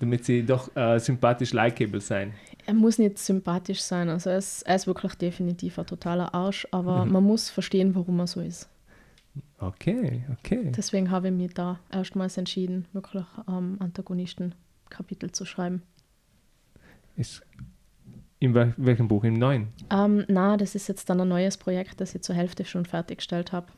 Damit 0.00 0.24
sie 0.24 0.44
doch 0.44 0.74
äh, 0.76 0.98
sympathisch 0.98 1.52
likeable 1.52 2.00
sein. 2.00 2.32
Er 2.66 2.74
muss 2.74 2.98
nicht 2.98 3.18
sympathisch 3.18 3.80
sein, 3.82 4.08
also 4.08 4.30
er 4.30 4.38
ist, 4.38 4.62
er 4.62 4.76
ist 4.76 4.86
wirklich 4.86 5.14
definitiv 5.14 5.78
ein 5.78 5.86
totaler 5.86 6.34
Arsch, 6.34 6.66
aber 6.70 7.04
Mhm. 7.04 7.12
man 7.12 7.24
muss 7.24 7.50
verstehen, 7.50 7.94
warum 7.94 8.18
er 8.20 8.26
so 8.26 8.40
ist. 8.40 8.68
Okay, 9.58 10.24
okay. 10.32 10.72
Deswegen 10.76 11.10
habe 11.10 11.28
ich 11.28 11.34
mich 11.34 11.54
da 11.54 11.78
erstmals 11.90 12.36
entschieden, 12.36 12.86
wirklich 12.92 13.24
ähm, 13.48 13.76
Antagonisten-Kapitel 13.80 15.32
zu 15.32 15.44
schreiben. 15.44 15.82
Ist 17.16 17.42
in 18.40 18.54
wel 18.54 18.74
welchem 18.76 19.08
Buch? 19.08 19.24
Im 19.24 19.34
neuen? 19.34 19.68
Ähm, 19.90 20.24
na, 20.28 20.56
das 20.56 20.74
ist 20.74 20.88
jetzt 20.88 21.08
dann 21.08 21.20
ein 21.20 21.28
neues 21.28 21.56
Projekt, 21.56 22.00
das 22.00 22.14
ich 22.14 22.22
zur 22.22 22.34
Hälfte 22.34 22.64
schon 22.64 22.84
fertiggestellt 22.84 23.52
habe. 23.52 23.68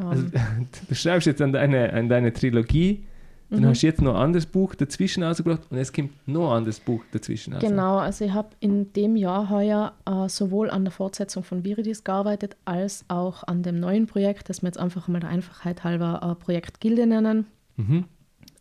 Ähm, 0.00 0.06
Also, 0.08 0.26
du 0.88 0.94
schreibst 0.94 1.26
jetzt 1.26 1.40
an 1.40 1.52
deine, 1.52 1.92
an 1.92 2.08
deine 2.08 2.32
Trilogie, 2.32 3.06
dann 3.50 3.60
mhm. 3.60 3.66
hast 3.66 3.82
du 3.82 3.86
jetzt 3.86 4.00
noch 4.00 4.14
ein 4.14 4.20
anderes 4.20 4.46
Buch 4.46 4.74
dazwischen 4.74 5.22
rausgebracht 5.22 5.62
und 5.70 5.76
es 5.76 5.92
kommt 5.92 6.10
noch 6.28 6.50
ein 6.50 6.58
anderes 6.58 6.78
Buch 6.78 7.02
dazwischen 7.10 7.52
raus. 7.52 7.62
Genau, 7.62 7.98
also 7.98 8.24
ich 8.24 8.32
habe 8.32 8.50
in 8.60 8.92
dem 8.92 9.16
Jahr 9.16 9.50
heuer 9.50 9.92
äh, 10.06 10.28
sowohl 10.28 10.70
an 10.70 10.84
der 10.84 10.92
Fortsetzung 10.92 11.42
von 11.42 11.64
Viridis 11.64 12.04
gearbeitet, 12.04 12.56
als 12.64 13.04
auch 13.08 13.42
an 13.44 13.62
dem 13.62 13.80
neuen 13.80 14.06
Projekt, 14.06 14.48
das 14.48 14.62
wir 14.62 14.68
jetzt 14.68 14.78
einfach 14.78 15.08
mal 15.08 15.20
der 15.20 15.30
Einfachheit 15.30 15.82
halber 15.82 16.20
äh, 16.22 16.42
Projekt 16.42 16.80
Gilde 16.80 17.06
nennen, 17.06 17.46
Mhm. 17.76 18.04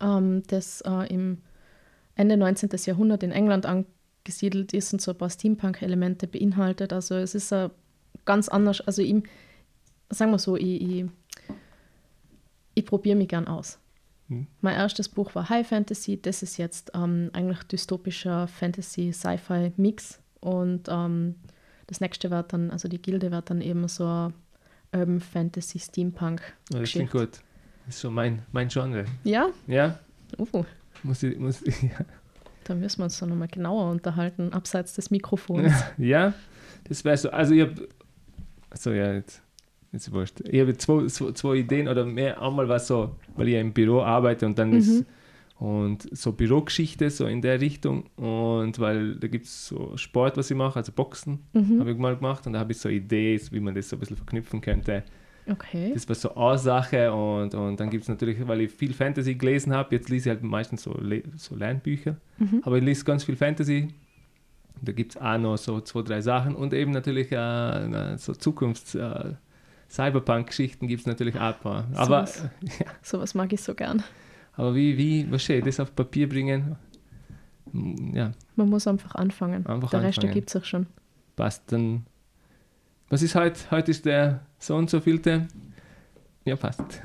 ähm, 0.01 0.43
das 0.47 0.81
äh, 0.81 1.13
im 1.13 1.39
Ende 2.15 2.37
19. 2.37 2.69
Jahrhundert 2.85 3.23
in 3.23 3.31
England 3.31 3.65
angesiedelt 3.65 4.73
ist 4.73 4.93
und 4.93 5.01
so 5.01 5.11
ein 5.11 5.17
paar 5.17 5.29
Steampunk-Elemente 5.29 6.27
beinhaltet. 6.27 6.93
Also 6.93 7.15
es 7.15 7.35
ist 7.35 7.51
äh, 7.51 7.69
ganz 8.25 8.49
anders, 8.49 8.81
also 8.81 9.01
ich, 9.01 9.23
sagen 10.09 10.31
wir 10.31 10.39
so, 10.39 10.55
ich, 10.55 10.81
ich, 10.81 11.05
ich 12.75 12.85
probiere 12.85 13.17
mich 13.17 13.27
gern 13.27 13.47
aus. 13.47 13.79
Mhm. 14.29 14.47
Mein 14.61 14.75
erstes 14.75 15.09
Buch 15.09 15.35
war 15.35 15.49
High 15.49 15.67
Fantasy, 15.67 16.21
das 16.21 16.41
ist 16.43 16.57
jetzt 16.57 16.91
ähm, 16.95 17.29
eigentlich 17.33 17.63
dystopischer 17.63 18.47
Fantasy-Sci-Fi-Mix 18.47 20.19
und 20.39 20.87
ähm, 20.89 21.35
das 21.87 21.99
nächste 22.01 22.29
wird 22.31 22.53
dann, 22.53 22.71
also 22.71 22.87
die 22.87 23.01
Gilde 23.01 23.31
wird 23.31 23.49
dann 23.49 23.61
eben 23.61 23.87
so 23.87 24.31
Urban 24.93 25.19
Fantasy 25.19 25.79
Steampunk. 25.79 26.41
Ja, 26.71 26.79
das 26.79 26.91
klingt 26.91 27.11
gut. 27.11 27.41
Das 27.85 27.95
ist 27.95 28.01
so 28.01 28.11
mein, 28.11 28.43
mein 28.51 28.67
Genre. 28.67 29.05
Ja, 29.23 29.49
Ja? 29.67 29.99
uh, 30.37 30.63
Muss 31.03 31.23
ich, 31.23 31.37
muss 31.39 31.61
ich, 31.63 31.81
ja. 31.83 32.05
da 32.65 32.75
müssen 32.75 32.99
wir 32.99 33.05
uns 33.05 33.17
dann 33.19 33.29
nochmal 33.29 33.47
genauer 33.47 33.89
unterhalten, 33.89 34.53
abseits 34.53 34.93
des 34.93 35.09
Mikrofons. 35.09 35.73
ja, 35.97 36.33
das 36.83 37.03
wäre 37.03 37.17
so. 37.17 37.31
Also 37.31 37.53
ich 37.55 37.61
habe, 37.61 37.87
so 38.75 38.91
ja, 38.91 39.13
jetzt, 39.13 39.41
jetzt 39.91 40.11
wurscht. 40.11 40.41
Ich 40.41 40.59
habe 40.61 40.75
zwei, 40.77 41.05
zwei, 41.07 41.31
zwei 41.31 41.55
Ideen 41.55 41.87
oder 41.87 42.05
mehr. 42.05 42.41
Einmal 42.41 42.67
war 42.69 42.79
so, 42.79 43.15
weil 43.35 43.47
ich 43.47 43.53
ja 43.55 43.61
im 43.61 43.73
Büro 43.73 44.01
arbeite 44.01 44.45
und 44.45 44.57
dann 44.59 44.69
Mhm. 44.71 44.77
ist 44.77 45.05
und 45.57 46.07
so 46.17 46.31
Bürogeschichte, 46.31 47.09
so 47.09 47.25
in 47.25 47.41
der 47.41 47.59
Richtung. 47.59 48.05
Und 48.15 48.79
weil 48.79 49.15
da 49.15 49.27
gibt 49.27 49.45
es 49.45 49.67
so 49.67 49.97
Sport, 49.97 50.37
was 50.37 50.49
ich 50.49 50.55
mache, 50.57 50.77
also 50.77 50.91
Boxen 50.91 51.39
Mhm. 51.53 51.79
habe 51.79 51.91
ich 51.91 51.97
mal 51.97 52.15
gemacht 52.15 52.47
und 52.47 52.53
da 52.53 52.59
habe 52.59 52.71
ich 52.71 52.77
so 52.77 52.87
Ideen, 52.89 53.41
wie 53.51 53.59
man 53.59 53.75
das 53.75 53.89
so 53.89 53.95
ein 53.95 53.99
bisschen 53.99 54.15
verknüpfen 54.17 54.61
könnte. 54.61 55.03
Okay. 55.51 55.91
Das 55.93 56.07
war 56.07 56.15
so 56.15 56.35
eine 56.35 56.57
Sache 56.59 57.11
und, 57.11 57.55
und 57.55 57.79
dann 57.79 57.89
gibt 57.89 58.03
es 58.03 58.07
natürlich, 58.07 58.37
weil 58.47 58.61
ich 58.61 58.71
viel 58.71 58.93
Fantasy 58.93 59.33
gelesen 59.33 59.73
habe, 59.73 59.95
jetzt 59.95 60.07
lese 60.09 60.29
ich 60.29 60.35
halt 60.35 60.43
meistens 60.43 60.83
so, 60.83 60.93
Le 61.01 61.23
so 61.37 61.55
Lernbücher, 61.55 62.17
Mhm. 62.37 62.61
aber 62.63 62.77
ich 62.77 62.83
lese 62.83 63.03
ganz 63.03 63.23
viel 63.23 63.35
Fantasy. 63.35 63.87
Da 64.81 64.91
gibt 64.93 65.15
es 65.15 65.21
auch 65.21 65.37
noch 65.39 65.57
so 65.57 65.81
zwei, 65.81 66.03
drei 66.03 66.21
Sachen 66.21 66.55
und 66.55 66.73
eben 66.73 66.91
natürlich 66.91 67.31
äh, 67.31 68.15
so 68.17 68.31
Zukunfts- 68.33 68.95
äh, 68.95 69.33
Cyberpunk-Geschichten 69.89 70.87
gibt 70.87 71.01
es 71.01 71.07
natürlich 71.07 71.35
auch 71.35 71.53
ein 71.55 71.59
paar. 71.61 71.87
Aber, 71.95 72.27
Sowas. 72.27 72.43
äh, 72.43 72.49
Sowas 73.01 73.33
mag 73.35 73.51
ich 73.53 73.61
so 73.61 73.73
gern. 73.73 74.03
aber 74.53 74.75
wie, 74.75 74.97
wie, 74.97 75.31
was 75.31 75.43
schön, 75.43 75.63
das 75.65 75.79
auf 75.79 75.95
Papier 75.95 76.27
bringen, 76.29 76.75
ja, 78.13 78.31
Man 78.55 78.69
muss 78.69 78.87
einfach 78.87 79.15
anfangen. 79.15 79.65
Einfach 79.67 79.89
der 79.91 80.01
Rest 80.01 80.17
anfangen. 80.19 80.29
ergibt 80.29 80.49
sich 80.49 80.65
schon. 80.65 80.87
passt 81.35 81.71
dann. 81.71 82.05
Was 83.09 83.21
ist 83.21 83.35
heute? 83.35 83.59
Heute 83.71 83.91
ist 83.91 84.05
der 84.05 84.41
so 84.59 84.75
und 84.75 84.89
so 84.89 84.99
vielte. 85.01 85.47
Ja, 86.45 86.55
passt. 86.55 86.83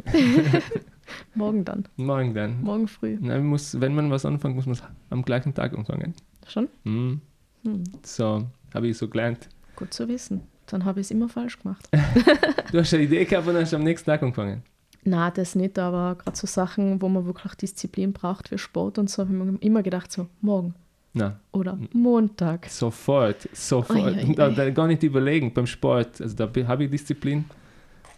Morgen 1.35 1.65
dann. 1.65 1.85
Morgen 1.97 2.33
dann. 2.35 2.63
Morgen 2.63 2.89
früh. 2.89 3.19
Man 3.21 3.45
muss, 3.47 3.79
wenn 3.81 3.95
man 3.95 4.11
was 4.11 4.25
anfängt, 4.25 4.57
muss 4.57 4.67
man 4.67 4.75
es 4.75 4.83
am 5.11 5.23
gleichen 5.23 5.53
Tag 5.55 5.77
anfangen. 5.77 6.15
Schon? 6.47 6.69
Mhm. 6.85 7.21
Hm. 7.65 7.85
So, 8.03 8.47
habe 8.75 8.89
ich 8.89 8.97
so 8.99 9.09
gelernt. 9.09 9.49
Gut 9.77 9.93
zu 9.93 10.09
wissen. 10.09 10.43
Dann 10.67 10.85
habe 10.85 11.01
ich 11.01 11.07
es 11.07 11.11
immer 11.11 11.29
falsch 11.29 11.59
gemacht. 11.59 11.89
Du 12.73 12.81
hast 12.81 12.93
eine 12.93 13.05
Idee 13.05 13.25
gehabt 13.25 13.47
und 13.47 13.55
hast 13.55 13.73
am 13.73 13.85
nächsten 13.85 14.07
Tag 14.11 14.23
angefangen. 14.23 14.63
Na, 15.05 15.31
das 15.31 15.55
nicht, 15.55 15.79
aber 15.79 16.17
gerade 16.17 16.37
so 16.37 16.47
Sachen, 16.47 17.01
wo 17.01 17.09
man 17.09 17.25
wirklich 17.27 17.55
Disziplin 17.55 18.13
braucht 18.13 18.49
für 18.49 18.59
Sport 18.59 18.99
und 18.99 19.09
so, 19.11 19.23
habe 19.23 19.33
ich 19.33 19.39
mir 19.39 19.59
immer 19.61 19.83
gedacht, 19.83 20.11
so 20.11 20.27
morgen 20.41 20.75
Na, 21.13 21.39
oder 21.53 21.79
Montag. 21.93 22.67
sofort, 22.69 23.49
sofort. 23.53 24.17
Ui, 24.17 24.25
Und 24.25 24.39
da, 24.39 24.49
da 24.49 24.71
gar 24.71 24.89
nicht 24.89 25.03
überlegen 25.05 25.53
beim 25.53 25.67
Sport. 25.67 26.21
Also 26.21 26.35
da 26.35 26.51
habe 26.67 26.85
ich 26.85 26.91
Disziplin. 26.91 27.45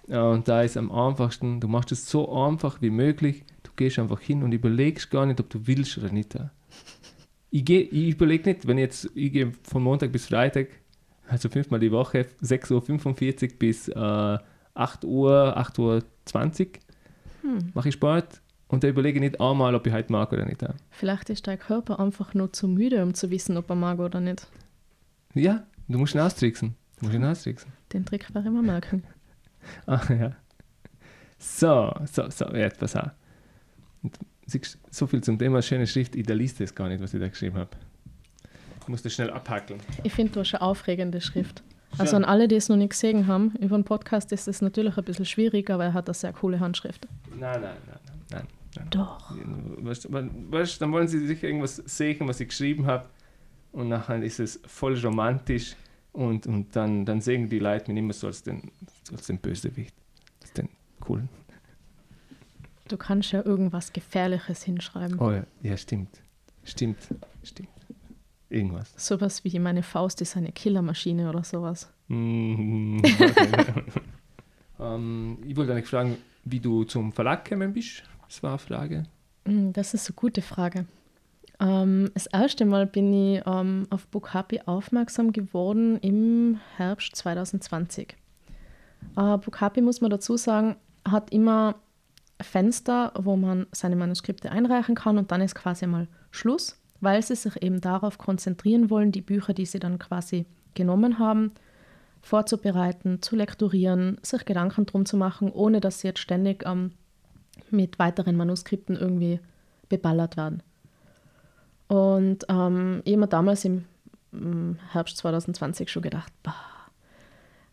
Und 0.07 0.47
da 0.47 0.63
ist 0.63 0.77
am 0.77 0.93
einfachsten, 0.93 1.59
du 1.61 1.67
machst 1.69 1.91
es 1.93 2.09
so 2.09 2.33
einfach 2.33 2.81
wie 2.81 2.91
möglich. 2.91 3.43
Du 3.65 3.73
gehst 3.75 3.99
einfach 3.99 4.21
hin 4.21 4.43
und 4.45 4.53
überlegst 4.53 5.11
gar 5.11 5.27
nicht, 5.27 5.41
ob 5.41 5.51
du 5.51 5.67
willst 5.67 5.99
oder 5.99 6.11
nicht. 6.13 6.39
Ich, 7.51 7.65
geh, 7.65 7.81
ich 7.81 8.15
überlege 8.15 8.49
nicht, 8.51 8.67
wenn 8.67 8.79
ich 8.79 8.83
jetzt, 8.83 9.11
ich 9.15 9.33
gehe 9.33 9.53
von 9.65 9.83
Montag 9.83 10.13
bis 10.13 10.27
Freitag, 10.27 10.69
also 11.29 11.49
fünfmal 11.49 11.81
die 11.81 11.93
Woche, 11.93 12.27
6.45 12.43 13.43
Uhr 13.53 13.59
bis 13.59 13.89
äh, 13.89 14.39
8 14.75 15.05
Uhr, 15.05 15.57
8 15.57 15.79
Uhr 15.79 16.03
20 16.27 16.81
Hm. 17.43 17.71
mache 17.75 17.89
ich 17.89 17.95
Sport 17.95 18.41
und 18.69 18.83
da 18.83 18.89
überlege 18.89 19.19
ich 19.19 19.21
nicht 19.21 19.41
einmal, 19.41 19.75
ob 19.75 19.87
ich 19.87 19.93
heute 19.93 20.11
mag 20.13 20.33
oder 20.33 20.45
nicht. 20.45 20.65
Vielleicht 20.91 21.31
ist 21.31 21.47
dein 21.47 21.59
Körper 21.59 22.01
einfach 22.01 22.35
nur 22.35 22.53
zu 22.53 22.67
müde, 22.67 23.03
um 23.03 23.15
zu 23.15 23.31
wissen, 23.31 23.57
ob 23.57 23.71
er 23.71 23.77
mag 23.77 23.99
oder 24.01 24.21
nicht. 24.21 24.49
Ja, 25.35 25.65
du 25.89 25.99
musst 25.99 26.15
ihn 26.15 26.21
austricksen. 26.21 26.75
Du 26.99 27.05
musst 27.07 27.17
ihn 27.17 27.25
austricksen. 27.25 27.73
Den 27.93 28.05
Trick 28.05 28.27
ich 28.29 28.35
mir 28.35 28.63
merken. 28.63 29.05
Ah, 29.87 30.01
ja. 30.11 30.31
So, 31.39 31.93
so, 32.05 32.31
so, 32.31 32.45
jetzt 32.55 32.79
pass 32.79 32.95
auf. 32.95 33.11
Und 34.03 34.17
siehst, 34.47 34.79
so 34.93 35.09
viel 35.09 35.21
zum 35.25 35.39
Thema 35.41 35.61
schöne 35.61 35.89
Schrift, 35.89 36.15
ich 36.15 36.25
da 36.25 36.35
liest 36.35 36.61
es 36.61 36.73
gar 36.73 36.89
nicht, 36.89 37.03
was 37.03 37.15
ich 37.15 37.21
da 37.21 37.29
geschrieben 37.29 37.57
habe. 37.57 37.71
Ich 38.87 38.89
muss 38.89 39.03
das 39.03 39.15
schnell 39.15 39.31
abhackeln. 39.31 39.81
Ich 40.05 40.13
finde, 40.13 40.33
du 40.33 40.41
hast 40.41 40.55
eine 40.55 40.63
aufregende 40.63 41.21
Schrift. 41.21 41.65
Also 41.99 42.15
an 42.15 42.25
alle, 42.25 42.47
die 42.47 42.55
es 42.55 42.69
noch 42.69 42.77
nicht 42.77 42.91
gesehen 42.91 43.27
haben, 43.27 43.53
über 43.59 43.77
den 43.77 43.83
Podcast 43.83 44.31
ist 44.31 44.47
es 44.47 44.63
natürlich 44.63 44.97
ein 44.97 45.03
bisschen 45.03 45.25
schwierig, 45.25 45.71
aber 45.71 45.87
er 45.87 45.93
hat 45.93 46.09
eine 46.09 46.15
sehr 46.15 46.33
coole 46.33 46.61
Handschrift. 46.61 47.09
Nein, 47.31 47.61
nein, 47.61 47.63
nein, 47.63 47.99
nein. 48.31 48.47
nein. 48.77 48.87
Doch. 48.91 49.35
Weißt, 49.79 50.07
weißt, 50.13 50.81
dann 50.81 50.93
wollen 50.93 51.09
sie 51.09 51.27
sicher 51.27 51.49
irgendwas 51.49 51.77
sehen, 51.77 52.29
was 52.29 52.39
ich 52.39 52.49
geschrieben 52.49 52.87
habe. 52.87 53.09
Und 53.73 53.89
nachher 53.89 54.23
ist 54.23 54.39
es 54.39 54.61
voll 54.67 54.97
romantisch. 54.99 55.75
Und, 56.13 56.47
und 56.47 56.77
dann, 56.77 57.05
dann 57.05 57.21
sehen 57.21 57.49
die 57.49 57.59
Leute 57.59 57.91
mich 57.91 57.99
immer 57.99 58.13
so 58.13 58.29
als 58.29 58.45
den, 58.45 58.71
als 59.11 59.27
den 59.27 59.39
Bösewicht. 59.39 59.95
Als 60.43 60.53
den 60.53 60.69
coolen. 61.01 61.29
Du 62.87 62.97
kannst 62.97 63.33
ja 63.33 63.45
irgendwas 63.45 63.93
Gefährliches 63.93 64.63
hinschreiben. 64.63 65.19
Oh 65.19 65.33
ja, 65.33 65.45
ja 65.63 65.77
stimmt. 65.77 66.21
Stimmt, 66.63 67.09
stimmt. 67.43 67.69
Irgendwas. 68.49 68.93
Sowas 68.97 69.43
wie 69.45 69.59
meine 69.59 69.83
Faust 69.83 70.21
ist 70.21 70.37
eine 70.37 70.53
Killermaschine 70.53 71.29
oder 71.29 71.43
sowas. 71.43 71.93
Mm, 72.09 72.99
okay. 73.05 73.85
ähm, 74.81 75.39
ich 75.47 75.57
wollte 75.57 75.73
eigentlich 75.73 75.89
fragen, 75.89 76.17
wie 76.45 76.61
du 76.61 76.85
zum 76.85 77.13
Verlag 77.13 77.45
gekommen 77.45 77.73
bist. 77.73 78.05
Das 78.29 78.43
war 78.43 78.51
eine 78.51 78.59
Frage. 78.59 79.03
Mm, 79.45 79.73
Das 79.73 79.95
ist 79.95 80.09
eine 80.09 80.15
gute 80.15 80.43
Frage. 80.43 80.87
Ähm, 81.59 82.11
das 82.15 82.27
erste 82.27 82.65
Mal 82.67 82.87
bin 82.87 83.13
ich 83.13 83.43
ähm, 83.47 83.87
auf 83.91 84.07
Book 84.09 84.35
Happy 84.35 84.61
aufmerksam 84.67 85.33
geworden 85.33 85.99
im 85.99 86.61
Herbst 86.77 87.17
2020. 87.17 88.15
Äh, 89.17 89.39
Book 89.39 89.61
Happy, 89.61 89.81
muss 89.81 90.01
man 90.01 90.11
dazu 90.11 90.37
sagen, 90.37 90.77
hat 91.09 91.31
immer 91.33 91.77
Fenster, 92.41 93.13
wo 93.19 93.37
man 93.37 93.67
seine 93.73 93.97
Manuskripte 93.97 94.51
einreichen 94.51 94.95
kann 94.95 95.17
und 95.19 95.33
dann 95.33 95.41
ist 95.41 95.55
quasi 95.55 95.87
mal 95.87 96.07
Schluss, 96.31 96.79
weil 97.01 97.23
sie 97.23 97.37
sich 97.37 97.63
eben 97.63 97.81
darauf 97.81 98.19
konzentrieren 98.19 98.91
wollen, 98.91 99.13
die 99.13 99.23
Bücher, 99.23 99.55
die 99.55 99.67
sie 99.67 99.79
dann 99.79 99.99
quasi 99.99 100.47
genommen 100.75 101.19
haben, 101.19 101.53
vorzubereiten, 102.23 103.23
zu 103.23 103.37
lektorieren, 103.37 104.19
sich 104.23 104.45
Gedanken 104.45 104.87
drum 104.87 105.07
zu 105.07 105.17
machen, 105.17 105.51
ohne 105.53 105.81
dass 105.81 106.01
sie 106.01 106.09
jetzt 106.09 106.21
ständig 106.21 106.65
ähm, 106.67 106.93
mit 107.71 107.99
weiteren 107.99 108.37
Manuskripten 108.37 108.97
irgendwie 108.97 109.41
beballert 109.89 110.37
werden. 110.37 110.63
Und 111.89 112.45
ähm, 112.49 113.03
ich 113.05 113.13
habe 113.13 113.21
mir 113.21 113.29
damals 113.29 113.65
im, 113.65 113.85
im 114.33 114.79
Herbst 114.91 115.19
2020 115.19 115.91
schon 115.91 116.03
gedacht, 116.03 116.33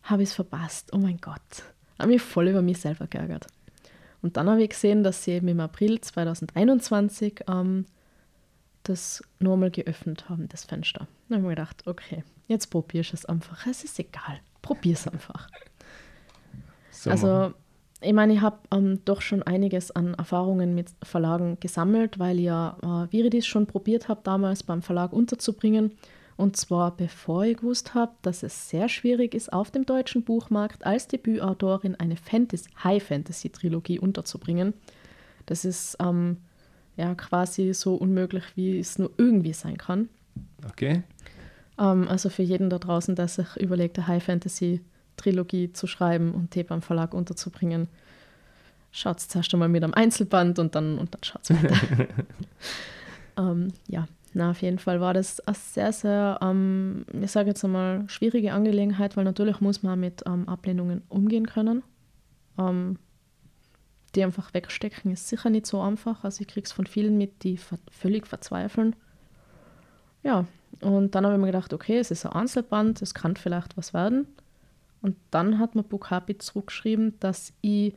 habe 0.04 0.22
ich 0.22 0.28
es 0.28 0.34
verpasst, 0.34 0.92
oh 0.92 0.98
mein 0.98 1.18
Gott. 1.18 1.64
Habe 1.98 2.12
mich 2.12 2.22
voll 2.22 2.48
über 2.48 2.62
mich 2.62 2.78
selber 2.80 3.06
geärgert. 3.06 3.46
Und 4.22 4.36
dann 4.36 4.48
habe 4.48 4.62
ich 4.62 4.70
gesehen, 4.70 5.02
dass 5.02 5.24
sie 5.24 5.32
eben 5.32 5.48
im 5.48 5.60
April 5.60 6.00
2021 6.00 7.44
ähm, 7.48 7.86
das 8.84 9.22
nochmal 9.38 9.70
geöffnet 9.70 10.28
haben, 10.28 10.48
das 10.48 10.64
Fenster. 10.64 11.06
Dann 11.28 11.36
habe 11.36 11.40
ich 11.40 11.42
mir 11.42 11.54
gedacht, 11.56 11.86
okay, 11.86 12.22
jetzt 12.46 12.68
probierst 12.68 13.12
du 13.12 13.14
es 13.16 13.26
einfach. 13.26 13.66
Es 13.66 13.84
ist 13.84 13.98
egal, 13.98 14.40
probier 14.62 14.94
es 14.94 15.08
einfach. 15.08 15.48
So 16.90 17.10
also, 17.10 17.26
machen. 17.26 17.54
ich 18.00 18.12
meine, 18.12 18.34
ich 18.34 18.40
habe 18.40 18.58
ähm, 18.72 19.00
doch 19.04 19.20
schon 19.20 19.42
einiges 19.42 19.90
an 19.90 20.14
Erfahrungen 20.14 20.74
mit 20.74 20.88
Verlagen 21.02 21.58
gesammelt, 21.60 22.18
weil 22.18 22.38
ich 22.38 22.44
ja 22.44 22.76
äh, 22.82 23.12
Viridis 23.12 23.46
schon 23.46 23.66
probiert 23.66 24.08
habe, 24.08 24.20
damals 24.22 24.62
beim 24.62 24.82
Verlag 24.82 25.12
unterzubringen. 25.12 25.92
Und 26.36 26.56
zwar 26.56 26.96
bevor 26.96 27.44
ich 27.44 27.58
gewusst 27.58 27.94
habe, 27.94 28.12
dass 28.22 28.42
es 28.42 28.68
sehr 28.68 28.88
schwierig 28.88 29.34
ist, 29.34 29.52
auf 29.52 29.70
dem 29.70 29.86
deutschen 29.86 30.24
Buchmarkt 30.24 30.84
als 30.84 31.06
Debütautorin 31.06 31.94
eine 31.94 32.16
Fantasy, 32.16 32.68
High-Fantasy-Trilogie 32.82 34.00
unterzubringen. 34.00 34.74
Das 35.46 35.64
ist 35.64 35.96
ähm, 36.00 36.38
ja 36.96 37.14
quasi 37.14 37.74
so 37.74 37.94
unmöglich, 37.94 38.44
wie 38.54 38.78
es 38.78 38.98
nur 38.98 39.10
irgendwie 39.16 39.52
sein 39.52 39.76
kann. 39.76 40.08
Okay. 40.66 41.02
Ähm, 41.78 42.08
also 42.08 42.28
für 42.28 42.42
jeden 42.42 42.70
da 42.70 42.78
draußen, 42.78 43.14
der 43.14 43.28
sich 43.28 43.56
überlegt, 43.56 43.98
eine 43.98 44.08
High-Fantasy-Trilogie 44.08 45.72
zu 45.72 45.86
schreiben 45.86 46.32
und 46.32 46.54
die 46.54 46.62
beim 46.62 46.82
Verlag 46.82 47.14
unterzubringen, 47.14 47.88
schaut 48.92 49.18
es 49.18 49.28
zuerst 49.28 49.52
einmal 49.52 49.68
mit 49.68 49.82
einem 49.82 49.94
Einzelband 49.94 50.58
und 50.58 50.74
dann, 50.74 50.98
und 50.98 51.14
dann 51.14 51.24
schaut 51.24 51.42
es 51.42 51.50
weiter. 51.50 52.06
ähm, 53.36 53.72
ja, 53.88 54.06
na, 54.34 54.50
auf 54.50 54.62
jeden 54.62 54.78
Fall 54.78 55.00
war 55.00 55.14
das 55.14 55.40
eine 55.40 55.56
sehr, 55.56 55.92
sehr, 55.92 56.38
ähm, 56.42 57.04
ich 57.20 57.30
sage 57.30 57.48
jetzt 57.48 57.64
einmal, 57.64 58.04
schwierige 58.08 58.52
Angelegenheit, 58.52 59.16
weil 59.16 59.24
natürlich 59.24 59.60
muss 59.60 59.82
man 59.82 59.98
mit 59.98 60.22
ähm, 60.26 60.48
Ablehnungen 60.48 61.02
umgehen 61.08 61.46
können. 61.46 61.82
Ähm, 62.58 62.98
die 64.14 64.24
einfach 64.24 64.54
wegstecken 64.54 65.12
ist 65.12 65.28
sicher 65.28 65.50
nicht 65.50 65.66
so 65.66 65.80
einfach. 65.80 66.24
Also 66.24 66.42
ich 66.42 66.48
kriege 66.48 66.64
es 66.64 66.72
von 66.72 66.86
vielen 66.86 67.18
mit, 67.18 67.42
die 67.42 67.56
ver 67.56 67.78
völlig 67.90 68.26
verzweifeln. 68.26 68.96
Ja, 70.22 70.46
und 70.80 71.14
dann 71.14 71.24
habe 71.24 71.34
ich 71.34 71.40
mir 71.40 71.46
gedacht, 71.46 71.72
okay, 71.72 71.98
es 71.98 72.10
ist 72.10 72.26
ein 72.26 72.32
Einzelband, 72.32 73.02
es 73.02 73.14
kann 73.14 73.36
vielleicht 73.36 73.76
was 73.76 73.94
werden. 73.94 74.26
Und 75.02 75.16
dann 75.30 75.58
hat 75.58 75.74
mir 75.74 75.82
Book 75.82 76.10
Happy 76.10 76.38
zurückgeschrieben, 76.38 77.14
dass 77.20 77.52
ich 77.60 77.94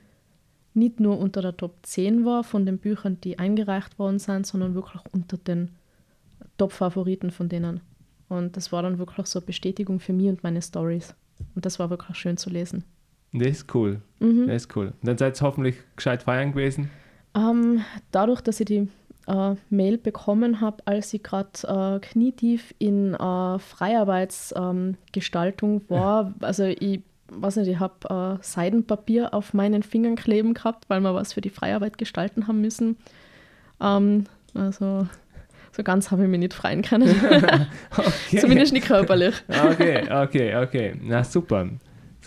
nicht 0.74 1.00
nur 1.00 1.18
unter 1.20 1.42
der 1.42 1.58
Top 1.58 1.78
10 1.84 2.26
war 2.26 2.44
von 2.44 2.66
den 2.66 2.78
Büchern, 2.78 3.20
die 3.22 3.40
eingereicht 3.40 3.98
worden 3.98 4.20
sind, 4.20 4.46
sondern 4.46 4.76
wirklich 4.76 5.02
unter 5.12 5.38
den 5.38 5.72
Top-Favoriten 6.58 7.32
von 7.32 7.50
denen. 7.50 7.82
Und 8.30 8.58
das 8.58 8.72
war 8.72 8.84
dann 8.84 9.00
wirklich 9.00 9.28
so 9.28 9.40
eine 9.40 9.46
Bestätigung 9.46 10.00
für 10.00 10.14
mich 10.14 10.28
und 10.28 10.44
meine 10.44 10.62
Stories. 10.62 11.16
Und 11.56 11.66
das 11.66 11.80
war 11.80 11.90
wirklich 11.90 12.18
schön 12.18 12.38
zu 12.38 12.50
lesen. 12.50 12.84
Das 13.40 13.50
ist 13.50 13.76
cool. 13.76 14.02
Mhm. 14.20 14.48
Das 14.48 14.64
ist 14.64 14.76
cool. 14.76 14.88
Und 14.88 15.08
dann 15.08 15.18
seid 15.18 15.40
ihr 15.40 15.46
hoffentlich 15.46 15.76
gescheit 15.96 16.24
feiern 16.24 16.52
gewesen. 16.52 16.90
Ähm, 17.36 17.82
dadurch, 18.12 18.42
dass 18.42 18.60
ich 18.60 18.66
die 18.66 18.90
äh, 19.28 19.56
Mail 19.70 19.98
bekommen 19.98 20.62
habe, 20.62 20.78
als 20.86 21.14
ich 21.14 21.24
gerade 21.24 21.50
äh, 21.64 22.00
knietief 22.00 22.74
in 22.80 23.14
äh, 23.14 23.60
Freiarbeitsgestaltung 23.60 25.82
war, 25.90 26.34
also 26.40 26.64
ich 26.64 27.02
weiß 27.30 27.58
nicht, 27.58 27.68
ich 27.68 27.80
habe 27.80 28.38
äh, 28.40 28.44
Seidenpapier 28.44 29.34
auf 29.34 29.54
meinen 29.54 29.84
Fingern 29.84 30.16
kleben 30.16 30.54
gehabt, 30.54 30.86
weil 30.90 31.02
wir 31.02 31.14
was 31.14 31.34
für 31.34 31.42
die 31.42 31.50
Freiarbeit 31.50 31.98
gestalten 31.98 32.48
haben 32.48 32.62
müssen. 32.62 32.96
Ähm, 33.82 34.24
also 34.54 35.06
so 35.76 35.84
ganz 35.84 36.10
habe 36.10 36.24
ich 36.24 36.30
mich 36.30 36.40
nicht 36.40 36.54
freien 36.54 36.82
können. 36.82 37.10
Okay. 37.98 38.40
Zumindest 38.40 38.72
nicht 38.74 38.88
körperlich. 38.88 39.36
Okay, 39.48 40.04
okay, 40.12 40.56
okay. 40.56 40.96
Na 41.02 41.24
super. 41.24 41.70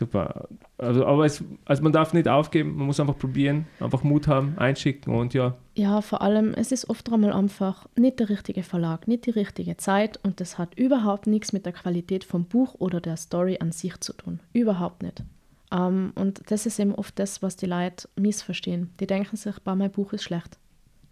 Super. 0.00 0.48
Also, 0.78 1.04
aber 1.04 1.26
es, 1.26 1.44
also 1.66 1.82
man 1.82 1.92
darf 1.92 2.14
nicht 2.14 2.26
aufgeben, 2.26 2.74
man 2.74 2.86
muss 2.86 2.98
einfach 2.98 3.18
probieren, 3.18 3.66
einfach 3.80 4.02
Mut 4.02 4.28
haben, 4.28 4.56
einschicken 4.56 5.14
und 5.14 5.34
ja. 5.34 5.58
Ja, 5.74 6.00
vor 6.00 6.22
allem, 6.22 6.54
es 6.54 6.72
ist 6.72 6.88
oft 6.88 7.12
einmal 7.12 7.34
einfach 7.34 7.86
nicht 7.96 8.18
der 8.18 8.30
richtige 8.30 8.62
Verlag, 8.62 9.06
nicht 9.06 9.26
die 9.26 9.30
richtige 9.30 9.76
Zeit 9.76 10.18
und 10.22 10.40
das 10.40 10.56
hat 10.56 10.74
überhaupt 10.78 11.26
nichts 11.26 11.52
mit 11.52 11.66
der 11.66 11.74
Qualität 11.74 12.24
vom 12.24 12.46
Buch 12.46 12.76
oder 12.78 13.02
der 13.02 13.18
Story 13.18 13.58
an 13.60 13.72
sich 13.72 14.00
zu 14.00 14.14
tun. 14.14 14.40
Überhaupt 14.54 15.02
nicht. 15.02 15.22
Ähm, 15.70 16.14
und 16.14 16.50
das 16.50 16.64
ist 16.64 16.78
eben 16.78 16.94
oft 16.94 17.18
das, 17.18 17.42
was 17.42 17.56
die 17.56 17.66
Leute 17.66 18.08
missverstehen. 18.16 18.88
Die 19.00 19.06
denken 19.06 19.36
sich, 19.36 19.58
bah, 19.58 19.74
mein 19.74 19.90
Buch 19.90 20.14
ist 20.14 20.22
schlecht. 20.22 20.56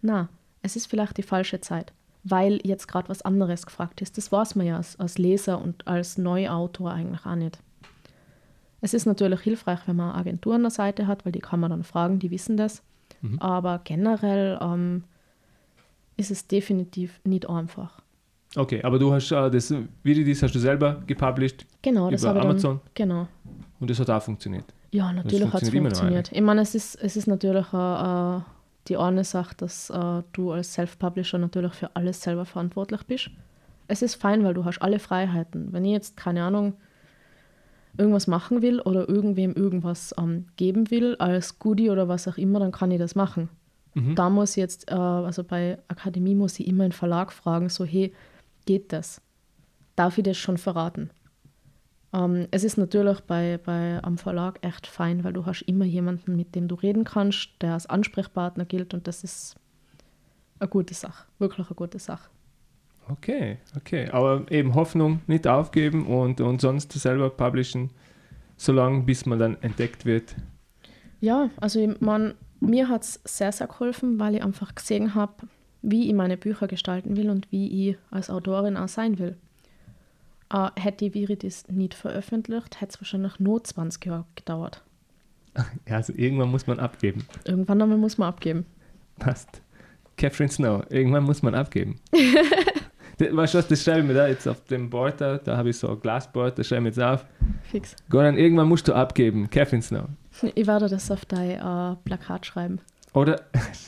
Na, 0.01 0.29
es 0.63 0.75
ist 0.75 0.87
vielleicht 0.87 1.17
die 1.17 1.21
falsche 1.21 1.61
Zeit, 1.61 1.93
weil 2.23 2.59
jetzt 2.63 2.87
gerade 2.87 3.07
was 3.07 3.21
anderes 3.21 3.67
gefragt 3.67 4.01
ist. 4.01 4.17
Das 4.17 4.31
weiß 4.31 4.55
man 4.55 4.65
ja 4.65 4.77
als, 4.77 4.99
als 4.99 5.19
Leser 5.19 5.61
und 5.61 5.87
als 5.87 6.17
Neuautor 6.17 6.91
eigentlich 6.91 7.27
auch 7.27 7.35
nicht. 7.35 7.59
Es 8.81 8.93
ist 8.93 9.05
natürlich 9.05 9.41
hilfreich, 9.41 9.79
wenn 9.85 9.95
man 9.95 10.11
eine 10.11 10.19
Agentur 10.19 10.55
an 10.55 10.61
der 10.61 10.71
Seite 10.71 11.07
hat, 11.07 11.25
weil 11.25 11.31
die 11.31 11.39
kann 11.39 11.59
man 11.59 11.71
dann 11.71 11.83
fragen, 11.83 12.19
die 12.19 12.31
wissen 12.31 12.57
das. 12.57 12.81
Mhm. 13.21 13.39
Aber 13.39 13.81
generell 13.83 14.57
ähm, 14.61 15.03
ist 16.17 16.31
es 16.31 16.47
definitiv 16.47 17.19
nicht 17.23 17.49
einfach. 17.49 18.01
Okay, 18.55 18.81
aber 18.83 18.97
du 18.97 19.13
hast 19.13 19.31
äh, 19.31 19.51
das 19.51 19.73
Video, 20.03 20.25
das 20.25 20.41
hast 20.41 20.55
du 20.55 20.59
selber 20.59 21.03
gepublished 21.05 21.65
Genau, 21.81 22.09
das 22.09 22.21
über 22.21 22.31
ich 22.31 22.37
dann, 22.37 22.49
Amazon 22.49 22.79
Genau. 22.95 23.27
und 23.79 23.89
das 23.89 23.99
hat 23.99 24.09
auch 24.09 24.21
funktioniert. 24.21 24.65
Ja, 24.91 25.13
natürlich 25.13 25.53
hat 25.53 25.61
es 25.61 25.69
funktioniert. 25.69 26.31
Ich 26.31 26.41
meine, 26.41 26.61
es 26.61 26.73
ist, 26.73 26.95
es 26.95 27.15
ist 27.15 27.27
natürlich 27.27 27.67
äh, 27.73 28.37
äh, 28.37 28.41
die 28.87 28.97
eine 28.97 29.23
Sache, 29.23 29.55
dass 29.57 29.91
äh, 29.91 30.23
du 30.33 30.51
als 30.51 30.73
Self-Publisher 30.73 31.37
natürlich 31.37 31.73
für 31.73 31.95
alles 31.95 32.21
selber 32.21 32.45
verantwortlich 32.45 33.03
bist. 33.03 33.29
Es 33.87 34.01
ist 34.01 34.15
fein, 34.15 34.43
weil 34.43 34.55
du 34.55 34.65
hast 34.65 34.81
alle 34.81 34.99
Freiheiten. 34.99 35.71
Wenn 35.71 35.85
ich 35.85 35.91
jetzt, 35.91 36.17
keine 36.17 36.43
Ahnung, 36.43 36.73
irgendwas 37.99 38.27
machen 38.27 38.61
will 38.61 38.79
oder 38.81 39.07
irgendwem 39.07 39.53
irgendwas 39.53 40.13
ähm, 40.17 40.47
geben 40.55 40.89
will, 40.89 41.15
als 41.17 41.59
Goodie 41.59 41.89
oder 41.89 42.07
was 42.07 42.27
auch 42.27 42.37
immer, 42.37 42.59
dann 42.59 42.71
kann 42.71 42.91
ich 42.91 42.99
das 42.99 43.15
machen. 43.15 43.49
Mhm. 43.93 44.15
Da 44.15 44.29
muss 44.29 44.51
ich 44.51 44.57
jetzt, 44.57 44.89
äh, 44.89 44.95
also 44.95 45.43
bei 45.43 45.77
Akademie 45.87 46.35
muss 46.35 46.59
ich 46.59 46.67
immer 46.67 46.83
einen 46.83 46.93
Verlag 46.93 47.31
fragen, 47.31 47.69
so 47.69 47.85
hey, 47.85 48.13
geht 48.65 48.93
das? 48.93 49.21
Darf 49.95 50.17
ich 50.17 50.23
das 50.23 50.37
schon 50.37 50.57
verraten? 50.57 51.09
Ähm, 52.13 52.47
es 52.51 52.63
ist 52.63 52.77
natürlich 52.77 53.19
bei, 53.21 53.59
bei 53.63 54.01
am 54.03 54.17
Verlag 54.17 54.59
echt 54.65 54.87
fein, 54.87 55.23
weil 55.23 55.33
du 55.33 55.45
hast 55.45 55.61
immer 55.63 55.85
jemanden, 55.85 56.35
mit 56.35 56.55
dem 56.55 56.67
du 56.67 56.75
reden 56.75 57.03
kannst, 57.03 57.49
der 57.61 57.73
als 57.73 57.85
Ansprechpartner 57.85 58.65
gilt 58.65 58.93
und 58.93 59.07
das 59.07 59.23
ist 59.23 59.55
eine 60.59 60.69
gute 60.69 60.93
Sache, 60.93 61.25
wirklich 61.37 61.67
eine 61.67 61.75
gute 61.75 61.99
Sache. 61.99 62.29
Okay, 63.09 63.57
okay. 63.75 64.09
Aber 64.11 64.45
eben 64.51 64.75
Hoffnung 64.75 65.21
nicht 65.27 65.47
aufgeben 65.47 66.05
und, 66.05 66.41
und 66.41 66.61
sonst 66.61 66.91
selber 66.93 67.29
publishen, 67.29 67.89
solange 68.57 69.01
bis 69.03 69.25
man 69.25 69.39
dann 69.39 69.57
entdeckt 69.61 70.05
wird. 70.05 70.35
Ja, 71.19 71.49
also 71.57 71.79
ich 71.79 71.99
mein, 72.01 72.35
mir 72.59 72.87
hat 72.87 73.03
es 73.03 73.19
sehr, 73.25 73.51
sehr 73.51 73.67
geholfen, 73.67 74.19
weil 74.19 74.35
ich 74.35 74.43
einfach 74.43 74.75
gesehen 74.75 75.15
habe, 75.15 75.33
wie 75.81 76.07
ich 76.07 76.13
meine 76.13 76.37
Bücher 76.37 76.67
gestalten 76.67 77.17
will 77.17 77.29
und 77.29 77.51
wie 77.51 77.89
ich 77.89 77.97
als 78.11 78.29
Autorin 78.29 78.77
auch 78.77 78.87
sein 78.87 79.17
will. 79.17 79.37
Äh, 80.51 80.69
hätte 80.75 81.05
die 81.05 81.13
Viridis 81.13 81.67
nicht 81.67 81.93
veröffentlicht, 81.93 82.81
hätte 82.81 82.93
es 82.93 83.01
wahrscheinlich 83.01 83.39
nur 83.39 83.63
20 83.63 84.05
Jahre 84.05 84.25
gedauert. 84.35 84.83
Ja, 85.87 85.95
also 85.95 86.13
irgendwann 86.15 86.51
muss 86.51 86.67
man 86.67 86.79
abgeben. 86.79 87.25
Irgendwann 87.43 87.81
einmal 87.81 87.97
muss 87.97 88.17
man 88.17 88.29
abgeben. 88.29 88.65
Passt. 89.17 89.61
Catherine 90.15 90.51
Snow, 90.51 90.83
irgendwann 90.89 91.23
muss 91.23 91.41
man 91.41 91.55
abgeben. 91.55 91.99
Weißt 93.19 93.53
du 93.53 93.57
was, 93.57 93.67
das 93.67 93.83
schreibe 93.83 93.99
ich 93.99 94.05
mir 94.05 94.13
da 94.13 94.27
jetzt 94.27 94.47
auf 94.47 94.63
dem 94.65 94.89
Board 94.89 95.19
da, 95.19 95.37
da 95.37 95.57
habe 95.57 95.69
ich 95.69 95.77
so 95.77 95.89
ein 95.89 95.99
Glasboard, 95.99 96.57
das 96.57 96.67
schreibe 96.67 96.87
ich 96.87 96.95
mir 96.95 97.03
jetzt 97.03 97.13
auf. 97.13 97.25
Fix. 97.63 97.95
Goran, 98.09 98.37
irgendwann 98.37 98.69
musst 98.69 98.87
du 98.87 98.93
abgeben, 98.93 99.49
Catherine 99.49 99.81
Snow. 99.81 100.05
Ich 100.55 100.65
werde 100.65 100.87
das 100.87 101.11
auf 101.11 101.25
dein 101.25 101.51
äh, 101.51 101.95
Plakat 102.05 102.45
schreiben. 102.45 102.79
Oder, 103.13 103.41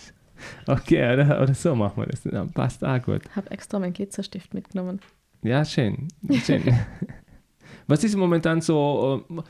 okay, 0.68 1.14
oder, 1.14 1.42
oder 1.42 1.54
so 1.54 1.74
machen 1.76 2.04
wir 2.04 2.08
das. 2.08 2.26
Ja, 2.26 2.46
passt 2.46 2.84
auch 2.84 3.02
gut. 3.02 3.22
Habe 3.34 3.50
extra 3.52 3.80
meinen 3.80 3.94
Glitzerstift 3.94 4.54
mitgenommen. 4.54 5.00
Ja, 5.44 5.64
schön. 5.64 6.10
schön. 6.44 6.64
was 7.88 8.04
ist 8.04 8.18
momentan 8.18 8.60
so 8.60 9.24
äh, 9.30 9.42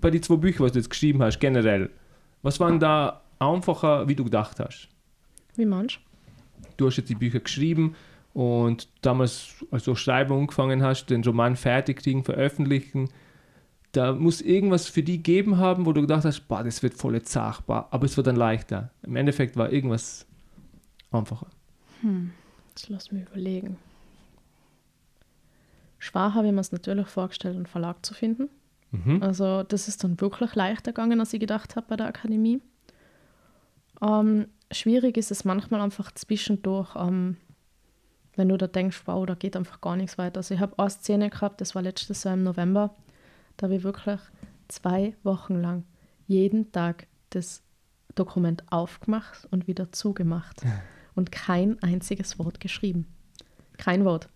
bei 0.00 0.10
den 0.10 0.22
zwei 0.22 0.36
Büchern, 0.36 0.66
was 0.66 0.72
du 0.72 0.80
jetzt 0.80 0.90
geschrieben 0.90 1.22
hast, 1.22 1.38
generell? 1.38 1.90
Was 2.42 2.58
waren 2.58 2.80
da 2.80 3.22
einfacher, 3.38 4.08
wie 4.08 4.16
du 4.16 4.24
gedacht 4.24 4.58
hast? 4.58 4.88
Wie 5.54 5.64
manch? 5.64 6.00
Du 6.76 6.86
hast 6.86 6.96
jetzt 6.96 7.08
die 7.08 7.14
Bücher 7.14 7.40
geschrieben 7.40 7.94
und 8.38 8.88
damals, 9.02 9.64
als 9.72 9.82
du 9.82 9.96
schreiben 9.96 10.32
angefangen 10.32 10.80
hast, 10.80 11.06
den 11.06 11.24
Roman 11.24 11.56
fertig 11.56 12.04
kriegen, 12.04 12.22
veröffentlichen, 12.22 13.08
da 13.90 14.12
muss 14.12 14.40
irgendwas 14.40 14.86
für 14.86 15.02
die 15.02 15.24
geben 15.24 15.56
haben, 15.56 15.86
wo 15.86 15.92
du 15.92 16.02
gedacht 16.02 16.24
hast, 16.24 16.42
boah, 16.46 16.62
das 16.62 16.84
wird 16.84 16.94
voll 16.94 17.20
zachbar, 17.22 17.88
aber 17.90 18.04
es 18.04 18.16
wird 18.16 18.28
dann 18.28 18.36
leichter. 18.36 18.92
Im 19.02 19.16
Endeffekt 19.16 19.56
war 19.56 19.72
irgendwas 19.72 20.24
einfacher. 21.10 21.48
Hm, 22.02 22.30
jetzt 22.68 22.88
lass 22.88 23.10
mich 23.10 23.26
überlegen. 23.26 23.76
Schwer 25.98 26.32
habe 26.32 26.46
ich 26.46 26.52
mir 26.52 26.60
es 26.60 26.70
natürlich 26.70 27.08
vorgestellt, 27.08 27.56
einen 27.56 27.66
Verlag 27.66 28.06
zu 28.06 28.14
finden. 28.14 28.48
Mhm. 28.92 29.20
Also 29.20 29.64
das 29.64 29.88
ist 29.88 30.04
dann 30.04 30.20
wirklich 30.20 30.54
leichter 30.54 30.92
gegangen, 30.92 31.18
als 31.18 31.32
ich 31.32 31.40
gedacht 31.40 31.74
habe 31.74 31.86
bei 31.88 31.96
der 31.96 32.06
Akademie. 32.06 32.60
Ähm, 34.00 34.46
schwierig 34.70 35.16
ist 35.16 35.32
es 35.32 35.44
manchmal 35.44 35.80
einfach 35.80 36.12
zwischendurch, 36.12 36.94
ähm, 36.94 37.36
wenn 38.38 38.48
du 38.48 38.56
da 38.56 38.68
denkst, 38.68 39.02
wow, 39.06 39.26
da 39.26 39.34
geht 39.34 39.56
einfach 39.56 39.80
gar 39.80 39.96
nichts 39.96 40.16
weiter. 40.16 40.38
Also 40.38 40.54
ich 40.54 40.60
habe 40.60 40.78
eine 40.78 40.90
Szene 40.90 41.28
gehabt, 41.28 41.60
das 41.60 41.74
war 41.74 41.82
letztes 41.82 42.24
Jahr 42.24 42.34
im 42.34 42.44
November, 42.44 42.94
da 43.56 43.64
habe 43.64 43.74
ich 43.74 43.82
wirklich 43.82 44.20
zwei 44.68 45.14
Wochen 45.24 45.60
lang 45.60 45.84
jeden 46.26 46.70
Tag 46.70 47.06
das 47.30 47.62
Dokument 48.14 48.62
aufgemacht 48.70 49.48
und 49.50 49.66
wieder 49.66 49.92
zugemacht 49.92 50.62
und 51.14 51.32
kein 51.32 51.82
einziges 51.82 52.38
Wort 52.38 52.60
geschrieben. 52.60 53.06
Kein 53.76 54.04
Wort. 54.04 54.28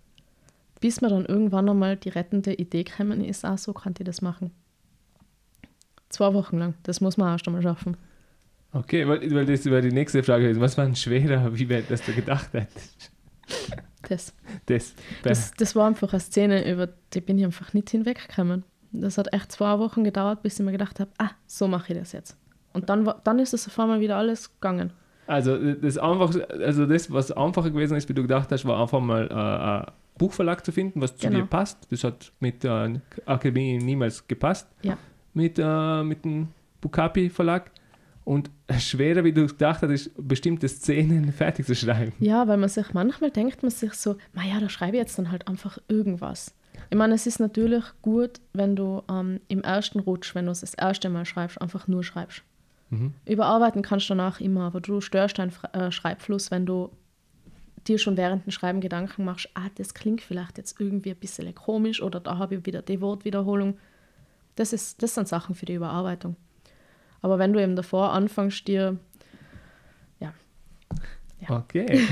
Bis 0.80 1.00
mir 1.00 1.09
dann 1.09 1.24
irgendwann 1.24 1.68
einmal 1.68 1.96
die 1.96 2.09
rettende 2.09 2.55
Idee 2.55 2.82
gekommen 2.82 3.22
ist, 3.22 3.44
ah, 3.44 3.57
so 3.57 3.72
kann 3.72 3.94
ich 3.96 4.05
das 4.05 4.20
machen. 4.20 4.50
Zwei 6.09 6.34
Wochen 6.34 6.59
lang, 6.59 6.74
das 6.82 7.00
muss 7.00 7.16
man 7.16 7.28
erst 7.28 7.46
einmal 7.46 7.62
schaffen. 7.62 7.96
Okay, 8.72 9.07
weil, 9.07 9.30
weil 9.32 9.46
das 9.46 9.70
war 9.70 9.80
die 9.80 9.92
nächste 9.92 10.22
Frage. 10.22 10.44
gewesen. 10.44 10.61
Was 10.61 10.76
war 10.76 10.86
denn 10.86 10.96
schwerer, 10.96 11.57
wie 11.57 11.70
weit 11.70 11.90
das 11.90 12.03
du 12.03 12.12
gedacht 12.12 12.53
hättest? 12.53 13.12
Das, 14.09 14.34
Das, 14.66 14.94
das, 15.22 15.50
das 15.53 15.76
war 15.76 15.86
einfach 15.86 16.12
eine 16.12 16.20
Szene, 16.20 16.70
über 16.70 16.88
die 17.14 17.20
bin 17.20 17.38
ich 17.38 17.44
einfach 17.44 17.72
nicht 17.72 17.90
hinweggekommen. 17.90 18.64
Das 18.92 19.16
hat 19.18 19.32
echt 19.32 19.53
zwei 19.53 19.78
Wochen 19.78 20.05
gedauert, 20.05 20.42
bis 20.42 20.59
ich 20.59 20.64
mir 20.64 20.72
gedacht 20.72 21.00
habe, 21.00 21.11
ah, 21.18 21.30
so 21.46 21.66
mache 21.68 21.92
ich 21.92 21.98
das 21.98 22.12
jetzt. 22.12 22.36
Und 22.72 22.88
dann, 22.90 23.07
war, 23.07 23.20
dann 23.24 23.38
ist 23.38 23.55
es 23.55 23.66
auf 23.66 23.78
einmal 23.78 24.00
wieder 24.00 24.16
alles 24.16 24.53
gegangen. 24.55 24.92
Also 25.26 25.57
das 25.74 25.96
einfach, 25.98 26.34
also 26.50 26.84
das, 26.86 27.11
was 27.11 27.30
einfacher 27.32 27.70
gewesen 27.70 27.96
ist, 27.96 28.09
wie 28.09 28.14
du 28.14 28.22
gedacht 28.22 28.50
hast, 28.50 28.64
war 28.64 28.80
einfach 28.80 29.00
mal 29.00 29.28
äh, 29.30 29.34
ein 29.34 29.92
Buchverlag 30.18 30.64
zu 30.64 30.72
finden, 30.72 31.00
was 31.00 31.16
zu 31.16 31.28
Genau. 31.28 31.40
dir 31.40 31.46
passt. 31.46 31.86
Das 31.90 32.05
hat 32.05 32.32
mit 32.40 32.64
der 32.64 33.00
Akademie 33.24 33.78
niemals 33.78 34.26
gepasst. 34.26 34.68
Ja. 34.82 34.98
Mit, 35.32 35.59
äh, 35.59 36.03
mit 36.03 36.24
dem 36.24 36.48
Bukapi 36.80 37.30
Verlag. 37.30 37.70
Und 38.25 38.51
schwerer, 38.79 39.25
wie 39.25 39.33
du 39.33 39.47
gedacht 39.47 39.83
hast, 39.83 39.91
ist 39.91 40.11
bestimmte 40.16 40.68
Szenen 40.68 41.33
fertig 41.33 41.66
zu 41.66 41.75
schreiben. 41.75 42.12
Ja, 42.20 42.47
weil 42.47 42.57
man 42.57 42.68
sich 42.68 42.93
manchmal 42.93 43.31
denkt 43.31 43.62
man 43.62 43.70
sich 43.70 43.95
so, 43.95 44.16
naja, 44.33 44.61
da 44.61 44.68
schreibe 44.68 44.97
ich 44.97 45.03
jetzt 45.03 45.18
dann 45.18 45.31
halt 45.31 45.49
einfach 45.49 45.79
irgendwas. 45.89 46.55
Ich 46.91 46.97
meine, 46.97 47.14
es 47.14 47.27
ist 47.27 47.41
natürlich 47.41 47.85
gut, 48.03 48.41
wenn 48.53 48.77
du 48.77 49.03
ähm, 49.11 49.41
im 49.49 49.62
ersten 49.62 50.01
Rutsch, 50.01 50.35
wenn 50.35 50.47
du 50.47 50.53
es 50.53 50.61
das 50.61 50.75
erste 50.75 51.09
Mal 51.09 51.25
schreibst, 51.25 51.61
einfach 51.61 51.89
nur 51.89 52.05
schreibst. 52.05 52.43
Mhm. 52.91 53.14
Überarbeiten 53.27 53.83
kannst 53.83 54.09
du 54.09 54.14
danach 54.14 54.41
immer, 54.41 54.64
aber 54.64 54.81
du 54.81 55.01
störst 55.01 55.39
deinen 55.39 55.53
äh, 55.73 55.91
Schreibfluss, 55.91 56.51
wenn 56.51 56.66
du 56.66 56.91
dir 57.89 57.99
schon 57.99 58.16
während 58.16 58.47
dem 58.47 58.53
Schreiben 58.53 58.81
Gedanken 58.81 59.25
machst, 59.25 59.49
ah, 59.55 59.68
das 59.77 59.95
klingt 59.95 60.20
vielleicht 60.20 60.59
jetzt 60.59 60.79
irgendwie 60.79 61.11
ein 61.11 61.16
bisschen 61.16 61.53
komisch 61.55 62.03
oder 62.03 62.20
da 62.20 62.39
habe 62.39 62.57
ich 62.57 62.66
wieder 62.66 62.83
die 62.83 63.01
Wortwiederholung. 63.01 63.79
Das, 64.55 64.73
ist, 64.73 65.03
das 65.03 65.14
sind 65.14 65.27
Sachen 65.27 65.55
für 65.55 65.66
die 65.66 65.75
Überarbeitung. 65.75 66.37
Aber 67.23 67.39
wenn 67.39 67.53
du 67.53 67.62
eben 67.62 67.77
davor 67.77 68.12
anfängst, 68.12 68.68
dir 68.68 68.99
Ja. 71.49 71.59
Okay. 71.59 71.87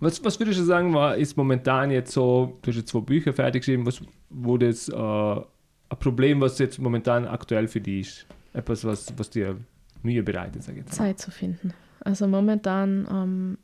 was, 0.00 0.24
was 0.24 0.38
würdest 0.38 0.60
du 0.60 0.64
sagen, 0.64 0.94
war, 0.94 1.16
ist 1.16 1.36
momentan 1.36 1.90
jetzt 1.90 2.12
so, 2.12 2.58
du 2.62 2.70
hast 2.70 2.76
jetzt 2.76 2.90
zwei 2.90 3.00
Bücher 3.00 3.32
fertig 3.32 3.62
geschrieben, 3.62 3.86
was, 3.86 4.00
wo 4.30 4.56
das 4.56 4.88
äh, 4.88 4.94
ein 4.94 5.98
Problem, 5.98 6.40
was 6.40 6.58
jetzt 6.58 6.78
momentan 6.78 7.26
aktuell 7.26 7.68
für 7.68 7.80
dich 7.80 8.08
ist? 8.08 8.26
Etwas, 8.52 8.84
was, 8.84 9.12
was 9.16 9.30
dir 9.30 9.58
Mühe 10.02 10.22
bereitet, 10.22 10.62
sag 10.62 10.72
ich 10.72 10.78
jetzt 10.78 10.90
mal. 10.90 11.06
Zeit 11.06 11.18
zu 11.18 11.30
finden. 11.30 11.74
Also 12.00 12.26
momentan, 12.26 13.06
ähm, 13.10 13.58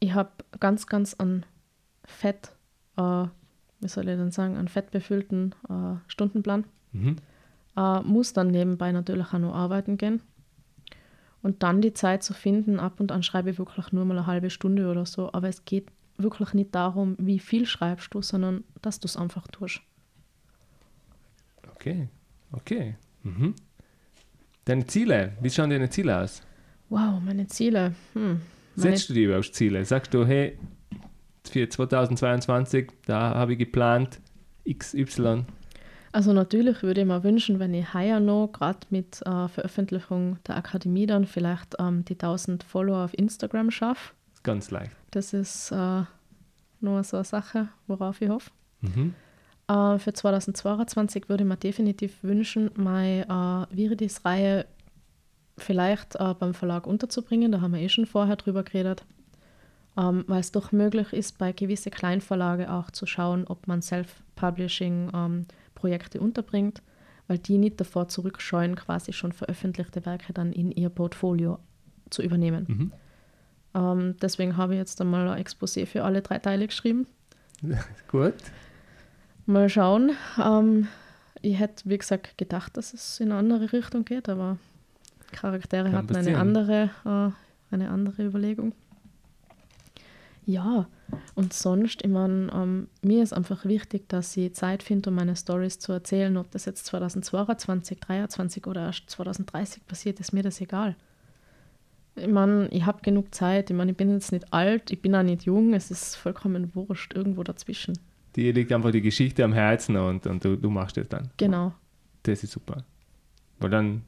ich 0.00 0.14
habe 0.14 0.30
ganz, 0.60 0.86
ganz 0.86 1.14
an 1.14 1.44
Fett, 2.04 2.52
äh, 2.96 3.24
wie 3.80 3.88
soll 3.88 4.08
ich 4.08 4.16
denn 4.16 4.30
sagen, 4.30 4.56
an 4.56 4.68
Fett 4.68 4.90
befüllten 4.90 5.54
äh, 5.68 5.96
Stundenplan. 6.06 6.64
Mhm. 6.92 7.16
Äh, 7.76 8.00
muss 8.00 8.32
dann 8.32 8.48
nebenbei 8.48 8.92
natürlich 8.92 9.32
auch 9.32 9.38
noch 9.38 9.54
arbeiten 9.54 9.96
gehen. 9.96 10.20
Und 11.42 11.62
dann 11.62 11.82
die 11.82 11.92
Zeit 11.92 12.22
zu 12.22 12.32
finden, 12.32 12.80
ab 12.80 13.00
und 13.00 13.12
an 13.12 13.22
schreibe 13.22 13.50
ich 13.50 13.58
wirklich 13.58 13.92
nur 13.92 14.04
mal 14.04 14.16
eine 14.16 14.26
halbe 14.26 14.50
Stunde 14.50 14.90
oder 14.90 15.04
so. 15.04 15.32
Aber 15.32 15.48
es 15.48 15.64
geht 15.64 15.88
wirklich 16.16 16.54
nicht 16.54 16.74
darum, 16.74 17.16
wie 17.18 17.38
viel 17.38 17.66
schreibst 17.66 18.14
du, 18.14 18.22
sondern 18.22 18.64
dass 18.80 19.00
du 19.00 19.06
es 19.06 19.16
einfach 19.16 19.46
tust. 19.48 19.80
Okay, 21.74 22.08
okay. 22.52 22.96
Mhm. 23.22 23.54
Deine 24.64 24.86
Ziele, 24.86 25.36
wie 25.40 25.50
schauen 25.50 25.68
deine 25.68 25.90
Ziele 25.90 26.18
aus? 26.18 26.42
Wow, 26.88 27.20
meine 27.22 27.46
Ziele. 27.46 27.94
Hm. 28.14 28.40
Meine, 28.76 28.90
Setzt 28.96 29.10
du 29.10 29.14
dir 29.14 29.26
überhaupt 29.26 29.54
Ziele? 29.54 29.84
Sagst 29.84 30.14
du, 30.14 30.24
hey, 30.24 30.58
für 31.46 31.68
2022, 31.68 32.90
da 33.06 33.34
habe 33.34 33.52
ich 33.52 33.58
geplant 33.58 34.20
XY. 34.66 35.44
Also 36.14 36.32
natürlich 36.32 36.84
würde 36.84 37.00
ich 37.00 37.06
mir 37.08 37.24
wünschen, 37.24 37.58
wenn 37.58 37.74
ich 37.74 37.92
heuer 37.92 38.20
noch, 38.20 38.46
gerade 38.52 38.78
mit 38.90 39.20
äh, 39.22 39.48
Veröffentlichung 39.48 40.38
der 40.46 40.56
Akademie 40.56 41.06
dann 41.06 41.26
vielleicht 41.26 41.74
ähm, 41.80 42.04
die 42.04 42.12
1000 42.12 42.62
Follower 42.62 43.04
auf 43.04 43.18
Instagram 43.18 43.72
schaffe. 43.72 44.14
Ganz 44.44 44.70
leicht. 44.70 44.92
Das 45.10 45.32
ist 45.32 45.72
äh, 45.72 46.02
nur 46.80 47.02
so 47.02 47.16
eine 47.16 47.24
Sache, 47.24 47.66
worauf 47.88 48.22
ich 48.22 48.28
hoffe. 48.28 48.52
Mhm. 48.82 49.12
Äh, 49.66 49.98
für 49.98 50.12
2022 50.12 51.28
würde 51.28 51.42
ich 51.42 51.48
mir 51.48 51.56
definitiv 51.56 52.22
wünschen, 52.22 52.70
meine 52.76 53.68
äh, 53.72 53.76
Viridis-Reihe 53.76 54.66
vielleicht 55.58 56.14
äh, 56.14 56.32
beim 56.34 56.54
Verlag 56.54 56.86
unterzubringen. 56.86 57.50
Da 57.50 57.60
haben 57.60 57.74
wir 57.74 57.80
eh 57.80 57.88
schon 57.88 58.06
vorher 58.06 58.36
drüber 58.36 58.62
geredet. 58.62 59.04
Ähm, 59.96 60.24
weil 60.28 60.40
es 60.40 60.52
doch 60.52 60.70
möglich 60.70 61.12
ist, 61.12 61.38
bei 61.38 61.50
gewissen 61.50 61.90
Kleinverlage 61.90 62.72
auch 62.72 62.92
zu 62.92 63.04
schauen, 63.04 63.46
ob 63.48 63.66
man 63.66 63.82
Self-Publishing-Projekte 65.84 66.20
unterbringt, 66.20 66.82
weil 67.26 67.38
die 67.38 67.58
nicht 67.58 67.80
davor 67.80 68.08
zurückscheuen, 68.08 68.76
quasi 68.76 69.12
schon 69.12 69.32
veröffentlichte 69.32 70.04
Werke 70.04 70.32
dann 70.32 70.52
in 70.52 70.70
ihr 70.70 70.88
Portfolio 70.88 71.58
zu 72.10 72.22
übernehmen. 72.22 72.66
Mhm. 72.68 72.92
Ähm, 73.74 74.16
deswegen 74.20 74.56
habe 74.56 74.74
ich 74.74 74.78
jetzt 74.78 75.00
einmal 75.00 75.28
ein 75.28 75.42
Exposé 75.42 75.86
für 75.86 76.04
alle 76.04 76.22
drei 76.22 76.38
Teile 76.38 76.66
geschrieben. 76.66 77.06
Gut. 78.08 78.34
Mal 79.46 79.68
schauen. 79.68 80.12
Ähm, 80.42 80.88
ich 81.42 81.58
hätte, 81.58 81.88
wie 81.88 81.98
gesagt, 81.98 82.38
gedacht, 82.38 82.76
dass 82.76 82.94
es 82.94 83.20
in 83.20 83.30
eine 83.30 83.38
andere 83.38 83.72
Richtung 83.72 84.04
geht, 84.04 84.28
aber 84.28 84.58
Charaktere 85.32 85.90
Kann 85.90 85.94
hatten 85.94 86.16
eine 86.16 86.38
andere, 86.38 86.90
äh, 87.04 87.74
eine 87.74 87.90
andere 87.90 88.24
Überlegung. 88.24 88.72
Ja, 90.46 90.86
und 91.34 91.52
sonst, 91.52 92.04
ich 92.04 92.10
meine, 92.10 92.50
ähm, 92.52 92.88
mir 93.02 93.22
ist 93.22 93.32
einfach 93.32 93.64
wichtig, 93.64 94.08
dass 94.08 94.36
ich 94.36 94.54
Zeit 94.54 94.82
finde, 94.82 95.10
um 95.10 95.16
meine 95.16 95.36
Stories 95.36 95.78
zu 95.78 95.92
erzählen. 95.92 96.36
Ob 96.36 96.50
das 96.50 96.66
jetzt 96.66 96.86
2022, 96.86 98.00
2023 98.00 98.66
oder 98.66 98.86
erst 98.86 99.08
2030 99.08 99.86
passiert, 99.86 100.20
ist 100.20 100.32
mir 100.32 100.42
das 100.42 100.60
egal. 100.60 100.96
Ich 102.16 102.28
meine, 102.28 102.68
ich 102.68 102.84
habe 102.84 103.00
genug 103.02 103.34
Zeit. 103.34 103.70
Ich 103.70 103.76
meine, 103.76 103.92
ich 103.92 103.96
bin 103.96 104.10
jetzt 104.10 104.32
nicht 104.32 104.52
alt, 104.52 104.90
ich 104.90 105.00
bin 105.00 105.14
auch 105.14 105.22
nicht 105.22 105.44
jung. 105.44 105.72
Es 105.72 105.90
ist 105.90 106.14
vollkommen 106.14 106.74
wurscht, 106.74 107.14
irgendwo 107.14 107.42
dazwischen. 107.42 107.98
Dir 108.36 108.52
liegt 108.52 108.72
einfach 108.72 108.90
die 108.90 109.00
Geschichte 109.00 109.44
am 109.44 109.52
Herzen 109.52 109.96
und, 109.96 110.26
und 110.26 110.44
du, 110.44 110.56
du 110.56 110.70
machst 110.70 110.96
das 110.96 111.08
dann. 111.08 111.30
Genau. 111.36 111.72
Das 112.22 112.42
ist 112.42 112.52
super. 112.52 112.84
Weil 113.60 113.70
dann, 113.70 114.02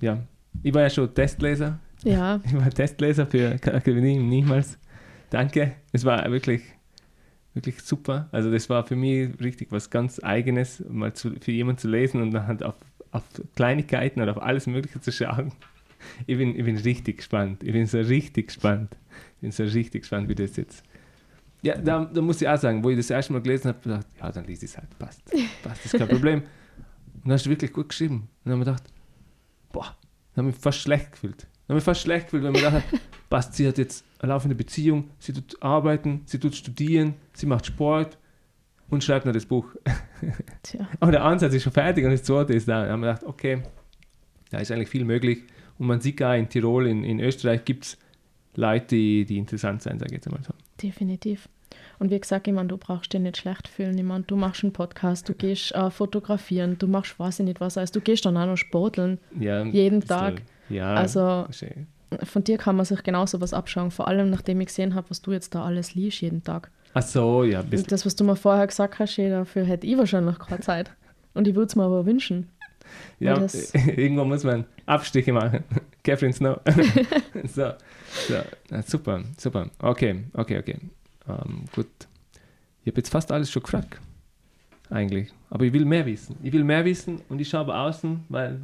ja, 0.00 0.22
ich 0.62 0.72
war 0.72 0.82
ja 0.82 0.90
schon 0.90 1.12
Testleser. 1.12 1.78
Ja, 2.04 2.40
Ich 2.44 2.54
war 2.54 2.70
Testleser 2.70 3.26
für 3.26 3.52
Akademie 3.52 4.18
niemals. 4.18 4.78
Danke. 5.30 5.72
Es 5.92 6.04
war 6.04 6.30
wirklich 6.30 6.62
Wirklich 7.54 7.80
super. 7.82 8.28
Also 8.30 8.50
das 8.50 8.70
war 8.70 8.86
für 8.86 8.94
mich 8.94 9.28
richtig 9.40 9.72
was 9.72 9.90
ganz 9.90 10.22
Eigenes, 10.22 10.84
mal 10.88 11.12
zu, 11.14 11.32
für 11.40 11.50
jemanden 11.50 11.80
zu 11.80 11.88
lesen 11.88 12.22
und 12.22 12.30
dann 12.30 12.46
halt 12.46 12.62
auf, 12.62 12.76
auf 13.10 13.24
Kleinigkeiten 13.56 14.20
oder 14.20 14.36
auf 14.36 14.42
alles 14.42 14.66
Mögliche 14.66 15.00
zu 15.00 15.10
schauen. 15.10 15.52
Ich 16.26 16.38
bin, 16.38 16.56
ich 16.56 16.64
bin 16.64 16.76
richtig 16.76 17.18
gespannt. 17.18 17.62
Ich 17.64 17.72
bin 17.72 17.86
so 17.86 17.98
richtig 17.98 18.48
gespannt. 18.48 18.96
Ich 19.36 19.40
bin 19.40 19.50
so 19.50 19.64
richtig 19.64 20.02
gespannt, 20.02 20.28
wie 20.28 20.34
das 20.34 20.56
jetzt. 20.56 20.84
Ja, 21.62 21.76
da, 21.76 22.04
da 22.04 22.22
muss 22.22 22.40
ich 22.40 22.48
auch 22.48 22.56
sagen, 22.56 22.82
wo 22.82 22.88
ich 22.88 22.96
das 22.96 23.10
erste 23.10 23.32
Mal 23.32 23.42
gelesen 23.42 23.68
habe, 23.68 23.80
gedacht, 23.80 24.06
ja, 24.18 24.32
dann 24.32 24.44
liest 24.44 24.62
ich 24.62 24.70
es 24.70 24.78
halt, 24.78 24.98
passt. 24.98 25.22
Passt, 25.62 25.84
ist 25.84 25.98
kein 25.98 26.08
Problem. 26.08 26.38
Und 26.38 27.24
dann 27.24 27.32
hast 27.32 27.44
du 27.44 27.50
wirklich 27.50 27.72
gut 27.72 27.90
geschrieben. 27.90 28.28
Und 28.44 28.50
dann 28.50 28.52
habe 28.52 28.62
ich 28.62 28.66
gedacht, 28.66 28.84
boah, 29.72 29.96
dann 30.34 30.44
habe 30.44 30.48
ich 30.50 30.54
mich 30.54 30.62
fast 30.62 30.78
schlecht 30.78 31.12
gefühlt. 31.12 31.42
Dann 31.42 31.48
habe 31.50 31.72
ich 31.72 31.74
mich 31.74 31.84
fast 31.84 32.00
schlecht 32.00 32.26
gefühlt, 32.26 32.44
weil 32.44 32.52
mir 32.52 32.58
gedacht 32.60 32.84
passt, 33.28 33.54
sie 33.54 33.68
hat 33.68 33.76
jetzt 33.76 34.04
eine 34.20 34.32
laufende 34.32 34.54
Beziehung, 34.54 35.10
sie 35.18 35.32
tut 35.32 35.62
arbeiten, 35.62 36.22
sie 36.26 36.38
tut 36.38 36.54
studieren, 36.54 37.14
sie 37.32 37.46
macht 37.46 37.66
Sport 37.66 38.18
und 38.90 39.02
schreibt 39.02 39.24
noch 39.26 39.32
das 39.32 39.46
Buch. 39.46 39.66
Tja. 40.62 40.88
Aber 41.00 41.10
der 41.12 41.24
Ansatz 41.24 41.54
ist 41.54 41.62
schon 41.62 41.72
fertig 41.72 42.04
und 42.04 42.10
das 42.12 42.22
zweite 42.22 42.52
ist 42.52 42.68
da. 42.68 42.84
Da 42.84 42.92
haben 42.92 43.00
wir 43.00 43.08
gedacht, 43.14 43.24
okay, 43.24 43.62
da 44.50 44.58
ist 44.58 44.70
eigentlich 44.70 44.90
viel 44.90 45.04
möglich. 45.04 45.44
Und 45.78 45.86
man 45.86 46.00
sieht 46.00 46.22
auch 46.22 46.34
in 46.34 46.48
Tirol, 46.48 46.86
in, 46.86 47.04
in 47.04 47.20
Österreich 47.20 47.64
gibt 47.64 47.84
es 47.84 47.98
Leute, 48.54 48.94
die, 48.96 49.24
die 49.24 49.38
interessant 49.38 49.80
sein, 49.82 49.98
sage 49.98 50.10
ich 50.10 50.16
jetzt 50.16 50.26
einmal 50.26 50.42
so. 50.42 50.52
Definitiv. 50.82 51.48
Und 51.98 52.10
wie 52.10 52.20
gesagt, 52.20 52.48
ich 52.48 52.52
meine, 52.52 52.68
du 52.68 52.76
brauchst 52.76 53.12
dich 53.12 53.20
nicht 53.20 53.36
schlecht 53.38 53.68
fühlen. 53.68 53.96
Ich 53.96 54.04
meine, 54.04 54.24
du 54.24 54.36
machst 54.36 54.64
einen 54.64 54.72
Podcast, 54.72 55.28
du 55.28 55.34
gehst 55.34 55.72
äh, 55.74 55.90
fotografieren, 55.90 56.76
du 56.78 56.88
machst 56.88 57.18
weiß 57.18 57.40
ich 57.40 57.46
nicht 57.46 57.60
was. 57.60 57.78
Also 57.78 57.94
du 57.94 58.00
gehst 58.00 58.26
dann 58.26 58.36
auch 58.36 58.46
noch 58.46 58.56
sporteln. 58.56 59.18
Ja, 59.38 59.64
Jeden 59.64 60.00
Tag. 60.00 60.42
So, 60.68 60.74
ja, 60.74 60.94
Also 60.94 61.46
eh- 61.62 61.86
von 62.24 62.44
dir 62.44 62.58
kann 62.58 62.76
man 62.76 62.84
sich 62.84 63.02
genauso 63.02 63.40
was 63.40 63.54
abschauen. 63.54 63.90
Vor 63.90 64.08
allem, 64.08 64.30
nachdem 64.30 64.60
ich 64.60 64.68
gesehen 64.68 64.94
habe, 64.94 65.10
was 65.10 65.22
du 65.22 65.32
jetzt 65.32 65.54
da 65.54 65.64
alles 65.64 65.94
liest 65.94 66.20
jeden 66.20 66.42
Tag. 66.42 66.70
Ach 66.94 67.02
so, 67.02 67.44
ja. 67.44 67.60
Und 67.60 67.92
das, 67.92 68.04
was 68.04 68.16
du 68.16 68.24
mir 68.24 68.36
vorher 68.36 68.66
gesagt 68.66 68.98
hast, 68.98 69.16
dafür 69.18 69.64
hätte 69.64 69.86
ich 69.86 69.96
wahrscheinlich 69.96 70.38
keine 70.38 70.60
Zeit. 70.60 70.90
Und 71.34 71.46
ich 71.46 71.54
würde 71.54 71.66
es 71.68 71.76
mir 71.76 71.84
aber 71.84 72.06
wünschen. 72.06 72.48
Ja, 73.20 73.40
irgendwo 73.96 74.24
muss 74.24 74.42
man 74.42 74.64
Abstriche 74.86 75.32
machen. 75.32 75.62
Catherine 76.02 76.32
Snow. 76.32 76.60
so, 77.44 77.72
so. 78.26 78.34
Super, 78.84 79.22
super. 79.36 79.70
Okay, 79.78 80.24
okay, 80.32 80.58
okay. 80.58 80.76
Ähm, 81.28 81.64
gut. 81.74 81.86
Ich 82.82 82.90
habe 82.90 82.98
jetzt 82.98 83.10
fast 83.10 83.30
alles 83.30 83.50
schon 83.50 83.62
gefragt. 83.62 84.00
Eigentlich. 84.88 85.32
Aber 85.50 85.64
ich 85.64 85.72
will 85.72 85.84
mehr 85.84 86.04
wissen. 86.06 86.36
Ich 86.42 86.52
will 86.52 86.64
mehr 86.64 86.84
wissen 86.84 87.20
und 87.28 87.40
ich 87.40 87.48
schaue 87.48 87.60
aber 87.60 87.78
außen, 87.80 88.24
weil 88.28 88.58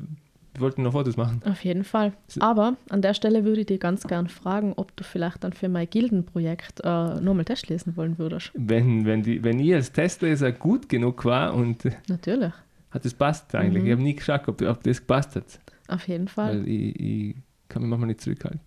wir 0.57 0.63
wollten 0.63 0.83
noch 0.83 0.93
Fotos 0.93 1.17
machen. 1.17 1.43
Auf 1.45 1.65
jeden 1.65 1.85
Fall. 1.85 2.15
Aber 2.41 2.77
an 2.89 3.03
der 3.03 3.13
Stelle 3.13 3.45
würde 3.45 3.61
ich 3.61 3.67
dir 3.67 3.79
ganz 3.79 4.05
gern 4.05 4.29
fragen, 4.29 4.73
ob 4.77 4.97
du 4.97 5.05
vielleicht 5.05 5.45
dann 5.45 5.53
für 5.53 5.69
mein 5.69 5.89
Gildenprojekt 5.89 6.81
äh, 6.83 7.21
nochmal 7.21 7.45
Test 7.45 7.69
lesen 7.69 7.97
wollen 7.97 8.19
würdest. 8.19 8.53
Wenn, 8.55 9.05
wenn, 9.05 9.23
die, 9.23 9.45
wenn 9.45 9.61
ich 9.61 9.75
als 9.75 9.93
Testleser 9.93 10.53
gut 10.53 10.89
genug 10.89 11.25
war 11.27 11.55
und 11.55 11.85
Natürlich. 12.09 12.53
hat 12.91 13.05
es 13.05 13.13
passt 13.13 13.55
eigentlich. 13.55 13.83
Mhm. 13.83 13.87
Ich 13.87 13.93
habe 13.93 14.03
nie 14.03 14.17
geschaut, 14.17 14.49
ob, 14.49 14.63
ob 14.63 14.83
das 14.83 14.99
gepasst 14.99 15.37
hat. 15.37 15.61
Auf 15.89 16.09
jeden 16.09 16.29
Fall. 16.29 16.61
Weil 16.61 16.69
ich, 16.69 17.01
ich 17.01 17.37
kann 17.69 17.83
mich 17.83 17.91
manchmal 17.91 18.09
nicht 18.09 18.23
zurückhalten. 18.23 18.61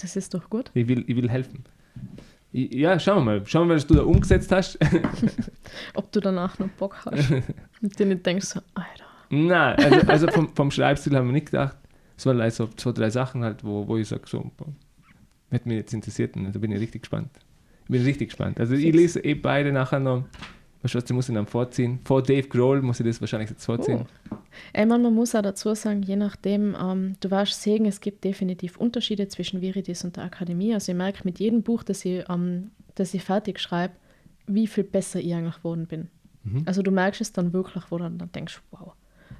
Das 0.00 0.16
ist 0.16 0.34
doch 0.34 0.50
gut. 0.50 0.72
Ich 0.74 0.88
will, 0.88 1.04
ich 1.06 1.14
will 1.14 1.30
helfen. 1.30 1.64
Ich, 2.50 2.72
ja, 2.72 2.98
schauen 2.98 3.18
wir 3.18 3.38
mal. 3.38 3.46
Schauen 3.46 3.62
wir 3.62 3.74
mal, 3.74 3.76
was 3.76 3.86
du 3.86 3.94
da 3.94 4.02
umgesetzt 4.02 4.50
hast. 4.50 4.78
Ob 5.94 6.10
du 6.10 6.20
danach 6.20 6.58
noch 6.58 6.68
Bock 6.70 6.96
hast. 7.04 7.30
Und 7.82 7.98
dir 7.98 8.06
nicht 8.06 8.26
denkst, 8.26 8.46
so, 8.46 8.60
Alter. 8.74 9.03
Nein, 9.30 9.76
also, 9.76 10.06
also 10.06 10.26
vom, 10.28 10.54
vom 10.54 10.70
Schreibstil 10.70 11.16
haben 11.16 11.26
wir 11.26 11.32
nicht 11.32 11.46
gedacht. 11.46 11.76
Es 12.16 12.26
waren 12.26 12.36
like 12.36 12.52
so 12.52 12.68
zwei, 12.68 12.92
drei 12.92 13.10
Sachen 13.10 13.42
halt, 13.42 13.64
wo, 13.64 13.86
wo 13.88 13.96
ich 13.96 14.08
sage, 14.08 14.22
so, 14.26 14.50
hätte 15.50 15.68
mich 15.68 15.78
jetzt 15.78 15.94
interessiert 15.94 16.36
und 16.36 16.54
da 16.54 16.58
bin 16.58 16.70
ich 16.72 16.80
richtig 16.80 17.02
gespannt. 17.02 17.30
Ich 17.84 17.90
bin 17.90 18.02
richtig 18.02 18.28
gespannt. 18.28 18.60
Also 18.60 18.74
ich 18.74 18.94
lese 18.94 19.20
eh 19.20 19.34
beide 19.34 19.72
nachher 19.72 20.00
noch. 20.00 20.24
Wahrscheinlich 20.80 21.12
muss 21.12 21.28
ich 21.30 21.34
dann 21.34 21.46
vorziehen. 21.46 21.98
Vor 22.04 22.22
Dave 22.22 22.46
Grohl 22.46 22.82
muss 22.82 23.00
ich 23.00 23.06
das 23.06 23.20
wahrscheinlich 23.20 23.48
jetzt 23.48 23.64
vorziehen. 23.64 24.04
Oh. 24.30 24.36
Ey, 24.74 24.84
man, 24.84 25.02
man 25.02 25.14
muss 25.14 25.34
auch 25.34 25.40
dazu 25.40 25.74
sagen, 25.74 26.02
je 26.02 26.16
nachdem, 26.16 26.76
ähm, 26.78 27.14
du 27.20 27.30
wirst 27.30 27.62
sehen, 27.62 27.86
es 27.86 28.00
gibt 28.00 28.22
definitiv 28.22 28.76
Unterschiede 28.76 29.28
zwischen 29.28 29.62
Viridis 29.62 30.04
und 30.04 30.16
der 30.16 30.24
Akademie. 30.24 30.74
Also 30.74 30.92
ich 30.92 30.98
merke 30.98 31.22
mit 31.24 31.40
jedem 31.40 31.62
Buch, 31.62 31.82
das 31.82 32.04
ich, 32.04 32.24
ähm, 32.28 32.70
das 32.94 33.14
ich 33.14 33.22
fertig 33.22 33.60
schreibe, 33.60 33.94
wie 34.46 34.66
viel 34.66 34.84
besser 34.84 35.20
ich 35.20 35.34
eigentlich 35.34 35.56
geworden 35.56 35.86
bin. 35.86 36.08
Mhm. 36.44 36.62
Also 36.66 36.82
du 36.82 36.90
merkst 36.90 37.22
es 37.22 37.32
dann 37.32 37.54
wirklich, 37.54 37.84
wo 37.88 37.96
du 37.96 38.04
dann 38.04 38.30
denkst, 38.32 38.60
wow. 38.70 38.92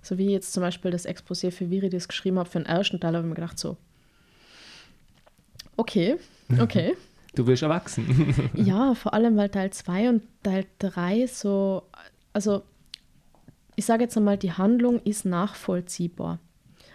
So 0.04 0.18
wie 0.18 0.26
ich 0.26 0.32
jetzt 0.32 0.52
zum 0.52 0.60
Beispiel 0.60 0.90
das 0.90 1.08
Exposé 1.08 1.50
für 1.50 1.70
Viridis 1.70 2.08
geschrieben 2.08 2.38
habe, 2.38 2.48
für 2.48 2.58
den 2.58 2.66
ersten 2.66 3.00
Teil, 3.00 3.14
habe 3.14 3.26
ich 3.26 3.28
mir 3.28 3.34
gedacht 3.34 3.58
so, 3.58 3.78
okay, 5.76 6.16
okay. 6.60 6.94
Du 7.34 7.46
wirst 7.46 7.62
erwachsen. 7.62 8.50
Ja, 8.54 8.94
vor 8.94 9.14
allem, 9.14 9.36
weil 9.36 9.48
Teil 9.48 9.70
2 9.70 10.10
und 10.10 10.22
Teil 10.42 10.66
3 10.78 11.26
so, 11.26 11.84
also 12.32 12.62
ich 13.76 13.86
sage 13.86 14.04
jetzt 14.04 14.16
einmal, 14.16 14.36
die 14.36 14.52
Handlung 14.52 15.00
ist 15.02 15.24
nachvollziehbar. 15.24 16.38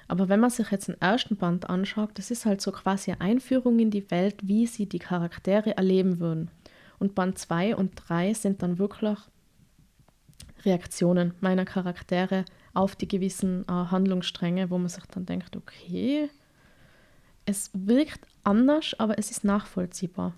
Aber 0.08 0.30
wenn 0.30 0.40
man 0.40 0.50
sich 0.50 0.72
jetzt 0.72 0.88
den 0.88 1.02
ersten 1.02 1.36
Band 1.36 1.70
anschaut, 1.70 2.12
das 2.14 2.32
ist 2.32 2.46
halt 2.46 2.62
so 2.62 2.72
quasi 2.72 3.12
eine 3.12 3.22
Einführung 3.22 3.80
in 3.80 3.92
die 3.92 4.10
Welt, 4.12 4.36
wie 4.44 4.66
sie 4.66 4.86
die 4.86 5.00
Charaktere 5.00 5.76
erleben 5.76 6.20
würden. 6.20 6.50
Und 7.00 7.16
Band 7.16 7.38
2 7.38 7.76
und 7.76 7.92
3 7.96 8.34
sind 8.34 8.62
dann 8.62 8.78
wirklich 8.78 9.18
Reaktionen 10.66 11.34
meiner 11.42 11.66
Charaktere 11.66 12.46
auf 12.80 12.96
die 12.96 13.08
gewissen 13.08 13.64
äh, 13.68 13.72
Handlungsstränge, 13.72 14.70
wo 14.70 14.78
man 14.78 14.88
sich 14.88 15.04
dann 15.12 15.26
denkt, 15.26 15.56
okay, 15.58 16.30
es 17.46 17.72
wirkt 17.74 18.22
anders, 18.44 18.96
aber 18.98 19.20
es 19.20 19.32
ist 19.32 19.44
nachvollziehbar. 19.44 20.34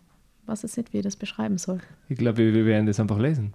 Was 0.48 0.64
ist 0.64 0.76
nicht, 0.76 0.92
wie 0.92 0.98
ich 0.98 1.04
das 1.04 1.16
beschreiben 1.16 1.58
soll. 1.60 1.82
Ich 2.10 2.18
glaube, 2.18 2.39
wir, 2.54 2.66
werden 2.66 2.88
das 2.88 3.00
einfach 3.00 3.20
lesen. 3.20 3.54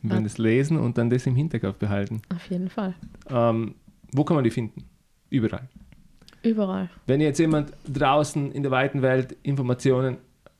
Wir 0.00 0.10
werden 0.10 0.22
Ja. 0.22 0.28
das 0.28 0.38
lesen 0.38 0.78
und 0.78 0.96
dann 0.96 1.10
das 1.10 1.26
im 1.26 1.34
Hinterkopf 1.34 1.76
behalten. 1.78 2.22
Auf 2.34 2.48
jeden 2.48 2.68
Fall. 2.70 2.94
Ähm, 3.28 3.74
wo 4.12 4.22
kann 4.24 4.36
man 4.36 4.44
die 4.44 4.50
finden? 4.50 4.84
Überall. 5.28 5.68
Überall. 6.42 6.88
Wenn 7.06 7.20
jetzt 7.20 7.38
jemand 7.38 7.72
draußen 7.92 8.52
in 8.52 8.62
der 8.62 8.70
weiten 8.70 9.02
Welt 9.02 9.36
Informationen 9.42 10.18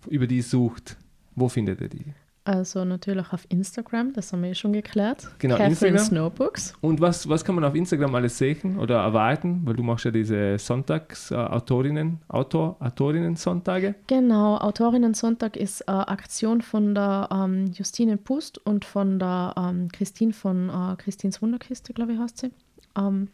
über 0.08 0.26
die 0.26 0.42
sucht, 0.42 0.96
wo 1.36 1.48
findet 1.48 1.80
er 1.80 1.88
die? 1.88 2.04
Also 2.50 2.84
natürlich 2.84 3.32
auf 3.32 3.46
Instagram, 3.48 4.12
das 4.12 4.32
haben 4.32 4.42
wir 4.42 4.50
eh 4.50 4.54
schon 4.56 4.72
geklärt. 4.72 5.30
Genau, 5.38 5.54
Catherine's 5.56 5.82
Instagram. 5.82 6.24
Notebooks. 6.24 6.74
Und 6.80 7.00
was, 7.00 7.28
was 7.28 7.44
kann 7.44 7.54
man 7.54 7.62
auf 7.62 7.76
Instagram 7.76 8.12
alles 8.16 8.38
sehen 8.38 8.76
oder 8.76 8.96
erwarten? 8.96 9.60
Weil 9.64 9.76
du 9.76 9.84
machst 9.84 10.04
ja 10.04 10.10
diese 10.10 10.58
Sonntags-Autorinnen, 10.58 12.18
Autor, 12.26 12.76
Autorinnen-Sonntage. 12.80 13.94
Genau, 14.08 14.56
Autorinnen 14.56 15.14
Sonntag 15.14 15.56
ist 15.56 15.82
äh, 15.82 15.92
Aktion 15.92 16.60
von 16.60 16.96
der 16.96 17.28
ähm, 17.32 17.66
Justine 17.72 18.16
Pust 18.16 18.58
und 18.58 18.84
von 18.84 19.20
der 19.20 19.54
ähm, 19.56 19.88
Christine 19.92 20.32
von 20.32 20.70
äh, 20.70 20.96
Christins 20.96 21.40
Wunderkiste, 21.40 21.92
glaube 21.92 22.14
ich, 22.14 22.18
heißt 22.18 22.38
sie. 22.38 22.50
Ähm, 22.98 23.28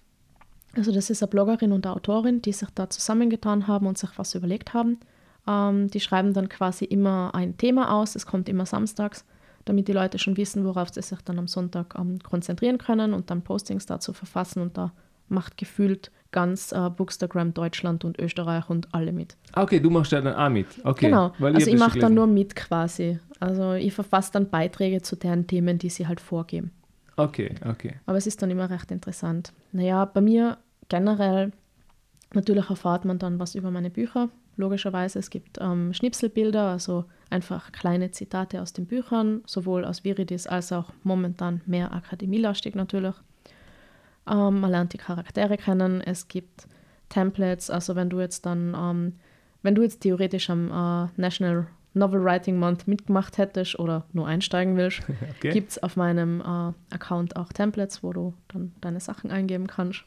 also 0.76 0.92
das 0.92 1.08
ist 1.08 1.22
eine 1.22 1.30
Bloggerin 1.30 1.72
und 1.72 1.86
eine 1.86 1.96
Autorin, 1.96 2.42
die 2.42 2.52
sich 2.52 2.68
da 2.74 2.90
zusammengetan 2.90 3.66
haben 3.66 3.86
und 3.86 3.96
sich 3.96 4.10
was 4.16 4.34
überlegt 4.34 4.74
haben. 4.74 4.98
Ähm, 5.47 5.88
die 5.88 6.01
schreiben 6.01 6.32
dann 6.32 6.49
quasi 6.49 6.84
immer 6.84 7.34
ein 7.34 7.57
Thema 7.57 7.92
aus, 7.92 8.16
es 8.16 8.26
kommt 8.26 8.49
immer 8.49 8.66
samstags, 8.66 9.24
damit 9.64 9.88
die 9.88 9.92
Leute 9.92 10.18
schon 10.18 10.36
wissen, 10.36 10.64
worauf 10.64 10.92
sie 10.92 11.03
sich 11.03 11.20
dann 11.22 11.38
am 11.38 11.49
Sonntag 11.49 11.94
ähm, 11.99 12.18
konzentrieren 12.20 12.78
können 12.78 13.12
und 13.12 13.30
dann 13.30 13.42
Postings 13.42 13.86
dazu 13.86 14.12
verfassen 14.12 14.61
und 14.62 14.76
da 14.76 14.92
macht 15.28 15.57
gefühlt 15.57 16.11
ganz 16.32 16.72
äh, 16.72 16.90
Bookstagram 16.90 17.55
Deutschland 17.55 18.05
und 18.05 18.18
Österreich 18.18 18.68
und 18.68 18.94
alle 18.94 19.12
mit. 19.12 19.36
Ah, 19.53 19.62
okay, 19.62 19.80
du 19.80 19.90
machst 19.90 20.12
ja 20.12 20.20
dann 20.20 20.34
auch 20.34 20.51
mit. 20.51 20.66
Okay, 20.84 21.07
Genau, 21.07 21.32
weil 21.38 21.55
also 21.55 21.70
ich 21.70 21.78
mache 21.78 21.99
dann 21.99 22.14
nur 22.14 22.26
mit 22.26 22.55
quasi. 22.55 23.18
Also 23.40 23.72
ich 23.72 23.92
verfasse 23.92 24.32
dann 24.32 24.51
Beiträge 24.51 25.03
zu 25.03 25.16
deren 25.16 25.47
Themen, 25.47 25.78
die 25.78 25.90
sie 25.90 26.07
halt 26.07 26.20
vorgeben. 26.20 26.72
Okay, 27.16 27.55
okay. 27.66 27.94
Aber 28.05 28.18
es 28.18 28.26
ist 28.26 28.42
dann 28.42 28.51
immer 28.51 28.68
recht 28.68 28.90
interessant. 28.90 29.53
Naja, 29.72 30.05
bei 30.05 30.20
mir 30.20 30.59
generell, 30.88 31.53
natürlich 32.34 32.68
erfahrt 32.68 33.05
man 33.05 33.18
dann 33.18 33.38
was 33.38 33.55
über 33.55 33.70
meine 33.70 33.90
Bücher. 33.90 34.28
Logischerweise, 34.57 35.18
es 35.18 35.30
gibt 35.30 35.59
ähm, 35.61 35.92
Schnipselbilder, 35.92 36.68
also 36.68 37.04
einfach 37.28 37.72
kleine 37.72 38.11
Zitate 38.11 38.62
aus 38.62 38.72
den 38.72 38.86
Büchern, 38.86 39.42
sowohl 39.46 39.84
aus 39.84 40.02
Viridis 40.02 40.46
als 40.46 40.72
auch 40.72 40.92
momentan 41.02 41.61
mehr 41.66 41.92
akademielastig 41.92 42.74
natürlich. 42.74 43.14
Ähm, 44.26 44.61
man 44.61 44.70
lernt 44.70 44.92
die 44.94 44.98
Charaktere 44.98 45.57
kennen. 45.59 46.00
Es 46.00 46.28
gibt 46.28 46.66
Templates, 47.11 47.70
also 47.70 47.96
wenn 47.96 48.09
du 48.09 48.20
jetzt 48.20 48.46
dann, 48.46 48.74
ähm, 48.74 49.12
wenn 49.62 49.74
du 49.74 49.82
jetzt 49.82 50.00
theoretisch 50.00 50.48
am 50.48 50.68
äh, 50.68 51.20
National 51.20 51.66
Novel 51.92 52.22
Writing 52.22 52.59
Month 52.59 52.86
mitgemacht 52.86 53.38
hättest 53.38 53.78
oder 53.78 54.04
nur 54.12 54.26
einsteigen 54.26 54.76
willst, 54.76 55.02
okay. 55.36 55.50
gibt 55.50 55.72
es 55.72 55.82
auf 55.82 55.96
meinem 55.96 56.40
äh, 56.40 56.94
Account 56.94 57.36
auch 57.36 57.52
Templates, 57.52 58.02
wo 58.02 58.12
du 58.12 58.34
dann 58.48 58.72
deine 58.80 59.00
Sachen 59.00 59.30
eingeben 59.30 59.66
kannst. 59.66 60.04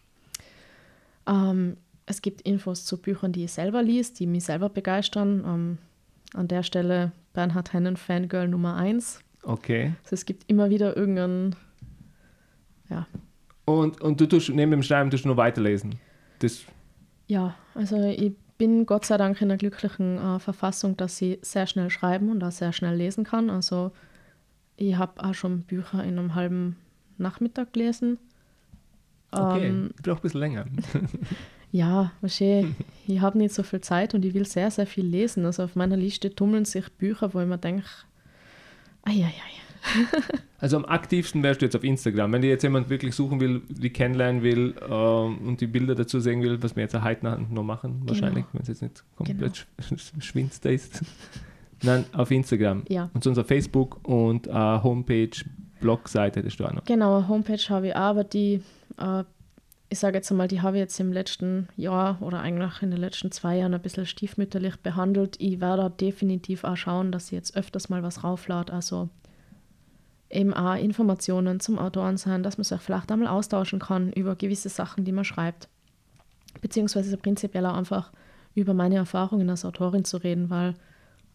Ähm, 1.28 1.78
es 2.10 2.24
gibt 2.24 2.42
Infos 2.42 2.86
zu 2.86 2.98
Büchern, 2.98 3.32
die 3.32 3.44
ich 3.44 3.52
selber 3.52 3.84
liest, 3.84 4.20
die 4.20 4.26
mich 4.26 4.44
selber 4.44 4.70
begeistern. 4.70 5.44
Ähm, 5.46 5.78
an 6.34 6.48
der 6.48 6.64
Stelle 6.64 7.12
Bernhard 7.34 7.72
Hennen 7.72 7.98
Fangirl 7.98 8.48
Nummer 8.48 8.76
1. 8.76 9.20
okay. 9.44 9.94
Also 10.04 10.16
es 10.16 10.26
gibt 10.26 10.44
immer 10.50 10.70
wieder 10.72 10.98
irgendeinen, 10.98 11.56
ja, 12.90 13.08
Und, 13.66 14.02
und 14.02 14.20
du 14.20 14.26
tust 14.28 14.50
neben 14.50 14.72
dem 14.72 14.84
Schreiben 14.84 15.12
tust 15.12 15.26
du 15.26 15.30
noch 15.30 15.38
weiterlesen. 15.38 15.96
Das, 16.40 16.64
ja, 17.28 17.56
also 17.76 18.02
ich 18.04 18.34
bin 18.58 18.86
Gott 18.88 19.06
sei 19.06 19.18
Dank 19.18 19.40
in 19.42 19.50
einer 19.50 19.58
glücklichen 19.58 20.18
äh, 20.18 20.40
Verfassung, 20.40 20.98
dass 20.98 21.22
ich 21.22 21.38
sehr 21.44 21.68
schnell 21.68 21.90
schreiben 21.92 22.30
und 22.30 22.44
auch 22.44 22.52
sehr 22.52 22.74
schnell 22.74 22.96
lesen 22.96 23.24
kann. 23.24 23.50
Also 23.52 23.92
Ich 24.78 24.96
habe 24.96 25.24
auch 25.24 25.34
schon 25.36 25.62
Bücher 25.62 26.04
in 26.04 26.18
einem 26.18 26.34
halben 26.36 26.76
Nachmittag 27.18 27.74
gelesen. 27.74 28.18
Okay, 29.32 29.68
Ähm, 29.68 29.92
ich 29.96 30.02
brauche 30.04 30.18
ein 30.18 30.22
bisschen 30.22 30.40
länger. 30.40 30.66
ja, 31.72 32.12
wahrscheinlich, 32.22 32.76
ich 33.08 33.22
habe 33.22 33.38
nicht 33.38 33.54
so 33.54 33.64
viel 33.64 33.82
Zeit 33.82 34.14
und 34.14 34.26
ich 34.26 34.34
will 34.34 34.46
sehr, 34.46 34.72
sehr 34.72 34.88
viel 34.88 35.06
lesen. 35.06 35.46
Also 35.46 35.64
auf 35.64 35.76
meiner 35.76 35.98
Liste 35.98 36.34
tummeln 36.34 36.66
sich 36.66 36.90
Bücher, 36.94 37.34
wo 37.34 37.40
ich 37.40 37.48
mir 37.48 37.58
denke, 37.58 37.86
ei. 39.04 39.26
Also 40.62 40.76
am 40.76 40.84
aktivsten 40.84 41.42
wärst 41.42 41.62
du 41.62 41.66
jetzt 41.66 41.76
auf 41.76 41.86
Instagram. 41.86 42.34
Wenn 42.34 42.42
dir 42.42 42.50
jetzt 42.50 42.64
jemand 42.64 42.90
wirklich 42.90 43.16
suchen 43.16 43.40
will, 43.40 43.62
die 43.70 43.92
kennenlernen 43.92 44.44
will 44.44 44.76
ähm, 44.90 45.38
und 45.48 45.62
die 45.62 45.68
Bilder 45.68 45.96
dazu 45.96 46.20
sehen 46.20 46.42
will, 46.42 46.62
was 46.62 46.76
wir 46.76 46.84
jetzt 46.84 47.02
heute 47.02 47.26
noch 47.50 47.64
machen, 47.64 48.02
wahrscheinlich, 48.06 48.44
wenn 48.52 48.62
es 48.62 48.68
jetzt 48.68 48.82
nicht 48.82 49.04
komplett 49.16 49.56
sch 49.56 49.66
schwinster 50.20 50.70
ist. 50.70 51.02
Nein, 51.82 52.04
auf 52.12 52.30
Instagram. 52.30 52.84
Ja, 52.90 53.10
Und 53.14 53.24
sonst 53.24 53.38
auf 53.38 53.48
Facebook 53.48 54.06
und 54.06 54.48
äh, 54.48 54.52
Homepage, 54.52 55.32
Blogseite, 55.80 56.44
das 56.44 56.58
du 56.58 56.66
auch 56.66 56.74
noch. 56.74 56.84
genau, 56.84 57.26
Homepage 57.30 57.70
habe 57.70 57.88
ich 57.88 57.96
auch, 57.96 58.00
aber 58.00 58.26
die, 58.26 58.62
äh, 58.98 59.24
ich 59.92 59.98
sage 59.98 60.18
jetzt 60.18 60.30
einmal, 60.30 60.48
die 60.48 60.62
habe 60.62 60.78
ich 60.78 60.82
jetzt 60.82 61.00
im 61.00 61.12
letzten 61.12 61.68
Jahr 61.76 62.22
oder 62.22 62.42
eigentlich 62.42 62.82
in 62.84 62.92
den 62.92 63.00
letzten 63.00 63.32
zwei 63.32 63.58
Jahren 63.58 63.74
ein 63.74 63.82
bisschen 63.82 64.06
stiefmütterlich 64.06 64.78
behandelt. 64.78 65.36
Ich 65.40 65.60
werde 65.60 65.84
da 65.84 65.90
definitiv 65.90 66.64
auch 66.64 66.78
schauen, 66.78 67.12
dass 67.12 67.26
ich 67.26 67.32
jetzt 67.32 67.58
öfters 67.58 67.90
mal 67.90 68.04
was 68.04 68.24
rauflade. 68.24 68.72
Also 68.72 69.10
eben 70.30 70.54
auch 70.54 70.76
Informationen 70.76 71.60
zum 71.60 71.80
Autoren 71.80 72.18
sein, 72.18 72.44
dass 72.44 72.60
man 72.60 72.66
sich 72.66 72.80
vielleicht 72.80 73.12
einmal 73.12 73.30
austauschen 73.30 73.80
kann 73.80 74.14
über 74.14 74.36
gewisse 74.36 74.70
Sachen, 74.70 75.06
die 75.06 75.12
man 75.12 75.26
schreibt. 75.26 75.70
Beziehungsweise 76.62 77.18
prinzipiell 77.18 77.66
auch 77.66 77.76
einfach 77.76 78.12
über 78.54 78.76
meine 78.76 78.98
Erfahrungen 78.98 79.50
als 79.50 79.66
Autorin 79.66 80.06
zu 80.06 80.18
reden, 80.18 80.52
weil 80.52 80.76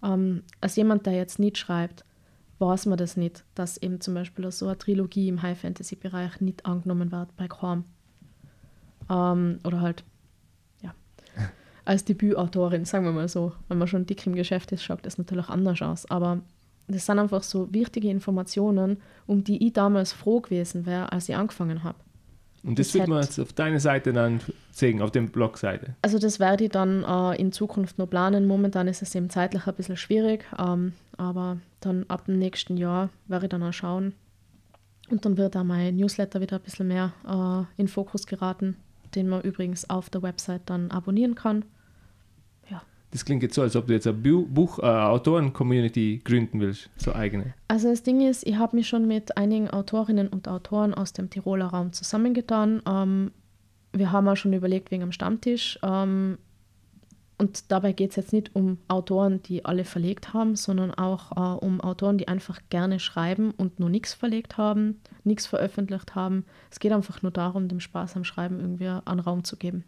ähm, 0.04 0.44
als 0.60 0.76
jemand, 0.76 1.06
der 1.06 1.14
jetzt 1.14 1.40
nicht 1.40 1.58
schreibt, 1.58 2.04
weiß 2.60 2.86
man 2.86 2.98
das 2.98 3.16
nicht, 3.16 3.44
dass 3.56 3.78
eben 3.78 4.00
zum 4.00 4.14
Beispiel 4.14 4.48
so 4.52 4.66
eine 4.66 4.78
Trilogie 4.78 5.28
im 5.28 5.42
High-Fantasy-Bereich 5.42 6.40
nicht 6.40 6.66
angenommen 6.66 7.10
wird 7.10 7.34
bei 7.36 7.48
Quam. 7.48 7.84
Ähm, 9.10 9.58
oder 9.64 9.80
halt, 9.80 10.04
ja, 10.82 10.94
als 11.84 12.04
Debütautorin, 12.04 12.84
sagen 12.84 13.04
wir 13.04 13.12
mal 13.12 13.28
so. 13.28 13.52
Wenn 13.68 13.78
man 13.78 13.88
schon 13.88 14.06
dick 14.06 14.26
im 14.26 14.34
Geschäft 14.34 14.72
ist, 14.72 14.84
schaut 14.84 15.04
das 15.04 15.18
natürlich 15.18 15.48
anders 15.48 15.82
aus. 15.82 16.10
Aber 16.10 16.40
das 16.88 17.06
sind 17.06 17.18
einfach 17.18 17.42
so 17.42 17.72
wichtige 17.72 18.10
Informationen, 18.10 18.98
um 19.26 19.44
die 19.44 19.66
ich 19.66 19.72
damals 19.72 20.12
froh 20.12 20.40
gewesen 20.40 20.86
wäre, 20.86 21.12
als 21.12 21.28
ich 21.28 21.36
angefangen 21.36 21.82
habe. 21.82 21.98
Und 22.62 22.78
das, 22.78 22.88
Das 22.88 22.94
wird 22.94 23.08
man 23.08 23.22
jetzt 23.22 23.38
auf 23.38 23.52
deiner 23.52 23.78
Seite 23.78 24.12
dann 24.12 24.40
sehen, 24.72 25.02
auf 25.02 25.10
der 25.10 25.22
Blogseite. 25.22 25.94
Also 26.00 26.18
das 26.18 26.40
werde 26.40 26.64
ich 26.64 26.70
dann 26.70 27.04
äh, 27.04 27.38
in 27.38 27.52
Zukunft 27.52 27.98
noch 27.98 28.08
planen. 28.08 28.46
Momentan 28.46 28.88
ist 28.88 29.02
es 29.02 29.14
eben 29.14 29.28
zeitlich 29.28 29.66
ein 29.66 29.74
bisschen 29.74 29.98
schwierig, 29.98 30.46
ähm, 30.58 30.94
aber 31.18 31.58
dann 31.80 32.06
ab 32.08 32.24
dem 32.24 32.38
nächsten 32.38 32.78
Jahr 32.78 33.10
werde 33.26 33.46
ich 33.46 33.50
dann 33.50 33.62
auch 33.62 33.72
schauen. 33.72 34.14
Und 35.10 35.26
dann 35.26 35.36
wird 35.36 35.56
auch 35.56 35.64
mein 35.64 35.96
Newsletter 35.96 36.40
wieder 36.40 36.56
ein 36.56 36.62
bisschen 36.62 36.88
mehr 36.88 37.12
äh, 37.28 37.80
in 37.80 37.88
Fokus 37.88 38.26
geraten, 38.26 38.76
den 39.14 39.28
man 39.28 39.42
übrigens 39.42 39.88
auf 39.88 40.10
der 40.10 40.22
Website 40.22 40.62
dann 40.66 40.90
abonnieren 40.90 41.34
kann. 41.34 41.64
Das 43.14 43.24
klingt 43.24 43.44
jetzt 43.44 43.54
so, 43.54 43.62
als 43.62 43.76
ob 43.76 43.86
du 43.86 43.92
jetzt 43.92 44.08
eine 44.08 44.16
Bu 44.16 44.44
Buch, 44.44 44.80
äh, 44.80 46.18
gründen 46.24 46.58
willst, 46.58 46.90
so 46.96 47.14
eigene. 47.14 47.54
Also 47.68 47.88
das 47.88 48.02
Ding 48.02 48.20
ist, 48.28 48.44
ich 48.44 48.56
habe 48.56 48.74
mich 48.74 48.88
schon 48.88 49.06
mit 49.06 49.36
einigen 49.36 49.70
Autorinnen 49.70 50.26
und 50.26 50.48
Autoren 50.48 50.92
aus 50.92 51.12
dem 51.12 51.30
Tiroler 51.30 51.66
Raum 51.66 51.92
zusammengetan. 51.92 52.82
Ähm, 52.88 53.30
wir 53.92 54.10
haben 54.10 54.26
auch 54.26 54.34
schon 54.34 54.52
überlegt 54.52 54.90
wegen 54.90 55.04
am 55.04 55.12
Stammtisch. 55.12 55.78
Ähm, 55.84 56.38
und 57.36 57.72
dabei 57.72 57.92
geht 57.92 58.10
es 58.10 58.16
jetzt 58.16 58.32
nicht 58.32 58.54
um 58.54 58.78
Autoren, 58.88 59.42
die 59.42 59.64
alle 59.64 59.84
verlegt 59.84 60.32
haben, 60.34 60.54
sondern 60.54 60.92
auch 60.92 61.32
äh, 61.32 61.64
um 61.64 61.80
Autoren, 61.80 62.18
die 62.18 62.28
einfach 62.28 62.60
gerne 62.70 63.00
schreiben 63.00 63.50
und 63.50 63.80
noch 63.80 63.88
nichts 63.88 64.14
verlegt 64.14 64.56
haben, 64.56 65.00
nichts 65.24 65.46
veröffentlicht 65.46 66.14
haben. 66.14 66.44
Es 66.70 66.78
geht 66.78 66.92
einfach 66.92 67.22
nur 67.22 67.32
darum, 67.32 67.68
dem 67.68 67.80
Spaß 67.80 68.16
am 68.16 68.24
Schreiben 68.24 68.60
irgendwie 68.60 68.88
einen 68.88 69.20
Raum 69.20 69.42
zu 69.42 69.56
geben. 69.56 69.84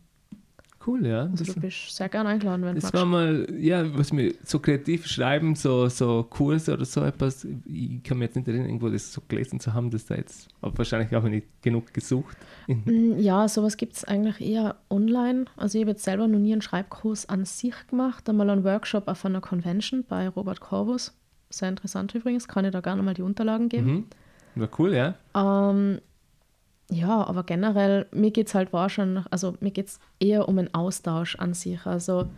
Cool, 0.87 1.05
ja. 1.07 1.23
Also 1.23 1.45
du 1.53 1.61
bist 1.61 1.97
sehr 1.97 2.09
gerne 2.09 2.29
eingeladen, 2.29 2.63
wenn 2.63 2.75
du 2.77 2.81
das 2.81 2.85
magst. 2.85 2.95
war 2.95 3.05
mal, 3.07 3.47
ja, 3.59 3.97
was 3.99 4.13
mir 4.13 4.35
so 4.45 4.61
kreativ 4.61 5.07
schreiben, 5.07 5.55
so, 5.57 5.89
so 5.89 6.23
Kurse 6.31 6.75
oder 6.75 6.85
so 6.85 7.03
etwas. 7.03 7.47
Ich 7.65 8.03
kann 8.05 8.19
mir 8.19 8.27
jetzt 8.27 8.37
nicht 8.37 8.47
erinnern, 8.47 8.67
irgendwo 8.67 8.89
das 8.89 9.13
so 9.13 9.21
gelesen 9.27 9.59
zu 9.59 9.75
haben, 9.75 9.91
dass 9.91 10.07
da 10.07 10.15
jetzt, 10.15 10.49
aber 10.61 10.79
wahrscheinlich 10.79 11.15
auch 11.17 11.25
nicht 11.25 11.47
genug 11.63 11.93
gesucht. 11.93 12.37
Mm, 12.69 13.19
Ja, 13.19 13.49
sowas 13.49 13.77
gibt 13.77 13.95
es 13.97 14.05
eigentlich 14.05 14.41
eher 14.41 14.77
online. 14.89 15.47
Also 15.57 15.77
ich 15.79 15.83
habe 15.83 15.91
jetzt 15.93 16.05
selber 16.05 16.29
noch 16.29 16.39
nie 16.39 16.53
einen 16.53 16.63
Schreibkurs 16.63 17.29
an 17.29 17.45
sich 17.45 17.75
gemacht, 17.89 18.29
einmal 18.29 18.49
einen 18.51 18.63
Workshop 18.65 19.09
auf 19.09 19.25
einer 19.25 19.41
Convention 19.41 20.05
bei 20.09 20.29
Robert 20.29 20.61
Corvus. 20.61 21.13
Sehr 21.51 21.69
interessant 21.69 22.15
übrigens, 22.15 22.47
kann 22.49 22.65
ich 22.65 22.71
da 22.73 22.81
gerne 22.81 23.03
mal 23.03 23.15
die 23.15 23.23
Unterlagen 23.23 23.69
geben. 23.69 24.07
Mhm. 24.55 24.61
War 24.63 24.69
cool, 24.79 24.95
ja. 24.95 25.15
Ähm, 25.35 26.01
ja, 26.91 27.27
aber 27.27 27.43
generell, 27.43 28.07
mir 28.13 28.31
geht 28.31 28.47
es 28.49 28.55
halt 28.55 28.73
wahrscheinlich, 28.73 29.25
also 29.31 29.57
mir 29.61 29.71
geht 29.71 29.89
es 29.89 29.99
eher 30.21 30.49
um 30.49 30.59
einen 30.59 30.73
Austausch 30.73 31.37
an 31.37 31.53
sich. 31.55 31.85
Also 31.87 32.29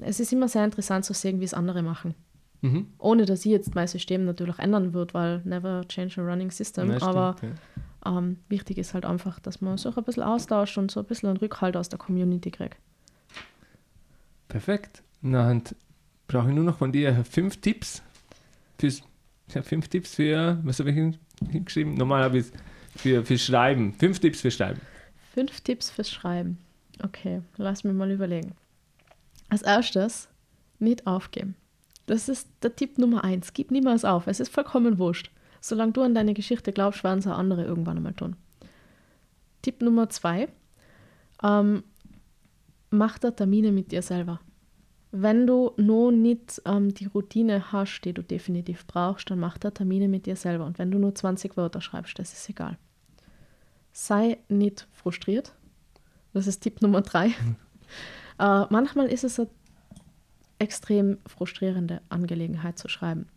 es 0.00 0.18
ist 0.20 0.32
immer 0.32 0.48
sehr 0.48 0.64
interessant 0.64 1.04
zu 1.04 1.14
sehen, 1.14 1.40
wie 1.40 1.44
es 1.44 1.54
andere 1.54 1.82
machen. 1.82 2.14
Mhm. 2.62 2.88
Ohne 2.98 3.24
dass 3.26 3.40
ich 3.40 3.52
jetzt 3.52 3.74
mein 3.74 3.86
System 3.86 4.24
natürlich 4.24 4.58
ändern 4.58 4.94
würde, 4.94 5.14
weil 5.14 5.42
never 5.44 5.82
change 5.86 6.20
a 6.20 6.24
running 6.24 6.50
system. 6.50 6.90
Ja, 6.90 6.96
stimmt, 6.96 7.10
aber 7.10 7.36
ja. 8.04 8.18
ähm, 8.18 8.38
wichtig 8.48 8.78
ist 8.78 8.94
halt 8.94 9.04
einfach, 9.04 9.38
dass 9.38 9.60
man 9.60 9.76
sich 9.78 9.96
ein 9.96 10.02
bisschen 10.02 10.22
austauscht 10.22 10.78
und 10.78 10.90
so 10.90 11.00
ein 11.00 11.06
bisschen 11.06 11.28
einen 11.28 11.38
Rückhalt 11.38 11.76
aus 11.76 11.88
der 11.88 11.98
Community 11.98 12.50
kriegt. 12.50 12.78
Perfekt. 14.48 15.02
Na, 15.20 15.50
und 15.50 15.74
brauche 16.26 16.48
ich 16.48 16.54
nur 16.54 16.64
noch 16.64 16.78
von 16.78 16.90
dir 16.90 17.24
fünf 17.24 17.60
Tipps. 17.60 18.02
Fürs, 18.78 19.02
ja, 19.54 19.62
fünf 19.62 19.88
Tipps 19.88 20.14
für, 20.14 20.58
was 20.64 20.80
habe 20.80 20.90
ich 20.90 20.96
hin- 20.96 21.16
hingeschrieben? 21.50 21.94
Normal 21.94 22.24
habe 22.24 22.38
ich 22.38 22.46
es 22.46 22.52
für, 22.96 23.24
für 23.24 23.38
Schreiben. 23.38 23.94
Fünf 23.94 24.18
Tipps 24.18 24.40
für 24.40 24.50
Schreiben. 24.50 24.80
Fünf 25.34 25.60
Tipps 25.62 25.90
fürs 25.90 26.10
Schreiben. 26.10 26.58
Okay, 27.02 27.42
lass 27.56 27.82
mir 27.82 27.92
mal 27.92 28.10
überlegen. 28.10 28.54
Als 29.48 29.62
erstes, 29.62 30.28
nicht 30.78 31.06
aufgeben. 31.06 31.56
Das 32.06 32.28
ist 32.28 32.48
der 32.62 32.76
Tipp 32.76 32.98
Nummer 32.98 33.24
eins. 33.24 33.52
Gib 33.52 33.70
niemals 33.70 34.04
auf. 34.04 34.26
Es 34.26 34.40
ist 34.40 34.52
vollkommen 34.52 34.98
wurscht. 34.98 35.30
Solange 35.60 35.92
du 35.92 36.02
an 36.02 36.14
deine 36.14 36.34
Geschichte 36.34 36.72
glaubst, 36.72 37.02
werden 37.02 37.20
es 37.20 37.26
auch 37.26 37.38
andere 37.38 37.64
irgendwann 37.64 37.96
einmal 37.96 38.14
tun. 38.14 38.36
Tipp 39.62 39.80
Nummer 39.80 40.10
zwei, 40.10 40.48
ähm, 41.42 41.82
mach 42.90 43.18
da 43.18 43.30
Termine 43.30 43.72
mit 43.72 43.90
dir 43.90 44.02
selber. 44.02 44.40
Wenn 45.16 45.46
du 45.46 45.70
noch 45.76 46.10
nicht 46.10 46.60
ähm, 46.64 46.92
die 46.92 47.06
Routine 47.06 47.70
hast, 47.70 48.00
die 48.00 48.12
du 48.12 48.24
definitiv 48.24 48.84
brauchst, 48.84 49.30
dann 49.30 49.38
mach 49.38 49.58
da 49.58 49.70
Termine 49.70 50.08
mit 50.08 50.26
dir 50.26 50.34
selber. 50.34 50.66
Und 50.66 50.80
wenn 50.80 50.90
du 50.90 50.98
nur 50.98 51.14
20 51.14 51.56
Wörter 51.56 51.80
schreibst, 51.80 52.18
das 52.18 52.32
ist 52.32 52.48
egal. 52.48 52.78
Sei 53.92 54.38
nicht 54.48 54.88
frustriert. 54.90 55.54
Das 56.32 56.48
ist 56.48 56.62
Tipp 56.62 56.82
Nummer 56.82 57.02
drei. 57.02 57.26
äh, 58.40 58.64
manchmal 58.70 59.06
ist 59.06 59.22
es 59.22 59.38
eine 59.38 59.48
extrem 60.58 61.18
frustrierende 61.28 62.00
Angelegenheit 62.08 62.76
zu 62.76 62.88
schreiben. 62.88 63.28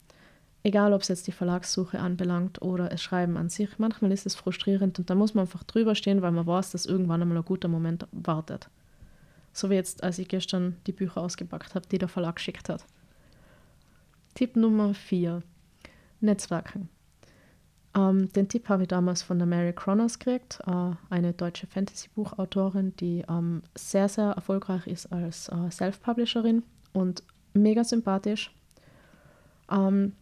Egal, 0.63 0.93
ob 0.93 1.03
es 1.03 1.09
jetzt 1.09 1.27
die 1.27 1.31
Verlagssuche 1.31 1.99
anbelangt 1.99 2.59
oder 2.63 2.89
das 2.89 3.03
Schreiben 3.03 3.37
an 3.37 3.49
sich. 3.49 3.77
Manchmal 3.77 4.11
ist 4.11 4.25
es 4.25 4.33
frustrierend 4.33 4.97
und 4.97 5.11
da 5.11 5.13
muss 5.13 5.35
man 5.35 5.43
einfach 5.43 5.63
drüber 5.63 5.93
stehen, 5.93 6.23
weil 6.23 6.31
man 6.31 6.47
weiß, 6.47 6.71
dass 6.71 6.87
irgendwann 6.87 7.21
einmal 7.21 7.37
ein 7.37 7.45
guter 7.45 7.67
Moment 7.67 8.07
wartet. 8.11 8.67
So 9.57 9.71
wie 9.71 9.73
jetzt, 9.73 10.03
als 10.03 10.19
ich 10.19 10.27
gestern 10.27 10.77
die 10.85 10.91
Bücher 10.91 11.19
ausgepackt 11.19 11.73
habe, 11.73 11.87
die 11.87 11.97
der 11.97 12.07
Verlag 12.07 12.35
geschickt 12.35 12.69
hat. 12.69 12.85
Tipp 14.35 14.55
Nummer 14.55 14.93
vier: 14.93 15.41
Netzwerken. 16.19 16.89
Ähm, 17.95 18.31
den 18.33 18.49
Tipp 18.49 18.69
habe 18.69 18.83
ich 18.83 18.89
damals 18.89 19.23
von 19.23 19.39
der 19.39 19.47
Mary 19.47 19.73
Cronos 19.73 20.19
gekriegt, 20.19 20.59
äh, 20.67 20.91
eine 21.09 21.33
deutsche 21.33 21.65
Fantasy-Buchautorin, 21.65 22.95
die 22.97 23.25
ähm, 23.27 23.63
sehr, 23.73 24.07
sehr 24.09 24.29
erfolgreich 24.29 24.85
ist 24.85 25.11
als 25.11 25.49
äh, 25.49 25.71
Self-Publisherin 25.71 26.61
und 26.93 27.23
mega 27.53 27.83
sympathisch. 27.83 28.53
Ähm, 29.71 30.13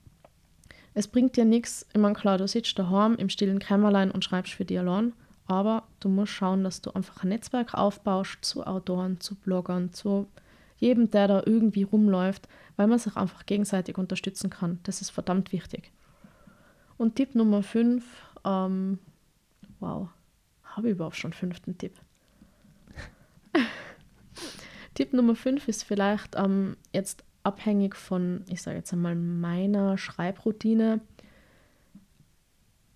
es 0.93 1.09
bringt 1.09 1.35
dir 1.35 1.43
nichts, 1.43 1.85
ich 1.93 1.99
meine, 1.99 2.15
klar, 2.15 2.37
du 2.37 2.47
sitzt 2.47 2.79
daheim 2.79 3.15
im 3.15 3.27
stillen 3.27 3.59
Kämmerlein 3.59 4.11
und 4.11 4.23
schreibst 4.23 4.53
für 4.53 4.63
dich 4.63 4.79
allein, 4.79 5.11
aber 5.47 5.83
du 5.99 6.09
musst 6.09 6.33
schauen, 6.33 6.63
dass 6.63 6.81
du 6.81 6.91
einfach 6.91 7.23
ein 7.23 7.29
Netzwerk 7.29 7.73
aufbaust 7.73 8.39
zu 8.41 8.65
Autoren, 8.65 9.19
zu 9.19 9.35
Bloggern, 9.35 9.93
zu 9.93 10.27
jedem, 10.77 11.09
der 11.11 11.27
da 11.27 11.43
irgendwie 11.45 11.83
rumläuft, 11.83 12.47
weil 12.75 12.87
man 12.87 12.99
sich 12.99 13.15
einfach 13.15 13.45
gegenseitig 13.45 13.97
unterstützen 13.97 14.49
kann. 14.49 14.79
Das 14.83 15.01
ist 15.01 15.11
verdammt 15.11 15.51
wichtig. 15.51 15.91
Und 16.97 17.15
Tipp 17.15 17.35
Nummer 17.35 17.63
5, 17.63 18.03
ähm, 18.43 18.99
wow, 19.79 20.09
habe 20.63 20.87
ich 20.87 20.93
überhaupt 20.93 21.15
schon 21.15 21.33
fünften 21.33 21.77
Tipp? 21.77 21.93
Tipp 24.93 25.13
Nummer 25.13 25.35
5 25.35 25.67
ist 25.67 25.83
vielleicht 25.83 26.35
ähm, 26.35 26.77
jetzt 26.93 27.23
abhängig 27.43 27.95
von, 27.95 28.43
ich 28.47 28.61
sage 28.61 28.77
jetzt 28.77 28.91
einmal, 28.91 29.15
meiner 29.15 29.97
Schreibroutine, 29.97 31.01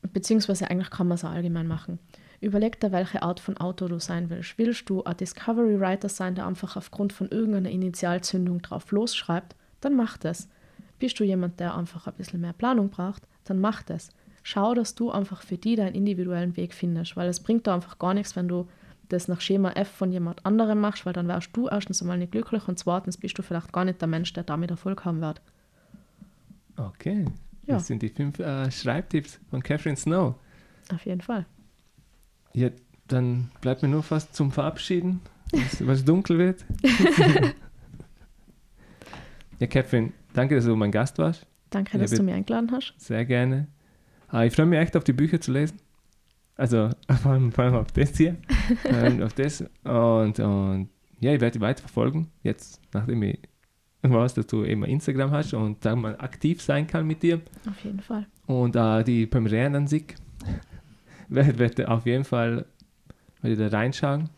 beziehungsweise 0.01 0.69
eigentlich 0.69 0.89
kann 0.89 1.07
man 1.07 1.15
es 1.15 1.23
allgemein 1.23 1.67
machen. 1.67 1.99
Überleg 2.41 2.79
dir, 2.79 2.91
welche 2.91 3.21
Art 3.21 3.39
von 3.39 3.57
Autor 3.57 3.89
du 3.89 3.99
sein 3.99 4.29
willst. 4.29 4.57
Willst 4.57 4.89
du 4.89 5.03
ein 5.03 5.17
Discovery 5.17 5.79
Writer 5.79 6.07
sein, 6.07 6.35
der 6.35 6.47
einfach 6.47 6.77
aufgrund 6.77 7.11
von 7.11 7.29
irgendeiner 7.29 7.69
Initialzündung 7.69 8.61
drauf 8.61 8.91
losschreibt? 8.91 9.55
Dann 9.81 9.95
mach 9.95 10.17
das. 10.17 10.47
Bist 10.99 11.19
du 11.19 11.23
jemand, 11.23 11.59
der 11.59 11.75
einfach 11.75 12.07
ein 12.07 12.13
bisschen 12.13 12.41
mehr 12.41 12.53
Planung 12.53 12.89
braucht, 12.89 13.27
dann 13.43 13.59
mach 13.59 13.83
das. 13.83 14.09
Schau, 14.43 14.73
dass 14.73 14.95
du 14.95 15.11
einfach 15.11 15.41
für 15.41 15.57
die 15.57 15.75
deinen 15.75 15.95
individuellen 15.95 16.55
Weg 16.55 16.73
findest, 16.73 17.17
weil 17.17 17.27
es 17.29 17.41
bringt 17.41 17.67
da 17.67 17.75
einfach 17.75 17.99
gar 17.99 18.13
nichts, 18.13 18.35
wenn 18.35 18.47
du 18.47 18.67
das 19.09 19.27
nach 19.27 19.41
Schema 19.41 19.71
F 19.71 19.89
von 19.89 20.11
jemand 20.11 20.45
anderem 20.45 20.79
machst, 20.79 21.05
weil 21.05 21.13
dann 21.13 21.27
wärst 21.27 21.55
du 21.55 21.67
erstens 21.67 22.01
einmal 22.01 22.17
nicht 22.17 22.31
glücklich 22.31 22.67
und 22.67 22.77
zweitens 22.77 23.17
bist 23.17 23.37
du 23.37 23.41
vielleicht 23.41 23.73
gar 23.73 23.85
nicht 23.85 24.01
der 24.01 24.07
Mensch, 24.07 24.31
der 24.33 24.43
damit 24.43 24.71
Erfolg 24.71 25.03
haben 25.03 25.19
wird. 25.21 25.41
Okay. 26.77 27.25
Ja. 27.65 27.75
Das 27.75 27.87
sind 27.87 28.01
die 28.01 28.09
fünf 28.09 28.39
äh, 28.39 28.69
Schreibtipps 28.71 29.39
von 29.49 29.61
Catherine 29.61 29.97
Snow. 29.97 30.35
Auf 30.93 31.05
jeden 31.05 31.21
Fall. 31.21 31.45
Ja, 32.53 32.69
dann 33.07 33.51
bleibt 33.61 33.81
mir 33.81 33.89
nur 33.89 34.03
fast 34.03 34.35
zum 34.35 34.51
Verabschieden, 34.51 35.21
was, 35.51 35.85
was 35.85 36.05
dunkel 36.05 36.37
wird. 36.37 36.65
ja, 39.59 39.67
Catherine, 39.67 40.13
danke, 40.33 40.55
dass 40.55 40.65
du 40.65 40.75
mein 40.75 40.91
Gast 40.91 41.17
warst. 41.17 41.45
Danke, 41.69 41.97
dass 41.97 42.11
du 42.11 42.23
mich 42.23 42.33
eingeladen 42.33 42.71
hast. 42.71 42.93
Sehr 42.97 43.25
gerne. 43.25 43.67
Ah, 44.27 44.43
ich 44.43 44.53
freue 44.53 44.65
mich 44.65 44.79
echt 44.79 44.95
auf 44.95 45.03
die 45.03 45.13
Bücher 45.13 45.41
zu 45.41 45.51
lesen. 45.51 45.77
Also 46.55 46.89
vor 47.21 47.31
allem, 47.31 47.51
vor 47.51 47.63
allem 47.63 47.75
auf 47.75 47.91
das 47.91 48.17
hier. 48.17 48.37
auf 49.23 49.33
das. 49.33 49.61
Und, 49.83 50.39
und 50.39 50.89
ja, 51.19 51.33
ich 51.33 51.41
werde 51.41 51.51
die 51.57 51.61
weiter 51.61 51.81
verfolgen. 51.81 52.31
Jetzt, 52.43 52.81
nachdem 52.93 53.23
ich 53.23 53.39
weiß, 54.01 54.33
dass 54.33 54.47
du 54.47 54.63
eben 54.63 54.83
Instagram 54.83 55.31
hast 55.31 55.53
und 55.53 55.83
da 55.83 55.95
mal 55.95 56.17
aktiv 56.19 56.61
sein 56.61 56.87
kann 56.87 57.05
mit 57.05 57.23
dir. 57.23 57.41
Auf 57.67 57.83
jeden 57.83 57.99
Fall. 57.99 58.27
Und 58.45 58.75
äh, 58.75 59.03
die 59.03 59.25
Premieren 59.25 59.75
an 59.75 59.87
sich 59.87 60.15
werde 61.29 61.59
werd 61.59 61.85
auf 61.87 62.05
jeden 62.05 62.23
Fall 62.23 62.65
ich 63.43 63.57
da 63.57 63.67
reinschauen. 63.67 64.29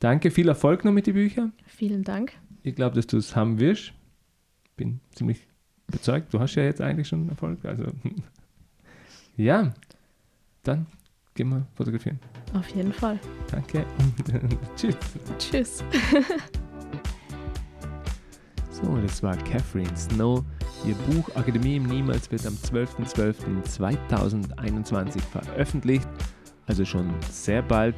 Danke, 0.00 0.30
viel 0.30 0.48
Erfolg 0.48 0.84
noch 0.84 0.92
mit 0.92 1.06
den 1.06 1.14
Büchern. 1.14 1.52
Vielen 1.66 2.02
Dank. 2.04 2.32
Ich 2.62 2.74
glaube, 2.74 2.96
dass 2.96 3.06
du 3.06 3.16
es 3.16 3.36
haben 3.36 3.60
wirst. 3.60 3.92
Bin 4.76 5.00
ziemlich 5.14 5.46
überzeugt. 5.88 6.32
Du 6.34 6.40
hast 6.40 6.54
ja 6.56 6.64
jetzt 6.64 6.80
eigentlich 6.80 7.08
schon 7.08 7.28
Erfolg. 7.28 7.64
Also 7.64 7.84
ja, 9.36 9.72
dann 10.62 10.86
gehen 11.34 11.50
wir 11.50 11.66
fotografieren. 11.74 12.18
Auf 12.54 12.68
jeden 12.70 12.92
Fall. 12.92 13.18
Danke 13.50 13.84
und 13.98 14.58
tschüss. 14.76 14.96
Tschüss. 15.38 15.84
So, 18.82 18.98
das 19.00 19.22
war 19.22 19.36
Catherine 19.36 19.96
Snow. 19.96 20.42
Ihr 20.84 20.96
Buch 21.06 21.28
Akademie 21.36 21.76
im 21.76 21.84
Niemals 21.84 22.28
wird 22.32 22.44
am 22.44 22.54
12.12.2021 22.54 25.20
veröffentlicht, 25.20 26.08
also 26.66 26.84
schon 26.84 27.14
sehr 27.30 27.62
bald. 27.62 27.94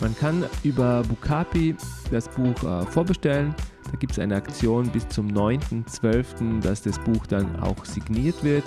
Man 0.00 0.16
kann 0.16 0.44
über 0.64 1.04
Bukapi 1.04 1.76
das 2.10 2.28
Buch 2.28 2.60
äh, 2.64 2.84
vorbestellen. 2.86 3.54
Da 3.92 3.96
gibt 3.96 4.10
es 4.12 4.18
eine 4.18 4.34
Aktion 4.34 4.88
bis 4.88 5.08
zum 5.08 5.28
9.12., 5.28 6.62
dass 6.62 6.82
das 6.82 6.98
Buch 6.98 7.24
dann 7.28 7.54
auch 7.60 7.84
signiert 7.84 8.42
wird. 8.42 8.64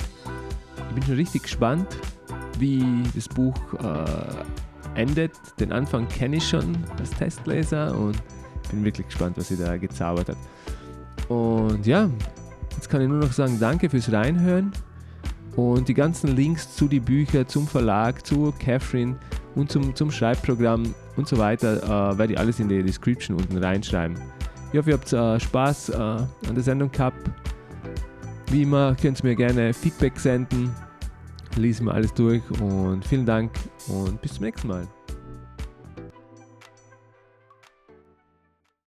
Ich 0.88 0.96
bin 0.96 1.04
schon 1.04 1.16
richtig 1.16 1.44
gespannt, 1.44 1.98
wie 2.60 3.04
das 3.14 3.28
Buch 3.28 3.58
äh, 3.84 4.06
endet. 5.02 5.34
Den 5.60 5.74
Anfang 5.74 6.08
kenne 6.08 6.38
ich 6.38 6.48
schon 6.48 6.78
als 6.98 7.10
Testleser 7.10 7.94
und 7.98 8.16
bin 8.72 8.86
wirklich 8.86 9.08
gespannt, 9.08 9.36
was 9.36 9.50
sie 9.50 9.58
da 9.58 9.76
gezaubert 9.76 10.30
hat. 10.30 10.38
Und 11.28 11.86
ja, 11.86 12.10
jetzt 12.76 12.90
kann 12.90 13.02
ich 13.02 13.08
nur 13.08 13.20
noch 13.20 13.32
sagen, 13.32 13.58
danke 13.60 13.90
fürs 13.90 14.12
Reinhören. 14.12 14.72
Und 15.56 15.88
die 15.88 15.94
ganzen 15.94 16.36
Links 16.36 16.76
zu 16.76 16.88
den 16.88 17.04
Büchern, 17.04 17.48
zum 17.48 17.68
Verlag, 17.68 18.26
zu 18.26 18.54
Catherine 18.60 19.16
und 19.56 19.72
zum, 19.72 19.96
zum 19.96 20.12
Schreibprogramm 20.12 20.94
und 21.16 21.28
so 21.28 21.38
weiter 21.38 21.82
äh, 21.84 22.18
werde 22.18 22.34
ich 22.34 22.40
alles 22.40 22.60
in 22.60 22.68
die 22.68 22.84
Description 22.84 23.38
unten 23.38 23.58
reinschreiben. 23.58 24.18
Ich 24.72 24.78
hoffe, 24.78 24.90
ihr 24.90 24.98
habt 24.98 25.14
äh, 25.14 25.40
Spaß 25.40 25.90
äh, 25.90 25.96
an 25.96 26.28
der 26.54 26.64
Sendung 26.64 26.92
gehabt. 26.92 27.18
Wie 28.52 28.64
immer 28.64 28.96
könnt 29.02 29.22
ihr 29.22 29.30
mir 29.30 29.36
gerne 29.36 29.74
Feedback 29.74 30.20
senden. 30.20 30.72
Lesen 31.56 31.86
wir 31.86 31.94
alles 31.94 32.14
durch 32.14 32.44
und 32.60 33.06
vielen 33.06 33.26
Dank 33.26 33.52
und 33.88 34.22
bis 34.22 34.34
zum 34.34 34.44
nächsten 34.44 34.68
Mal. 34.68 34.86